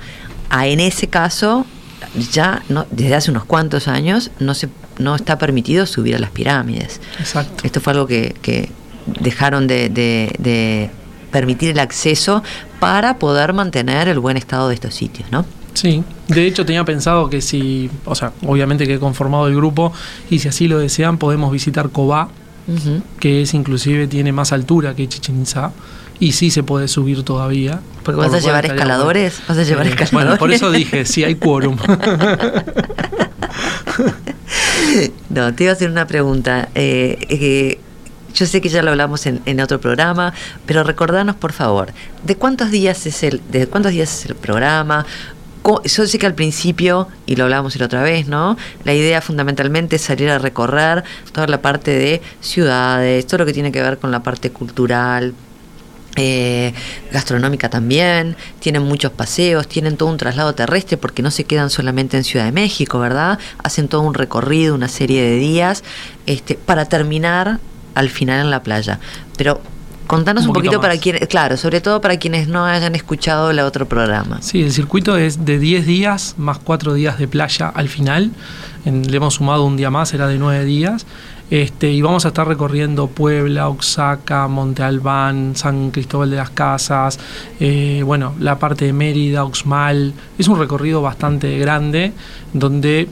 A, 0.50 0.66
en 0.66 0.80
ese 0.80 1.08
caso, 1.08 1.66
ya 2.30 2.62
no, 2.68 2.86
desde 2.90 3.14
hace 3.14 3.30
unos 3.30 3.44
cuantos 3.44 3.88
años 3.88 4.30
no 4.38 4.54
se 4.54 4.68
no 4.98 5.14
está 5.14 5.38
permitido 5.38 5.86
subir 5.86 6.16
a 6.16 6.18
las 6.18 6.30
pirámides. 6.30 7.00
Exacto. 7.18 7.64
Esto 7.64 7.80
fue 7.80 7.92
algo 7.92 8.06
que, 8.06 8.34
que 8.42 8.70
dejaron 9.20 9.66
de, 9.66 9.88
de 9.90 10.90
permitir 11.36 11.72
el 11.72 11.80
acceso 11.80 12.42
para 12.80 13.18
poder 13.18 13.52
mantener 13.52 14.08
el 14.08 14.20
buen 14.20 14.38
estado 14.38 14.68
de 14.68 14.74
estos 14.74 14.94
sitios, 14.94 15.30
¿no? 15.30 15.44
Sí, 15.74 16.02
de 16.28 16.46
hecho 16.46 16.64
tenía 16.64 16.82
pensado 16.86 17.28
que 17.28 17.42
si, 17.42 17.90
o 18.06 18.14
sea, 18.14 18.32
obviamente 18.46 18.86
que 18.86 18.94
he 18.94 18.98
conformado 18.98 19.46
el 19.46 19.54
grupo 19.54 19.92
y 20.30 20.38
si 20.38 20.48
así 20.48 20.66
lo 20.66 20.78
desean 20.78 21.18
podemos 21.18 21.52
visitar 21.52 21.90
Cobá, 21.90 22.30
que 23.20 23.42
es 23.42 23.52
inclusive 23.52 24.06
tiene 24.06 24.32
más 24.32 24.54
altura 24.54 24.94
que 24.94 25.06
Chichen 25.06 25.44
y 26.18 26.32
sí 26.32 26.50
se 26.50 26.62
puede 26.62 26.88
subir 26.88 27.22
todavía. 27.22 27.80
Porque 28.02 28.18
vas 28.18 28.32
a 28.32 28.38
llevar 28.38 28.64
escaladores, 28.64 29.42
vas 29.46 29.58
a 29.58 29.62
llevar 29.62 29.86
escaladores. 29.86 30.12
Bueno, 30.12 30.38
por 30.38 30.52
eso 30.52 30.70
dije, 30.70 31.04
sí 31.04 31.22
hay 31.22 31.34
quórum. 31.34 31.76
no, 35.28 35.54
te 35.54 35.64
iba 35.64 35.72
a 35.72 35.74
hacer 35.74 35.90
una 35.90 36.06
pregunta. 36.06 36.70
Eh, 36.74 37.18
eh, 37.28 37.78
yo 38.36 38.44
sé 38.46 38.60
que 38.60 38.68
ya 38.68 38.82
lo 38.82 38.90
hablamos 38.90 39.26
en, 39.26 39.60
otro 39.60 39.80
programa, 39.80 40.34
pero 40.66 40.84
recordanos 40.84 41.36
por 41.36 41.52
favor, 41.52 41.92
¿de 42.22 42.36
cuántos 42.36 42.70
días 42.70 43.06
es 43.06 43.22
el, 43.22 43.40
de 43.50 43.66
cuántos 43.66 43.92
días 43.92 44.20
es 44.20 44.26
el 44.26 44.36
programa? 44.36 45.06
Yo 45.84 46.06
sé 46.06 46.18
que 46.18 46.26
al 46.26 46.34
principio, 46.34 47.08
y 47.24 47.34
lo 47.34 47.44
hablábamos 47.44 47.74
la 47.76 47.86
otra 47.86 48.02
vez, 48.02 48.28
¿no? 48.28 48.56
La 48.84 48.94
idea 48.94 49.20
fundamentalmente 49.20 49.96
es 49.96 50.02
salir 50.02 50.28
a 50.30 50.38
recorrer 50.38 51.02
toda 51.32 51.48
la 51.48 51.60
parte 51.60 51.90
de 51.90 52.22
ciudades, 52.40 53.26
todo 53.26 53.38
lo 53.38 53.46
que 53.46 53.52
tiene 53.52 53.72
que 53.72 53.82
ver 53.82 53.98
con 53.98 54.12
la 54.12 54.22
parte 54.22 54.50
cultural, 54.50 55.34
eh, 56.14 56.72
gastronómica 57.10 57.68
también, 57.68 58.36
tienen 58.60 58.82
muchos 58.82 59.10
paseos, 59.12 59.66
tienen 59.66 59.96
todo 59.96 60.08
un 60.08 60.18
traslado 60.18 60.54
terrestre 60.54 60.98
porque 60.98 61.22
no 61.22 61.30
se 61.30 61.44
quedan 61.44 61.68
solamente 61.68 62.16
en 62.16 62.22
Ciudad 62.22 62.44
de 62.44 62.52
México, 62.52 63.00
¿verdad? 63.00 63.40
Hacen 63.64 63.88
todo 63.88 64.02
un 64.02 64.14
recorrido, 64.14 64.74
una 64.74 64.88
serie 64.88 65.22
de 65.22 65.36
días, 65.36 65.82
este, 66.26 66.54
para 66.54 66.84
terminar 66.84 67.58
al 67.96 68.10
final 68.10 68.40
en 68.40 68.50
la 68.50 68.62
playa. 68.62 69.00
Pero 69.36 69.60
contanos 70.06 70.46
un, 70.46 70.52
poquito 70.52 70.80
para 70.80 70.98
quienes, 70.98 71.26
claro, 71.26 71.56
sobre 71.56 71.80
todo 71.80 72.00
para 72.00 72.18
quienes 72.18 72.46
no 72.46 72.64
hayan 72.64 72.94
escuchado 72.94 73.50
el 73.50 73.58
otro 73.58 73.88
programa. 73.88 74.40
Sí, 74.42 74.62
el 74.62 74.70
circuito 74.70 75.16
es 75.16 75.44
de 75.44 75.58
10 75.58 75.86
días 75.86 76.34
más 76.36 76.58
4 76.58 76.94
días 76.94 77.18
de 77.18 77.26
playa 77.26 77.68
al 77.68 77.88
final. 77.88 78.30
le 78.84 79.16
hemos 79.16 79.34
sumado 79.34 79.64
un 79.64 79.76
día 79.76 79.90
más, 79.90 80.12
era 80.14 80.28
de 80.28 80.38
9 80.38 80.64
días. 80.64 81.06
Este, 81.48 81.92
y 81.92 82.02
vamos 82.02 82.24
a 82.24 82.28
estar 82.28 82.46
recorriendo 82.46 83.06
Puebla, 83.06 83.68
Oaxaca, 83.68 84.48
Monte 84.48 84.82
Albán, 84.82 85.54
San 85.54 85.92
Cristóbal 85.92 86.28
de 86.28 86.36
las 86.36 86.50
Casas, 86.50 87.20
eh, 87.60 88.02
bueno, 88.04 88.34
la 88.40 88.58
parte 88.58 88.84
de 88.84 88.92
Mérida, 88.92 89.44
Oxmal. 89.44 90.12
Es 90.38 90.48
un 90.48 90.58
recorrido 90.58 91.02
bastante 91.02 91.56
grande 91.58 92.12
donde 92.52 93.08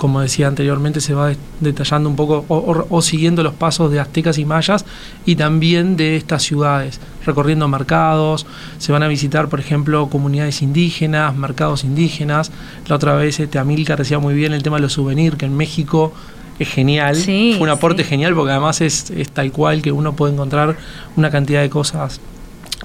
como 0.00 0.22
decía 0.22 0.48
anteriormente, 0.48 1.02
se 1.02 1.12
va 1.12 1.34
detallando 1.60 2.08
un 2.08 2.16
poco 2.16 2.46
o, 2.48 3.02
siguiendo 3.02 3.42
los 3.42 3.52
pasos 3.52 3.92
de 3.92 4.00
aztecas 4.00 4.38
y 4.38 4.46
mayas 4.46 4.86
y 5.26 5.36
también 5.36 5.98
de 5.98 6.16
estas 6.16 6.42
ciudades, 6.42 6.98
recorriendo 7.26 7.68
mercados, 7.68 8.46
se 8.78 8.92
van 8.92 9.02
a 9.02 9.08
visitar, 9.08 9.50
por 9.50 9.60
ejemplo, 9.60 10.08
comunidades 10.08 10.62
indígenas, 10.62 11.36
mercados 11.36 11.84
indígenas. 11.84 12.50
La 12.86 12.96
otra 12.96 13.14
vez 13.14 13.40
este, 13.40 13.58
Amilcar 13.58 13.98
decía 13.98 14.18
muy 14.18 14.32
bien 14.32 14.54
el 14.54 14.62
tema 14.62 14.76
de 14.76 14.82
los 14.84 14.94
souvenirs, 14.94 15.36
que 15.36 15.44
en 15.44 15.54
México 15.54 16.14
es 16.58 16.68
genial, 16.70 17.14
fue 17.16 17.58
un 17.60 17.68
aporte 17.68 18.02
genial 18.02 18.34
porque 18.34 18.52
además 18.52 18.80
es, 18.80 19.10
es 19.10 19.30
tal 19.30 19.52
cual 19.52 19.82
que 19.82 19.92
uno 19.92 20.16
puede 20.16 20.32
encontrar 20.32 20.78
una 21.14 21.30
cantidad 21.30 21.60
de 21.60 21.68
cosas 21.68 22.22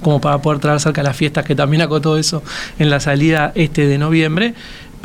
como 0.02 0.20
para 0.20 0.38
poder 0.42 0.60
traer 0.60 0.80
cerca 0.80 1.02
las 1.02 1.16
fiestas, 1.16 1.44
que 1.44 1.54
también 1.54 1.82
acotó 1.82 2.18
eso 2.18 2.42
en 2.78 2.90
la 2.90 3.00
salida 3.00 3.52
este 3.54 3.86
de 3.86 3.98
noviembre. 3.98 4.54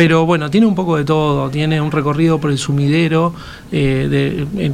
Pero 0.02 0.26
bueno, 0.26 0.50
tiene 0.50 0.66
un 0.66 0.74
poco 0.74 0.98
de 0.98 1.06
todo, 1.06 1.52
tiene 1.52 1.80
un 1.80 1.92
recorrido 1.92 2.40
por 2.40 2.50
el 2.50 2.58
sumidero, 2.58 3.36
eh, 3.72 4.74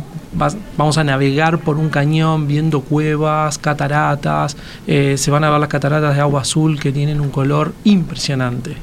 vamos 0.78 0.98
a 0.98 1.04
navegar 1.04 1.60
por 1.60 1.76
un 1.76 1.90
cañón 1.90 2.48
viendo 2.48 2.80
cuevas, 2.80 3.58
cataratas, 3.58 4.56
eh, 4.88 5.16
se 5.18 5.30
van 5.30 5.44
a 5.44 5.50
ver 5.50 5.60
las 5.60 5.68
cataratas 5.68 6.16
de 6.16 6.22
agua 6.22 6.44
azul 6.44 6.80
que 6.80 6.94
tienen 6.94 7.20
un 7.20 7.30
color 7.30 7.74
impresionante. 7.84 8.78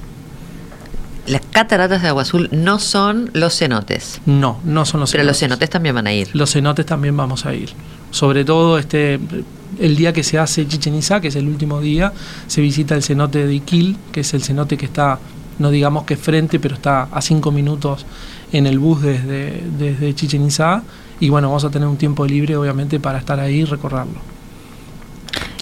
Las 1.26 1.40
cataratas 1.50 2.02
de 2.02 2.08
agua 2.08 2.20
azul 2.20 2.50
no 2.52 2.78
son 2.78 3.30
los 3.32 3.56
cenotes. 3.56 4.20
No, 4.26 4.60
no 4.64 4.84
son 4.84 5.00
los 5.00 5.12
cenotes. 5.12 5.12
Pero 5.12 5.24
los 5.24 5.38
cenotes 5.38 5.70
también 5.70 5.94
van 5.94 6.08
a 6.08 6.12
ir. 6.12 6.28
Los 6.34 6.52
cenotes 6.52 6.84
también 6.84 7.16
vamos 7.16 7.46
a 7.46 7.54
ir. 7.54 7.70
Sobre 8.10 8.44
todo 8.44 8.78
este 8.78 9.18
el 9.80 9.96
día 9.96 10.12
que 10.12 10.22
se 10.22 10.38
hace 10.38 10.68
Chichen 10.68 10.94
Itza, 10.94 11.22
que 11.22 11.28
es 11.28 11.36
el 11.36 11.48
último 11.48 11.80
día, 11.80 12.12
se 12.46 12.60
visita 12.60 12.94
el 12.94 13.02
cenote 13.02 13.46
de 13.46 13.54
Iquil, 13.54 13.96
que 14.12 14.20
es 14.20 14.34
el 14.34 14.42
cenote 14.42 14.76
que 14.76 14.84
está 14.84 15.18
no 15.58 15.70
digamos 15.70 16.04
que 16.04 16.16
frente, 16.16 16.58
pero 16.58 16.74
está 16.74 17.08
a 17.10 17.20
cinco 17.20 17.50
minutos 17.50 18.06
en 18.52 18.66
el 18.66 18.78
bus 18.78 19.02
desde, 19.02 19.62
desde 19.78 20.14
Chichen 20.14 20.44
Itza. 20.44 20.82
Y 21.20 21.28
bueno, 21.28 21.48
vamos 21.48 21.64
a 21.64 21.70
tener 21.70 21.88
un 21.88 21.96
tiempo 21.96 22.26
libre, 22.26 22.56
obviamente, 22.56 23.00
para 23.00 23.18
estar 23.18 23.38
ahí 23.40 23.60
y 23.60 23.64
recorrerlo. 23.64 24.20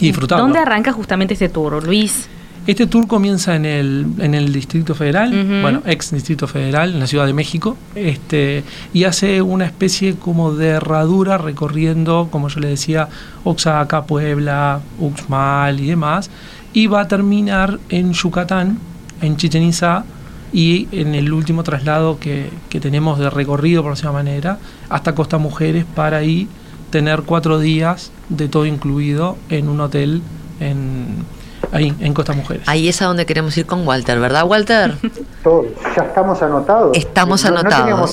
Y 0.00 0.06
disfrutarlo. 0.06 0.44
¿Dónde 0.44 0.58
arranca 0.58 0.92
justamente 0.92 1.34
este 1.34 1.48
tour, 1.48 1.84
Luis? 1.84 2.28
Este 2.64 2.86
tour 2.86 3.08
comienza 3.08 3.56
en 3.56 3.64
el, 3.64 4.06
en 4.18 4.34
el 4.34 4.52
Distrito 4.52 4.94
Federal, 4.94 5.30
bueno, 5.62 5.82
ex 5.84 6.12
Distrito 6.12 6.46
Federal, 6.46 6.92
en 6.92 7.00
la 7.00 7.08
Ciudad 7.08 7.26
de 7.26 7.32
México, 7.32 7.76
este, 7.96 8.62
y 8.92 9.02
hace 9.02 9.42
una 9.42 9.64
especie 9.64 10.14
como 10.14 10.54
de 10.54 10.68
herradura 10.68 11.38
recorriendo, 11.38 12.28
como 12.30 12.46
yo 12.48 12.60
le 12.60 12.68
decía, 12.68 13.08
Oaxaca, 13.42 14.04
Puebla, 14.04 14.80
Uxmal 15.00 15.80
y 15.80 15.88
demás, 15.88 16.30
y 16.72 16.86
va 16.86 17.00
a 17.00 17.08
terminar 17.08 17.80
en 17.88 18.12
Yucatán, 18.12 18.78
en 19.22 19.36
Chichen 19.36 19.62
Itza 19.62 20.04
y 20.52 20.88
en 20.92 21.14
el 21.14 21.32
último 21.32 21.62
traslado 21.62 22.18
que, 22.20 22.50
tenemos 22.80 23.18
de 23.18 23.30
recorrido, 23.30 23.82
por 23.82 23.92
decirlo 23.92 24.12
manera, 24.12 24.58
hasta 24.90 25.14
Costa 25.14 25.38
Mujeres 25.38 25.86
para 25.94 26.18
ahí 26.18 26.48
tener 26.90 27.22
cuatro 27.22 27.58
días 27.58 28.12
de 28.28 28.48
todo 28.48 28.66
incluido 28.66 29.38
en 29.48 29.68
un 29.68 29.80
hotel 29.80 30.22
en, 30.60 31.24
ahí, 31.72 31.94
en 32.00 32.12
Costa 32.12 32.34
Mujeres. 32.34 32.64
Ahí 32.66 32.88
es 32.88 33.00
a 33.00 33.06
donde 33.06 33.24
queremos 33.24 33.56
ir 33.56 33.64
con 33.64 33.86
Walter, 33.86 34.20
¿verdad, 34.20 34.44
Walter? 34.46 34.98
ya 35.96 36.02
estamos 36.02 36.42
anotados. 36.42 36.96
Estamos 36.96 37.44
anotados 37.46 38.12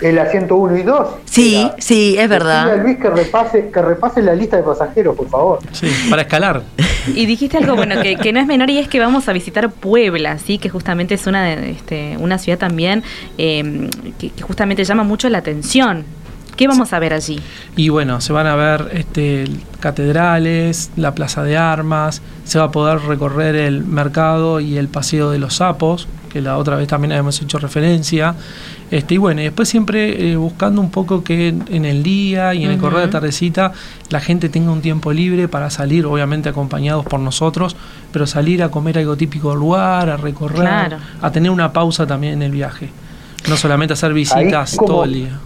el 0.00 0.18
asiento 0.18 0.56
1 0.56 0.78
y 0.78 0.82
2. 0.82 1.08
Sí, 1.24 1.70
sí, 1.78 2.16
es 2.18 2.28
verdad. 2.28 2.82
Luis 2.82 2.98
que 2.98 3.10
repase, 3.10 3.70
que 3.72 3.82
repase 3.82 4.22
la 4.22 4.34
lista 4.34 4.56
de 4.56 4.62
pasajeros, 4.62 5.16
por 5.16 5.28
favor. 5.28 5.58
Sí, 5.72 5.88
para 6.10 6.22
escalar. 6.22 6.62
Y 7.14 7.26
dijiste 7.26 7.58
algo 7.58 7.76
bueno 7.76 7.96
que, 8.00 8.32
no 8.32 8.40
es 8.40 8.46
menor 8.46 8.70
y 8.70 8.78
es 8.78 8.88
que 8.88 8.98
vamos 8.98 9.28
a 9.28 9.32
visitar 9.32 9.70
Puebla, 9.70 10.38
sí, 10.38 10.58
que 10.58 10.68
justamente 10.68 11.14
es 11.14 11.26
una 11.26 11.52
este, 11.52 12.16
una 12.18 12.38
ciudad 12.38 12.58
también 12.58 13.02
em, 13.38 13.90
que, 14.18 14.30
justamente 14.42 14.84
llama 14.84 15.04
mucho 15.04 15.28
la 15.28 15.38
atención. 15.38 16.04
¿Qué 16.56 16.68
vamos 16.68 16.92
a 16.92 17.00
ver 17.00 17.12
allí? 17.12 17.40
Y 17.74 17.88
bueno, 17.88 18.20
se 18.20 18.32
van 18.32 18.46
a 18.46 18.54
ver 18.54 18.88
este, 18.92 19.44
catedrales, 19.80 20.90
la 20.96 21.12
plaza 21.12 21.42
de 21.42 21.56
armas, 21.56 22.22
se 22.44 22.60
va 22.60 22.66
a 22.66 22.70
poder 22.70 23.00
recorrer 23.00 23.56
el 23.56 23.84
mercado 23.84 24.60
y 24.60 24.76
el 24.78 24.86
paseo 24.86 25.30
de 25.30 25.38
los 25.38 25.56
sapos, 25.56 26.06
que 26.32 26.40
la 26.40 26.56
otra 26.56 26.76
vez 26.76 26.86
también 26.86 27.10
habíamos 27.10 27.42
hecho 27.42 27.58
referencia. 27.58 28.36
Este, 28.90 29.14
y 29.14 29.18
bueno, 29.18 29.40
y 29.40 29.44
después 29.44 29.68
siempre 29.68 30.32
eh, 30.32 30.36
buscando 30.36 30.80
un 30.80 30.90
poco 30.90 31.24
que 31.24 31.48
en, 31.48 31.84
el 31.84 32.02
día 32.02 32.54
y 32.54 32.64
en 32.64 32.70
el 32.70 32.78
correo 32.78 33.00
de 33.00 33.08
tardecita 33.08 33.72
la 34.10 34.20
gente 34.20 34.48
tenga 34.48 34.70
un 34.70 34.82
tiempo 34.82 35.12
libre 35.12 35.48
para 35.48 35.70
salir, 35.70 36.06
obviamente 36.06 36.48
acompañados 36.48 37.04
por 37.04 37.18
nosotros, 37.20 37.76
pero 38.12 38.26
salir 38.26 38.62
a 38.62 38.70
comer 38.70 38.98
algo 38.98 39.16
típico 39.16 39.50
del 39.50 39.58
lugar, 39.58 40.10
a 40.10 40.16
recorrer, 40.16 40.96
a 41.20 41.30
tener 41.32 41.50
una 41.50 41.72
pausa 41.72 42.06
también 42.06 42.34
en 42.34 42.42
el 42.42 42.52
viaje. 42.52 42.90
No 43.48 43.56
solamente 43.56 43.94
hacer 43.94 44.12
visitas 44.12 44.76
todo 44.76 45.04
el 45.04 45.14
día. 45.14 45.40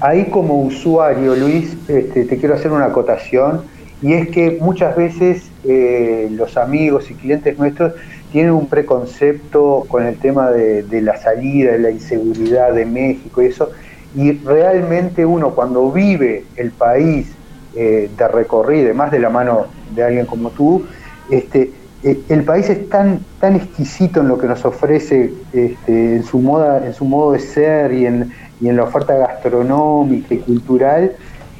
Ahí 0.00 0.26
como 0.26 0.62
usuario, 0.62 1.34
Luis, 1.34 1.76
este, 1.88 2.24
te 2.24 2.36
quiero 2.36 2.54
hacer 2.54 2.70
una 2.72 2.86
acotación 2.86 3.62
y 4.02 4.12
es 4.12 4.28
que 4.28 4.58
muchas 4.60 4.94
veces 4.96 5.50
eh, 5.64 6.28
los 6.30 6.56
amigos 6.56 7.10
y 7.10 7.14
clientes 7.14 7.58
nuestros 7.58 7.94
tienen 8.34 8.50
un 8.50 8.66
preconcepto 8.66 9.84
con 9.86 10.04
el 10.04 10.16
tema 10.18 10.50
de, 10.50 11.00
la 11.02 11.16
salida, 11.16 11.70
de 11.70 11.78
la 11.78 11.90
inseguridad 11.90 12.74
de 12.74 12.84
México 12.84 13.40
y 13.40 13.46
eso, 13.46 13.70
y 14.16 14.32
realmente 14.38 15.24
uno 15.24 15.50
cuando 15.50 15.92
vive 15.92 16.42
el 16.56 16.72
país 16.72 17.30
eh, 17.76 18.10
de 18.18 18.28
recorrido, 18.28 18.92
más 18.92 19.12
de 19.12 19.20
la 19.20 19.30
mano 19.30 19.66
de 19.94 20.02
alguien 20.02 20.26
como 20.26 20.50
tú, 20.50 20.84
este, 21.30 21.70
eh, 22.02 22.22
el 22.28 22.42
país 22.42 22.68
es 22.68 22.88
tan, 22.88 23.20
tan 23.38 23.54
exquisito 23.54 24.18
en 24.18 24.26
lo 24.26 24.36
que 24.36 24.48
nos 24.48 24.64
ofrece 24.64 25.32
este, 25.52 26.16
en, 26.16 26.24
su 26.24 26.40
moda, 26.40 26.84
en 26.84 26.92
su 26.92 27.04
modo 27.04 27.34
de 27.34 27.38
ser 27.38 27.92
y 27.92 28.04
en, 28.04 28.32
y 28.60 28.68
en 28.68 28.74
la 28.74 28.82
oferta 28.82 29.14
gastronómica 29.14 30.34
y 30.34 30.38
cultural, 30.38 31.12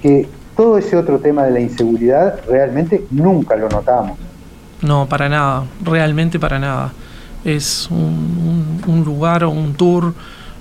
que 0.03 0.27
todo 0.57 0.79
ese 0.79 0.97
otro 0.97 1.21
tema 1.21 1.45
de 1.45 1.53
la 1.53 1.61
inseguridad 1.61 2.41
realmente 2.49 3.05
nunca 3.13 3.55
lo 3.55 3.69
notamos. 3.69 4.19
No, 4.85 5.07
para 5.09 5.31
nada, 5.31 5.65
realmente 5.83 6.39
para 6.39 6.59
nada. 6.59 6.93
Es 7.43 7.89
un, 7.91 9.03
lugar 9.05 9.43
o 9.45 9.51
un 9.51 9.73
tour 9.73 10.15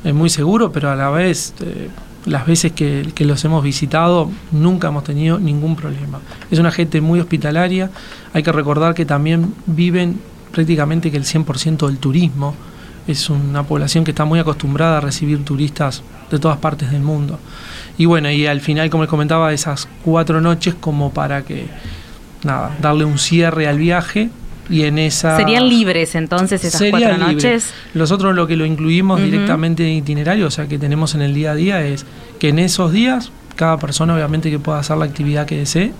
eh, 0.05 0.13
muy 0.13 0.29
seguro, 0.29 0.71
pero 0.71 0.89
a 0.89 0.95
la 0.95 1.09
vez, 1.09 1.53
eh, 1.59 1.89
las 2.25 2.47
veces 2.47 2.71
que, 2.71 3.11
los 3.19 3.43
hemos 3.43 3.61
visitado, 3.61 4.31
nunca 4.53 4.87
hemos 4.87 5.03
tenido 5.03 5.39
ningún 5.39 5.75
problema. 5.75 6.21
Es 6.49 6.57
una 6.57 6.71
gente 6.71 7.01
muy 7.01 7.19
hospitalaria. 7.19 7.91
Hay 8.31 8.43
que 8.43 8.53
recordar 8.53 8.93
que 8.93 9.05
también 9.05 9.53
viven 9.65 10.21
prácticamente 10.53 11.11
que 11.11 11.17
el 11.17 11.25
100% 11.25 11.87
del 11.87 11.97
turismo. 11.97 12.55
Es 13.05 13.29
una 13.29 13.63
población 13.63 14.05
que 14.05 14.11
está 14.11 14.23
muy 14.23 14.39
acostumbrada 14.39 14.99
a 14.99 15.01
recibir 15.01 15.43
turistas 15.43 16.01
de 16.31 16.39
todas 16.39 16.59
partes 16.59 16.91
del 16.91 17.01
mundo. 17.01 17.39
Y 17.97 18.05
bueno, 18.05 18.31
y 18.31 18.47
al 18.47 18.61
final, 18.61 18.89
como 18.89 19.03
les 19.03 19.09
comentaba, 19.09 19.51
esas 19.51 19.89
cuatro 20.05 20.39
noches 20.39 20.75
como 20.75 21.11
para 21.11 21.43
que, 21.43 21.67
nada, 22.43 22.75
darle 22.81 23.05
un 23.05 23.17
cierre 23.17 23.67
al 23.67 23.77
viaje 23.77 24.29
y 24.69 24.83
en 24.83 24.97
esa... 24.97 25.37
¿Serían 25.37 25.67
libres 25.67 26.15
entonces 26.15 26.63
esas 26.63 26.83
cuatro 26.89 27.17
noches? 27.17 27.73
Nosotros 27.93 28.35
lo 28.35 28.47
que 28.47 28.55
lo 28.55 28.65
incluimos 28.65 29.21
directamente 29.21 29.85
en 29.85 29.97
itinerario, 29.97 30.47
o 30.47 30.51
sea, 30.51 30.67
que 30.67 30.77
tenemos 30.77 31.15
en 31.15 31.21
el 31.21 31.33
día 31.33 31.51
a 31.51 31.55
día, 31.55 31.85
es 31.85 32.05
que 32.39 32.49
en 32.49 32.59
esos 32.59 32.91
días, 32.91 33.31
cada 33.55 33.77
persona 33.77 34.15
obviamente 34.15 34.49
que 34.49 34.59
pueda 34.59 34.79
hacer 34.79 34.97
la 34.97 35.05
actividad 35.05 35.45
que 35.45 35.57
desee, 35.57 35.93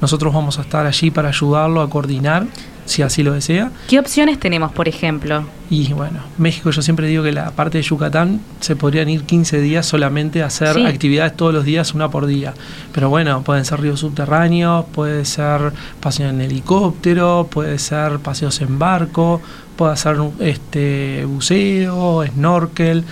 nosotros 0.00 0.32
vamos 0.32 0.58
a 0.58 0.62
estar 0.62 0.86
allí 0.86 1.10
para 1.10 1.28
ayudarlo 1.28 1.80
a 1.80 1.88
coordinar 1.88 2.46
si 2.86 3.02
así 3.02 3.22
lo 3.22 3.34
desea. 3.34 3.70
¿Qué 3.88 3.98
opciones 3.98 4.40
tenemos, 4.40 4.72
por 4.72 4.88
ejemplo? 4.88 5.44
Y 5.68 5.92
bueno, 5.92 6.20
México 6.38 6.70
yo 6.70 6.80
siempre 6.80 7.08
digo 7.08 7.24
que 7.24 7.32
la 7.32 7.50
parte 7.50 7.78
de 7.78 7.82
Yucatán 7.82 8.40
se 8.60 8.76
podrían 8.76 9.08
ir 9.08 9.24
15 9.24 9.60
días 9.60 9.84
solamente 9.84 10.42
a 10.42 10.46
hacer 10.46 10.86
actividades 10.86 11.36
todos 11.36 11.52
los 11.52 11.64
días, 11.64 11.92
una 11.92 12.08
por 12.08 12.26
día. 12.26 12.54
Pero 12.92 13.10
bueno, 13.10 13.42
pueden 13.42 13.64
ser 13.64 13.80
ríos 13.80 14.00
subterráneos, 14.00 14.86
puede 14.92 15.24
ser 15.24 15.72
paseos 16.00 16.32
en 16.32 16.40
helicóptero, 16.40 17.48
puede 17.50 17.78
ser 17.78 18.20
paseos 18.20 18.60
en 18.60 18.78
barco, 18.78 19.42
puede 19.76 19.96
ser 19.96 20.16
este 20.38 21.24
buceo, 21.26 22.24
snorkel. 22.26 23.04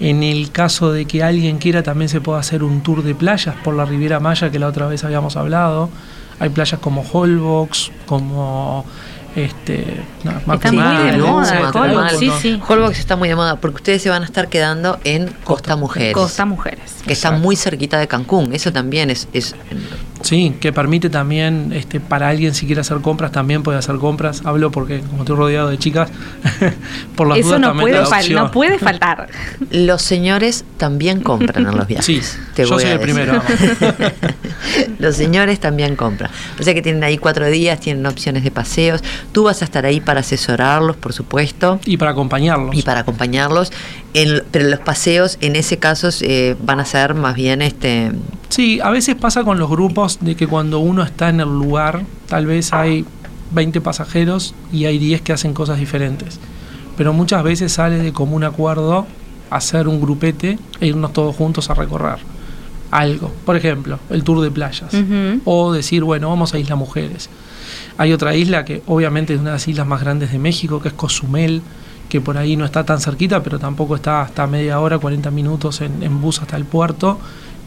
En 0.00 0.22
el 0.22 0.50
caso 0.50 0.92
de 0.92 1.04
que 1.04 1.22
alguien 1.22 1.58
quiera, 1.58 1.82
también 1.82 2.08
se 2.08 2.22
puede 2.22 2.40
hacer 2.40 2.62
un 2.62 2.82
tour 2.82 3.02
de 3.02 3.14
playas 3.14 3.54
por 3.62 3.74
la 3.74 3.84
Riviera 3.84 4.18
Maya, 4.18 4.50
que 4.50 4.58
la 4.58 4.68
otra 4.68 4.86
vez 4.86 5.04
habíamos 5.04 5.36
hablado. 5.36 5.90
Hay 6.40 6.48
playas 6.48 6.80
como 6.80 7.02
Holbox, 7.02 7.92
como 8.06 8.84
este, 9.36 10.02
está 10.24 10.72
muy 10.72 11.10
de 11.10 11.18
moda, 11.18 11.70
Holbox, 11.72 12.18
sí, 12.18 12.30
sí. 12.40 12.60
Holbox 12.66 12.98
está 12.98 13.14
muy 13.14 13.28
de 13.28 13.36
moda 13.36 13.56
porque 13.56 13.76
ustedes 13.76 14.02
se 14.02 14.10
van 14.10 14.22
a 14.22 14.24
estar 14.24 14.48
quedando 14.48 14.98
en 15.04 15.28
Costa 15.44 15.76
Mujeres. 15.76 16.14
Costa 16.14 16.44
Mujeres. 16.46 16.96
Que 17.06 17.12
está 17.12 17.30
muy 17.30 17.54
cerquita 17.54 17.98
de 17.98 18.08
Cancún. 18.08 18.52
Eso 18.52 18.72
también 18.72 19.08
es, 19.10 19.28
es 19.32 19.54
Sí, 20.22 20.54
que 20.60 20.72
permite 20.72 21.10
también, 21.10 21.72
este, 21.72 22.00
para 22.00 22.28
alguien 22.28 22.54
si 22.54 22.66
quiere 22.66 22.80
hacer 22.80 22.98
compras, 23.00 23.32
también 23.32 23.62
puede 23.62 23.78
hacer 23.78 23.96
compras. 23.96 24.42
Hablo 24.44 24.70
porque 24.70 25.00
como 25.00 25.22
estoy 25.22 25.36
rodeado 25.36 25.70
de 25.70 25.78
chicas, 25.78 26.10
por 27.16 27.28
las 27.28 27.38
Eso 27.38 27.48
dudas 27.48 27.60
no 27.60 27.68
también 27.68 28.04
puede, 28.04 28.34
no 28.34 28.50
puede 28.50 28.78
faltar. 28.78 29.28
Los 29.70 30.02
señores 30.02 30.64
también 30.76 31.20
compran 31.20 31.66
en 31.66 31.76
los 31.76 31.86
viajes. 31.86 32.06
Sí, 32.06 32.20
Te 32.54 32.62
yo 32.62 32.78
soy 32.78 32.84
el 32.84 33.00
primero. 33.00 33.40
los 34.98 35.16
señores 35.16 35.60
también 35.60 35.96
compran. 35.96 36.30
O 36.58 36.62
sea 36.62 36.74
que 36.74 36.82
tienen 36.82 37.04
ahí 37.04 37.18
cuatro 37.18 37.46
días, 37.46 37.80
tienen 37.80 38.04
opciones 38.06 38.44
de 38.44 38.50
paseos. 38.50 39.02
Tú 39.32 39.44
vas 39.44 39.62
a 39.62 39.64
estar 39.64 39.84
ahí 39.86 40.00
para 40.00 40.20
asesorarlos, 40.20 40.96
por 40.96 41.12
supuesto. 41.12 41.80
Y 41.84 41.96
para 41.96 42.12
acompañarlos. 42.12 42.76
Y 42.76 42.82
para 42.82 43.00
acompañarlos. 43.00 43.72
Pero 44.12 44.68
los 44.68 44.80
paseos, 44.80 45.38
en 45.40 45.56
ese 45.56 45.78
caso, 45.78 46.08
eh, 46.20 46.56
van 46.62 46.80
a 46.80 46.84
ser 46.84 47.14
más 47.14 47.34
bien 47.34 47.62
este 47.62 48.12
Sí, 48.50 48.80
a 48.82 48.90
veces 48.90 49.14
pasa 49.14 49.44
con 49.44 49.60
los 49.60 49.70
grupos 49.70 50.18
de 50.20 50.34
que 50.34 50.48
cuando 50.48 50.80
uno 50.80 51.04
está 51.04 51.28
en 51.28 51.40
el 51.40 51.48
lugar, 51.48 52.02
tal 52.26 52.46
vez 52.46 52.72
hay 52.72 53.04
20 53.52 53.80
pasajeros 53.80 54.54
y 54.72 54.86
hay 54.86 54.98
10 54.98 55.22
que 55.22 55.32
hacen 55.32 55.54
cosas 55.54 55.78
diferentes. 55.78 56.40
Pero 56.96 57.12
muchas 57.12 57.44
veces 57.44 57.72
sale 57.72 57.98
de 57.98 58.12
común 58.12 58.42
acuerdo 58.42 59.06
hacer 59.50 59.86
un 59.86 60.00
grupete 60.00 60.58
e 60.80 60.86
irnos 60.88 61.12
todos 61.12 61.36
juntos 61.36 61.70
a 61.70 61.74
recorrer 61.74 62.18
algo. 62.90 63.32
Por 63.44 63.56
ejemplo, 63.56 64.00
el 64.10 64.24
tour 64.24 64.40
de 64.40 64.50
playas. 64.50 64.92
O 65.44 65.72
decir, 65.72 66.02
bueno, 66.02 66.28
vamos 66.28 66.52
a 66.52 66.58
Isla 66.58 66.74
Mujeres. 66.74 67.30
Hay 67.98 68.12
otra 68.12 68.34
isla 68.34 68.64
que 68.64 68.82
obviamente 68.86 69.34
es 69.34 69.40
una 69.40 69.50
de 69.50 69.56
las 69.56 69.68
islas 69.68 69.86
más 69.86 70.00
grandes 70.00 70.32
de 70.32 70.38
México, 70.38 70.80
que 70.80 70.88
es 70.88 70.94
Cozumel, 70.94 71.62
que 72.10 72.20
por 72.20 72.36
ahí 72.36 72.56
no 72.56 72.66
está 72.66 72.84
tan 72.84 73.00
cerquita, 73.00 73.42
pero 73.42 73.58
tampoco 73.58 73.94
está 73.94 74.20
hasta 74.20 74.46
media 74.46 74.80
hora, 74.80 74.98
40 74.98 75.30
minutos 75.30 75.80
en, 75.80 76.20
bus 76.20 76.42
hasta 76.42 76.56
el 76.56 76.64
puerto 76.64 77.18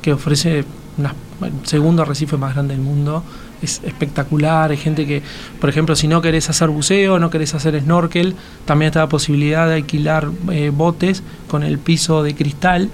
que 0.02 0.12
ofrece 0.12 0.66
una, 0.98 1.16
el 1.42 1.66
segundo 1.66 2.02
arrecife 2.04 2.36
más 2.36 2.54
grande 2.54 2.76
del 2.76 2.84
mundo. 2.84 3.24
Es 3.62 3.82
espectacular, 3.86 4.72
hay 4.72 4.78
gente 4.78 5.08
que, 5.08 5.24
por 5.62 5.70
ejemplo, 5.70 5.96
si 5.96 6.10
no 6.10 6.22
querés 6.22 6.50
hacer 6.50 6.68
buceo, 6.68 7.18
no 7.18 7.30
querés 7.30 7.56
hacer 7.56 7.80
snorkel, 7.80 8.36
también 8.66 8.88
está 8.88 9.00
la 9.00 9.08
posibilidad 9.08 9.66
de 9.70 9.76
alquilar 9.76 10.30
eh, 10.52 10.70
botes 10.76 11.24
con 11.48 11.64
el 11.64 11.80
piso 11.80 12.22
de 12.22 12.36
cristal 12.36 12.90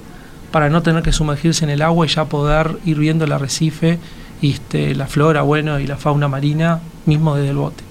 para 0.52 0.70
no 0.70 0.84
tener 0.84 1.02
que 1.02 1.12
sumergirse 1.12 1.66
en 1.66 1.72
el 1.72 1.82
agua 1.82 2.06
y 2.06 2.10
ya 2.10 2.26
poder 2.26 2.78
ir 2.86 3.00
viendo 3.00 3.26
el 3.26 3.32
arrecife 3.32 3.98
y 4.40 4.52
este, 4.52 4.94
la 4.94 5.08
flora 5.08 5.42
bueno 5.42 5.80
y 5.80 5.88
la 5.88 5.98
fauna 5.98 6.28
marina 6.28 6.80
mismo 7.08 7.36
desde 7.36 7.50
el 7.50 7.58
bote. 7.58 7.89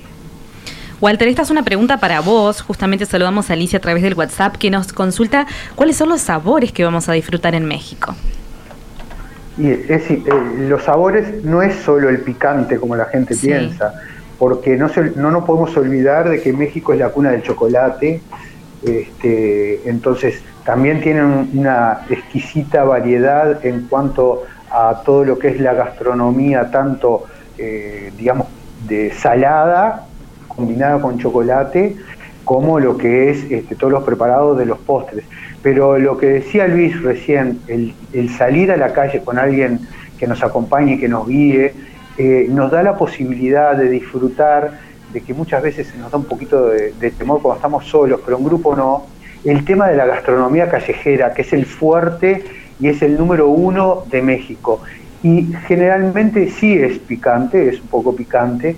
Walter, 1.00 1.28
esta 1.28 1.42
es 1.42 1.50
una 1.50 1.62
pregunta 1.62 1.98
para 1.98 2.20
vos. 2.20 2.60
Justamente 2.60 3.06
saludamos 3.06 3.50
a 3.50 3.52
Alicia 3.52 3.78
a 3.78 3.80
través 3.80 4.02
del 4.02 4.14
WhatsApp 4.14 4.56
que 4.56 4.70
nos 4.70 4.92
consulta 4.92 5.46
cuáles 5.76 5.96
son 5.96 6.08
los 6.08 6.20
sabores 6.20 6.72
que 6.72 6.82
vamos 6.82 7.08
a 7.08 7.12
disfrutar 7.12 7.54
en 7.54 7.66
México. 7.66 8.16
Y 9.56 9.70
es, 9.70 10.10
eh, 10.10 10.22
los 10.68 10.82
sabores 10.84 11.44
no 11.44 11.62
es 11.62 11.76
solo 11.76 12.08
el 12.08 12.20
picante 12.20 12.78
como 12.78 12.96
la 12.96 13.06
gente 13.06 13.36
piensa, 13.36 13.94
porque 14.38 14.76
no, 14.76 14.90
no 15.16 15.30
nos 15.30 15.44
podemos 15.44 15.76
olvidar 15.76 16.28
de 16.28 16.40
que 16.40 16.52
México 16.52 16.92
es 16.92 16.98
la 16.98 17.10
cuna 17.10 17.30
del 17.30 17.42
chocolate, 17.42 18.20
este, 18.84 19.88
entonces 19.88 20.42
también 20.64 21.00
tienen 21.00 21.50
una 21.54 22.00
exquisita 22.08 22.84
variedad 22.84 23.64
en 23.64 23.86
cuanto 23.88 24.44
a 24.70 25.02
todo 25.04 25.24
lo 25.24 25.38
que 25.38 25.48
es 25.48 25.60
la 25.60 25.74
gastronomía, 25.74 26.70
tanto, 26.70 27.24
eh, 27.56 28.12
digamos, 28.16 28.46
de 28.86 29.12
salada 29.12 30.07
combinada 30.58 31.00
con 31.00 31.18
chocolate, 31.18 31.94
como 32.44 32.80
lo 32.80 32.96
que 32.96 33.30
es 33.30 33.50
este, 33.50 33.76
todos 33.76 33.92
los 33.92 34.02
preparados 34.02 34.58
de 34.58 34.66
los 34.66 34.78
postres. 34.78 35.24
Pero 35.62 35.98
lo 35.98 36.18
que 36.18 36.26
decía 36.26 36.66
Luis 36.66 37.00
recién, 37.00 37.60
el, 37.68 37.94
salir 38.30 38.72
a 38.72 38.76
la 38.76 38.92
calle 38.92 39.20
con 39.20 39.38
alguien 39.38 39.80
que 40.18 40.26
nos 40.26 40.42
acompañe, 40.42 40.98
que 40.98 41.08
nos 41.08 41.28
guíe, 41.28 41.74
eh, 42.16 42.46
nos 42.50 42.72
da 42.72 42.82
la 42.82 42.96
posibilidad 42.96 43.76
de 43.76 43.88
disfrutar, 43.88 44.80
de 45.12 45.20
que 45.20 45.32
muchas 45.32 45.62
veces 45.62 45.94
nos 45.96 46.10
da 46.10 46.18
un 46.18 46.24
poquito 46.24 46.68
de, 46.68 47.10
temor 47.12 47.40
cuando 47.40 47.56
estamos 47.56 47.86
solos, 47.86 48.20
pero 48.24 48.36
en 48.36 48.44
grupo 48.44 48.74
no, 48.74 49.06
el 49.44 49.64
tema 49.64 49.88
de 49.88 49.96
la 49.96 50.06
gastronomía 50.06 50.68
callejera, 50.68 51.32
que 51.32 51.42
es 51.42 51.52
el 51.52 51.66
fuerte 51.66 52.44
y 52.80 52.88
es 52.88 53.00
el 53.02 53.16
número 53.16 53.48
uno 53.48 54.04
de 54.10 54.22
México. 54.22 54.80
Y 55.22 55.52
generalmente 55.66 56.50
sí 56.50 56.72
es 56.74 56.98
picante, 56.98 57.68
es 57.68 57.80
un 57.80 57.88
poco 57.88 58.14
picante, 58.14 58.76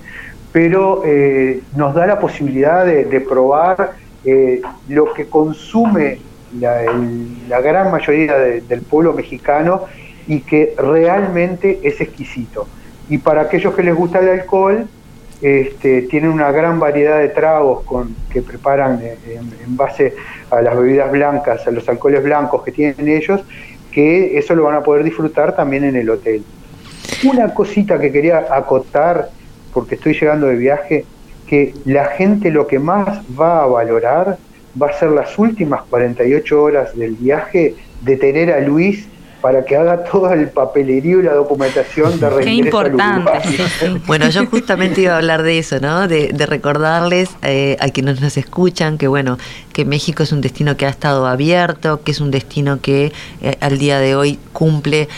pero 0.53 1.03
eh, 1.05 1.61
nos 1.77 1.95
da 1.95 2.07
la 2.07 2.19
posibilidad 2.19 2.85
de, 2.85 3.21
probar 3.21 3.93
eh, 4.25 4.61
lo 4.89 5.13
que 5.13 5.27
consume 5.27 6.19
la, 6.59 7.61
gran 7.61 7.91
mayoría 7.91 8.37
del 8.37 8.83
pueblo 8.83 9.13
mexicano 9.13 9.83
y 10.27 10.41
que 10.41 10.75
realmente 10.77 11.81
es 11.83 12.01
exquisito. 12.01 12.67
Y 13.09 13.19
para 13.19 13.43
aquellos 13.43 13.75
que 13.75 13.83
les 13.83 13.95
gusta 13.95 14.21
el 14.21 14.29
alcohol, 14.29 14.87
este, 15.43 16.03
tienen 16.03 16.31
una 16.31 16.53
gran 16.53 16.79
variedad 16.79 17.19
de 17.19 17.29
tragos 17.29 17.83
con, 17.85 18.15
que 18.31 18.43
preparan 18.43 19.01
en, 19.03 19.77
base 19.77 20.15
a 20.51 20.61
las 20.61 20.77
bebidas 20.77 21.11
blancas, 21.11 21.67
a 21.67 21.71
los 21.71 21.89
alcoholes 21.89 22.23
blancos 22.23 22.63
que 22.63 22.73
tienen 22.73 23.09
ellos, 23.09 23.41
que 23.91 24.39
eso 24.39 24.55
lo 24.55 24.65
van 24.65 24.77
a 24.77 24.83
poder 24.83 25.03
disfrutar 25.03 25.57
también 25.57 25.85
en 25.85 25.97
el 25.97 26.11
hotel. 26.11 26.45
Una 27.25 27.55
cosita 27.55 27.99
que 27.99 28.13
quería 28.13 28.47
acotar, 28.51 29.31
porque 29.73 29.95
estoy 29.95 30.15
llegando 30.15 30.47
de 30.47 30.57
viaje, 30.57 31.05
que 31.47 31.75
la 31.85 32.07
gente 32.07 32.51
lo 32.51 32.67
que 32.67 32.79
más 32.79 33.21
va 33.39 33.63
a 33.63 33.67
valorar 33.67 34.39
va 34.81 34.89
a 34.89 34.93
ser 34.93 35.11
las 35.11 35.39
últimas 35.39 35.83
48 35.91 36.63
horas 36.63 36.97
del 36.97 37.17
viaje 37.17 37.75
de 38.03 38.17
tener 38.17 38.53
a 38.53 38.61
Luis 38.61 39.09
para 39.41 39.65
que 39.65 39.77
haga 39.77 40.05
todo 40.05 40.33
el 40.33 40.49
papelerío 40.49 41.21
y 41.21 41.23
la 41.23 41.33
documentación 41.33 42.21
de 42.21 42.29
regreso 42.29 42.49
Qué 42.49 42.55
importante. 42.55 43.33
Bueno, 44.07 44.29
yo 44.29 44.47
justamente 44.47 45.03
iba 45.03 45.15
a 45.15 45.17
hablar 45.17 45.43
de 45.43 45.59
eso, 45.59 45.81
¿no? 45.81 46.09
De, 46.09 46.31
recordarles 46.47 47.31
eh, 47.43 47.77
a 47.81 47.89
quienes 47.89 48.21
nos 48.21 48.37
escuchan 48.37 48.99
que, 48.99 49.09
bueno, 49.09 49.39
que 49.73 49.85
México 49.85 50.23
es 50.23 50.33
un 50.33 50.41
destino 50.41 50.77
que 50.77 50.87
ha 50.87 50.89
estado 50.89 51.27
abierto, 51.27 52.03
que 52.03 52.11
es 52.11 52.21
un 52.21 52.31
destino 52.31 52.81
que 52.81 53.13
eh, 53.41 53.57
al 53.61 53.79
día 53.79 53.99
de 53.99 54.15
hoy 54.15 54.39
cumple, 54.53 55.09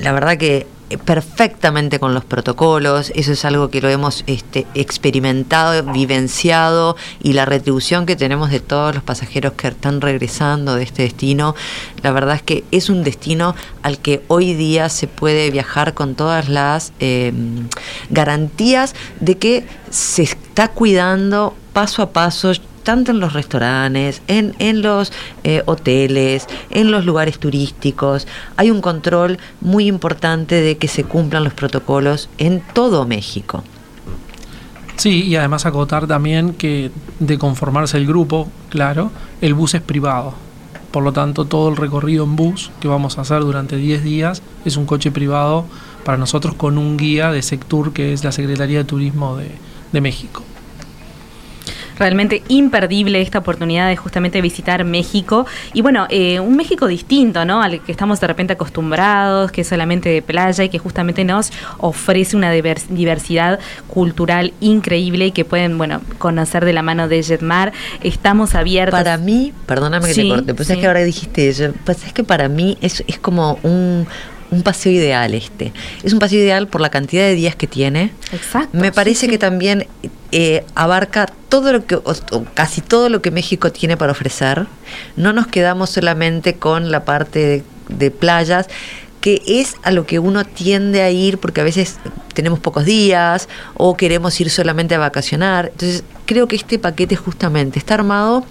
la 0.00 0.12
verdad 0.12 0.36
que 0.36 0.66
perfectamente 1.04 1.98
con 1.98 2.14
los 2.14 2.24
protocolos, 2.24 3.10
eso 3.14 3.32
es 3.32 3.44
algo 3.44 3.70
que 3.70 3.80
lo 3.80 3.88
hemos 3.88 4.22
este, 4.26 4.66
experimentado, 4.74 5.92
vivenciado 5.92 6.96
y 7.22 7.32
la 7.32 7.44
retribución 7.44 8.06
que 8.06 8.16
tenemos 8.16 8.50
de 8.50 8.60
todos 8.60 8.94
los 8.94 9.02
pasajeros 9.02 9.54
que 9.54 9.68
están 9.68 10.00
regresando 10.00 10.74
de 10.74 10.84
este 10.84 11.02
destino, 11.02 11.54
la 12.02 12.12
verdad 12.12 12.36
es 12.36 12.42
que 12.42 12.64
es 12.70 12.90
un 12.90 13.02
destino 13.02 13.54
al 13.82 13.98
que 13.98 14.22
hoy 14.28 14.54
día 14.54 14.88
se 14.88 15.06
puede 15.06 15.50
viajar 15.50 15.94
con 15.94 16.14
todas 16.14 16.48
las 16.48 16.92
em, 17.00 17.68
garantías 18.10 18.94
de 19.20 19.38
que 19.38 19.66
se 19.90 20.22
está 20.22 20.68
cuidando 20.68 21.54
paso 21.72 22.02
a 22.02 22.10
paso 22.10 22.52
tanto 22.84 23.10
en 23.10 23.18
los 23.18 23.32
restaurantes, 23.32 24.22
en, 24.28 24.54
en 24.60 24.82
los 24.82 25.12
eh, 25.42 25.62
hoteles, 25.66 26.46
en 26.70 26.90
los 26.92 27.04
lugares 27.04 27.38
turísticos. 27.38 28.28
Hay 28.56 28.70
un 28.70 28.80
control 28.80 29.38
muy 29.60 29.88
importante 29.88 30.60
de 30.60 30.76
que 30.76 30.86
se 30.86 31.04
cumplan 31.04 31.42
los 31.42 31.54
protocolos 31.54 32.28
en 32.38 32.62
todo 32.72 33.06
México. 33.06 33.64
Sí, 34.96 35.24
y 35.24 35.34
además 35.34 35.66
acotar 35.66 36.06
también 36.06 36.54
que 36.54 36.92
de 37.18 37.38
conformarse 37.38 37.96
el 37.96 38.06
grupo, 38.06 38.48
claro, 38.68 39.10
el 39.40 39.54
bus 39.54 39.74
es 39.74 39.82
privado. 39.82 40.34
Por 40.92 41.02
lo 41.02 41.12
tanto, 41.12 41.46
todo 41.46 41.70
el 41.70 41.76
recorrido 41.76 42.22
en 42.22 42.36
bus 42.36 42.70
que 42.80 42.86
vamos 42.86 43.18
a 43.18 43.22
hacer 43.22 43.40
durante 43.40 43.76
10 43.76 44.04
días 44.04 44.42
es 44.64 44.76
un 44.76 44.86
coche 44.86 45.10
privado 45.10 45.64
para 46.04 46.18
nosotros 46.18 46.54
con 46.54 46.78
un 46.78 46.96
guía 46.96 47.32
de 47.32 47.42
Sectur, 47.42 47.92
que 47.92 48.12
es 48.12 48.22
la 48.22 48.30
Secretaría 48.30 48.78
de 48.78 48.84
Turismo 48.84 49.36
de, 49.36 49.50
de 49.90 50.00
México 50.00 50.44
realmente 51.98 52.42
imperdible 52.48 53.20
esta 53.20 53.38
oportunidad 53.38 53.88
de 53.88 53.96
justamente 53.96 54.40
visitar 54.40 54.84
México. 54.84 55.46
Y 55.72 55.82
bueno, 55.82 56.06
eh, 56.10 56.40
un 56.40 56.56
México 56.56 56.86
distinto, 56.86 57.44
¿no? 57.44 57.62
Al 57.62 57.80
que 57.80 57.92
estamos 57.92 58.20
de 58.20 58.26
repente 58.26 58.54
acostumbrados, 58.54 59.52
que 59.52 59.60
es 59.60 59.68
solamente 59.68 60.08
de 60.08 60.22
playa 60.22 60.64
y 60.64 60.68
que 60.68 60.78
justamente 60.78 61.24
nos 61.24 61.52
ofrece 61.78 62.36
una 62.36 62.50
diversidad 62.50 63.58
cultural 63.88 64.52
increíble 64.60 65.26
y 65.26 65.32
que 65.32 65.44
pueden, 65.44 65.78
bueno, 65.78 66.00
conocer 66.18 66.64
de 66.64 66.72
la 66.72 66.82
mano 66.82 67.08
de 67.08 67.22
Jetmar. 67.22 67.72
Estamos 68.02 68.54
abiertos. 68.54 68.98
Para 68.98 69.16
mí, 69.18 69.52
perdóname 69.66 70.08
que 70.08 70.14
te 70.14 70.28
corte, 70.28 70.54
pues 70.54 70.70
es 70.70 70.78
que 70.78 70.86
ahora 70.86 71.02
dijiste 71.04 71.44
pues 71.84 72.04
es 72.04 72.12
que 72.12 72.24
para 72.24 72.48
mí 72.48 72.78
es, 72.80 73.04
es 73.06 73.18
como 73.18 73.58
un, 73.62 74.06
un 74.50 74.62
paseo 74.62 74.92
ideal 74.92 75.34
este. 75.34 75.72
Es 76.02 76.12
un 76.12 76.18
paseo 76.18 76.40
ideal 76.40 76.68
por 76.68 76.80
la 76.80 76.90
cantidad 76.90 77.24
de 77.24 77.34
días 77.34 77.56
que 77.56 77.66
tiene. 77.66 78.12
Exacto. 78.32 78.76
Me 78.76 78.92
parece 78.92 79.28
que 79.28 79.38
también 79.38 79.86
eh, 80.36 80.64
abarca 80.74 81.26
todo 81.48 81.72
lo 81.72 81.86
que, 81.86 81.96
casi 82.54 82.80
todo 82.80 83.08
lo 83.08 83.22
que 83.22 83.30
México 83.30 83.70
tiene 83.70 83.96
para 83.96 84.10
ofrecer. 84.10 84.66
No 85.14 85.32
nos 85.32 85.46
quedamos 85.46 85.90
solamente 85.90 86.56
con 86.56 86.90
la 86.90 87.04
parte 87.04 87.62
de, 87.88 88.10
playas, 88.10 88.66
que 89.20 89.40
es 89.46 89.76
a 89.84 89.92
lo 89.92 90.06
que 90.06 90.18
uno 90.18 90.44
tiende 90.44 91.02
a 91.02 91.10
ir 91.12 91.38
porque 91.38 91.60
a 91.60 91.64
veces 91.64 91.98
tenemos 92.32 92.58
pocos 92.58 92.84
días 92.84 93.48
o 93.74 93.96
queremos 93.96 94.40
ir 94.40 94.50
solamente 94.50 94.96
a 94.96 94.98
vacacionar. 94.98 95.66
Entonces, 95.66 96.02
creo 96.26 96.48
que 96.48 96.56
este 96.56 96.80
paquete 96.80 97.14
justamente 97.14 97.78
está 97.78 97.94
armado 97.94 98.44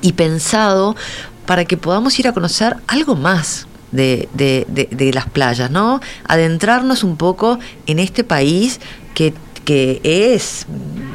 y 0.00 0.14
pensado 0.14 0.96
para 1.44 1.66
que 1.66 1.76
podamos 1.76 2.18
ir 2.18 2.28
a 2.28 2.32
conocer 2.32 2.76
algo 2.86 3.14
más 3.14 3.66
de, 3.92 4.30
de, 4.32 5.12
las 5.12 5.28
playas, 5.28 5.70
¿no? 5.70 6.00
Adentrarnos 6.26 7.04
un 7.04 7.18
poco 7.18 7.58
en 7.86 7.98
este 7.98 8.24
país 8.24 8.80
que, 9.12 9.34
que 9.64 10.00
es, 10.04 10.66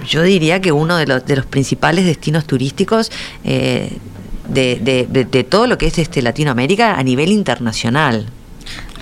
yo 0.07 0.23
diría 0.23 0.61
que 0.61 0.71
uno 0.71 0.97
de 0.97 1.07
los, 1.07 1.25
de 1.25 1.35
los 1.37 1.45
principales 1.45 2.05
destinos 2.05 2.45
turísticos 2.45 3.11
eh, 3.43 3.97
de, 4.47 5.47
todo 5.49 5.67
lo 5.67 5.77
que 5.77 5.87
es 5.87 5.97
este 5.99 6.21
Latinoamérica 6.21 6.95
a 6.95 7.03
nivel 7.03 7.29
internacional. 7.29 8.27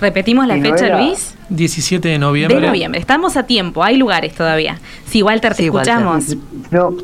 ¿Repetimos 0.00 0.46
la 0.46 0.58
fecha, 0.58 0.96
Luis? 0.98 1.34
17 1.48 2.08
de 2.08 2.18
noviembre. 2.18 2.60
De 2.60 2.66
noviembre. 2.66 3.00
Estamos 3.00 3.36
a 3.36 3.44
tiempo, 3.44 3.82
hay 3.82 3.96
lugares 3.96 4.34
todavía. 4.34 4.78
Sí, 5.06 5.22
Walter, 5.22 5.54
te 5.54 5.64
escuchamos. 5.64 6.36
No, 6.70 6.94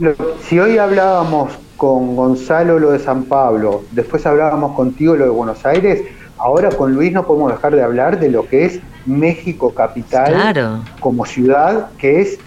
si 0.49 0.59
hoy 0.59 0.79
hablábamos 0.79 1.53
con 1.77 2.15
Gonzalo 2.15 2.79
lo 2.79 2.93
de 2.93 2.99
San 3.01 3.25
Pablo, 3.25 3.85
después 3.91 4.25
hablábamos 4.27 4.77
contigo 4.77 5.17
lo 5.17 5.25
de 5.25 5.31
Buenos 5.31 5.65
Aires, 5.67 6.03
Ahora 6.45 6.71
con 6.71 6.93
Luis 6.95 7.13
no 7.13 7.27
podemos 7.27 7.53
dejar 7.53 7.75
de 7.75 7.83
hablar 7.83 8.19
de 8.21 8.29
lo 8.29 8.47
que 8.47 8.67
es 8.67 8.81
México 9.07 9.75
capital 9.75 10.85
como 11.01 11.25
ciudad, 11.25 11.91
que 11.99 12.21
es 12.21 12.39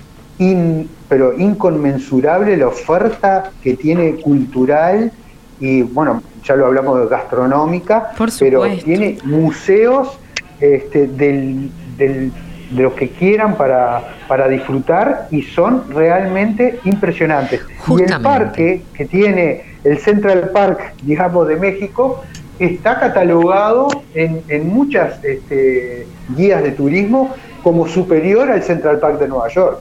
pero 1.10 1.38
inconmensurable 1.38 2.58
la 2.58 2.68
oferta 2.68 3.52
que 3.64 3.76
tiene 3.76 4.16
cultural 4.16 5.12
y 5.60 5.82
bueno, 5.82 6.22
ya 6.44 6.56
lo 6.56 6.68
hablamos 6.68 7.00
de 7.00 7.08
gastronómica, 7.08 8.12
pero 8.40 8.64
tiene 8.84 9.18
museos 9.24 10.20
este, 10.60 11.08
del, 11.08 11.72
de 11.98 12.32
lo 12.76 12.94
que 12.94 13.10
quieran 13.10 13.56
para, 13.56 14.16
para 14.28 14.48
disfrutar 14.48 15.28
y 15.32 15.42
son 15.42 15.90
realmente 15.90 16.80
impresionantes. 16.84 17.62
Y 17.88 18.04
el 18.04 18.22
parque 18.22 18.84
que 18.94 19.06
tiene 19.06 19.78
el 19.84 19.98
Central 20.00 20.52
Park, 20.54 20.94
digamos, 21.04 21.48
de 21.48 21.56
México, 21.56 22.24
está 22.60 23.00
catalogado 23.00 23.88
en, 24.14 24.68
muchas 24.68 25.24
este, 25.24 26.08
guías 26.36 26.64
de 26.64 26.72
turismo 26.72 27.34
como 27.64 27.88
superior 27.88 28.50
al 28.50 28.64
Central 28.64 29.00
Park 29.00 29.20
de 29.20 29.28
Nueva 29.28 29.50
York. 29.50 29.80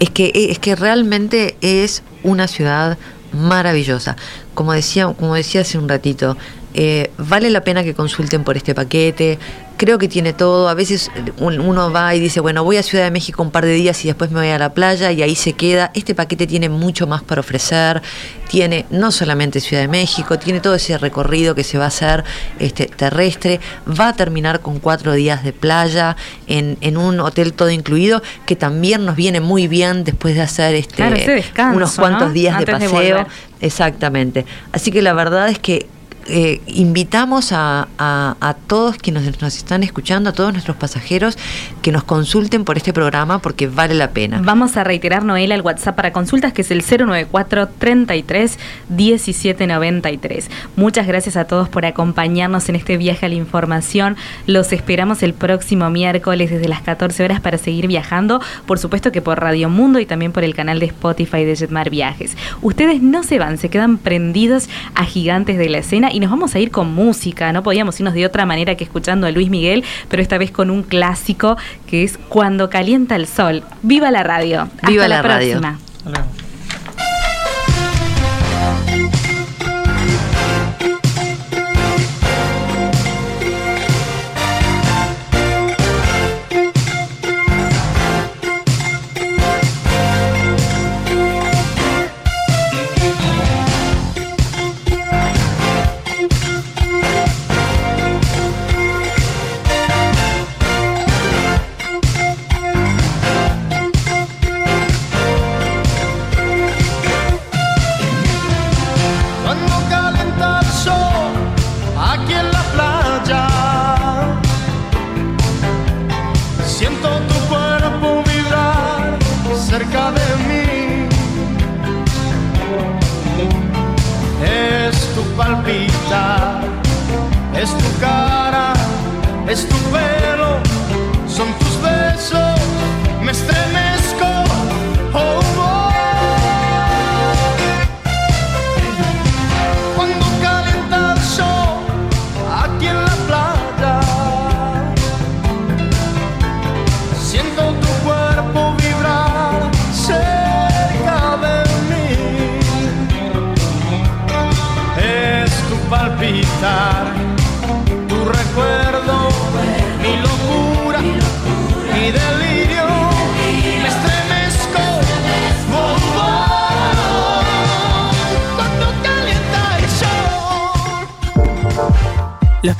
Es 0.00 0.10
que, 0.10 0.30
es 0.34 0.58
que 0.58 0.76
realmente 0.76 1.56
es 1.60 2.02
una 2.22 2.46
ciudad 2.46 2.98
maravillosa. 3.32 4.16
Como 4.54 4.72
decía, 4.72 5.12
como 5.18 5.34
decía 5.34 5.62
hace 5.62 5.78
un 5.78 5.88
ratito, 5.88 6.36
eh, 6.74 7.10
vale 7.18 7.50
la 7.50 7.62
pena 7.62 7.82
que 7.82 7.94
consulten 7.94 8.44
por 8.44 8.56
este 8.56 8.74
paquete. 8.74 9.38
Creo 9.78 9.96
que 9.96 10.08
tiene 10.08 10.32
todo. 10.32 10.68
A 10.68 10.74
veces 10.74 11.10
uno 11.38 11.92
va 11.92 12.14
y 12.14 12.20
dice, 12.20 12.40
bueno, 12.40 12.64
voy 12.64 12.76
a 12.76 12.82
Ciudad 12.82 13.04
de 13.04 13.12
México 13.12 13.42
un 13.42 13.52
par 13.52 13.64
de 13.64 13.72
días 13.72 14.04
y 14.04 14.08
después 14.08 14.30
me 14.32 14.40
voy 14.40 14.48
a 14.48 14.58
la 14.58 14.74
playa 14.74 15.12
y 15.12 15.22
ahí 15.22 15.36
se 15.36 15.52
queda. 15.52 15.92
Este 15.94 16.16
paquete 16.16 16.48
tiene 16.48 16.68
mucho 16.68 17.06
más 17.06 17.22
para 17.22 17.40
ofrecer. 17.40 18.02
Tiene 18.48 18.86
no 18.90 19.12
solamente 19.12 19.60
Ciudad 19.60 19.82
de 19.82 19.88
México, 19.88 20.36
tiene 20.38 20.58
todo 20.58 20.74
ese 20.74 20.98
recorrido 20.98 21.54
que 21.54 21.62
se 21.62 21.78
va 21.78 21.84
a 21.84 21.88
hacer 21.88 22.24
este, 22.58 22.86
terrestre. 22.86 23.60
Va 23.88 24.08
a 24.08 24.12
terminar 24.14 24.60
con 24.60 24.80
cuatro 24.80 25.12
días 25.12 25.44
de 25.44 25.52
playa 25.52 26.16
en, 26.48 26.76
en 26.80 26.96
un 26.96 27.20
hotel 27.20 27.52
todo 27.52 27.70
incluido, 27.70 28.20
que 28.46 28.56
también 28.56 29.04
nos 29.04 29.14
viene 29.14 29.40
muy 29.40 29.68
bien 29.68 30.02
después 30.02 30.34
de 30.34 30.42
hacer 30.42 30.74
este, 30.74 31.04
unos 31.72 31.94
cuantos 31.94 32.32
días 32.32 32.58
de 32.58 32.66
paseo. 32.66 33.26
Exactamente. 33.60 34.44
Así 34.72 34.90
que 34.90 35.02
la 35.02 35.12
verdad 35.12 35.48
es 35.48 35.58
que 35.58 35.86
eh, 36.28 36.60
invitamos 36.66 37.52
a, 37.52 37.86
todos 38.66 38.98
quienes 38.98 39.40
nos, 39.40 39.56
están 39.56 39.82
escuchando, 39.82 40.30
a 40.30 40.32
todos 40.32 40.52
nuestros 40.52 40.76
pasajeros, 40.76 41.38
que 41.82 41.90
nos 41.90 42.04
consulten 42.04 42.64
por 42.64 42.76
este 42.76 42.92
programa 42.92 43.38
porque 43.40 43.66
vale 43.66 43.94
la 43.94 44.10
pena. 44.10 44.40
Vamos 44.42 44.76
a 44.76 44.84
reiterar, 44.84 45.24
Noel, 45.24 45.52
el 45.52 45.62
WhatsApp 45.62 45.96
para 45.96 46.12
consultas, 46.12 46.52
que 46.52 46.62
es 46.62 46.70
el 46.70 46.82
094 46.82 47.68
33 47.78 48.58
1793. 48.88 50.50
Muchas 50.76 51.06
gracias 51.06 51.36
a 51.36 51.46
todos 51.46 51.68
por 51.68 51.86
acompañarnos 51.86 52.68
en 52.68 52.76
este 52.76 52.96
viaje 52.96 53.26
a 53.26 53.28
la 53.28 53.34
información. 53.34 54.16
Los 54.46 54.72
esperamos 54.72 55.22
el 55.22 55.32
próximo 55.34 55.88
miércoles 55.90 56.50
desde 56.50 56.68
las 56.68 56.82
14 56.82 57.24
horas 57.24 57.40
para 57.40 57.58
seguir 57.58 57.86
viajando, 57.86 58.40
por 58.66 58.78
supuesto 58.78 59.12
que 59.12 59.22
por 59.22 59.40
Radio 59.40 59.70
Mundo 59.70 59.98
y 59.98 60.06
también 60.06 60.32
por 60.32 60.44
el 60.44 60.54
canal 60.54 60.78
de 60.78 60.86
Spotify 60.86 61.44
de 61.44 61.56
Jetmar 61.56 61.90
Viajes. 61.90 62.36
Ustedes 62.60 63.02
no 63.02 63.22
se 63.22 63.38
van, 63.38 63.58
se 63.58 63.70
quedan 63.70 63.98
prendidos 63.98 64.68
a 64.94 65.04
gigantes 65.04 65.58
de 65.58 65.68
la 65.68 65.78
escena 65.78 66.10
y 66.12 66.17
nos 66.20 66.30
vamos 66.30 66.54
a 66.54 66.58
ir 66.58 66.70
con 66.70 66.92
música. 66.92 67.52
No 67.52 67.62
podíamos 67.62 67.98
irnos 68.00 68.14
de 68.14 68.26
otra 68.26 68.46
manera 68.46 68.74
que 68.76 68.84
escuchando 68.84 69.26
a 69.26 69.30
Luis 69.30 69.50
Miguel, 69.50 69.84
pero 70.08 70.22
esta 70.22 70.38
vez 70.38 70.50
con 70.50 70.70
un 70.70 70.82
clásico 70.82 71.56
que 71.86 72.04
es 72.04 72.18
Cuando 72.28 72.70
calienta 72.70 73.16
el 73.16 73.26
sol. 73.26 73.62
¡Viva 73.82 74.10
la 74.10 74.22
radio! 74.22 74.68
¡Viva 74.86 75.08
la, 75.08 75.22
próxima. 75.22 75.78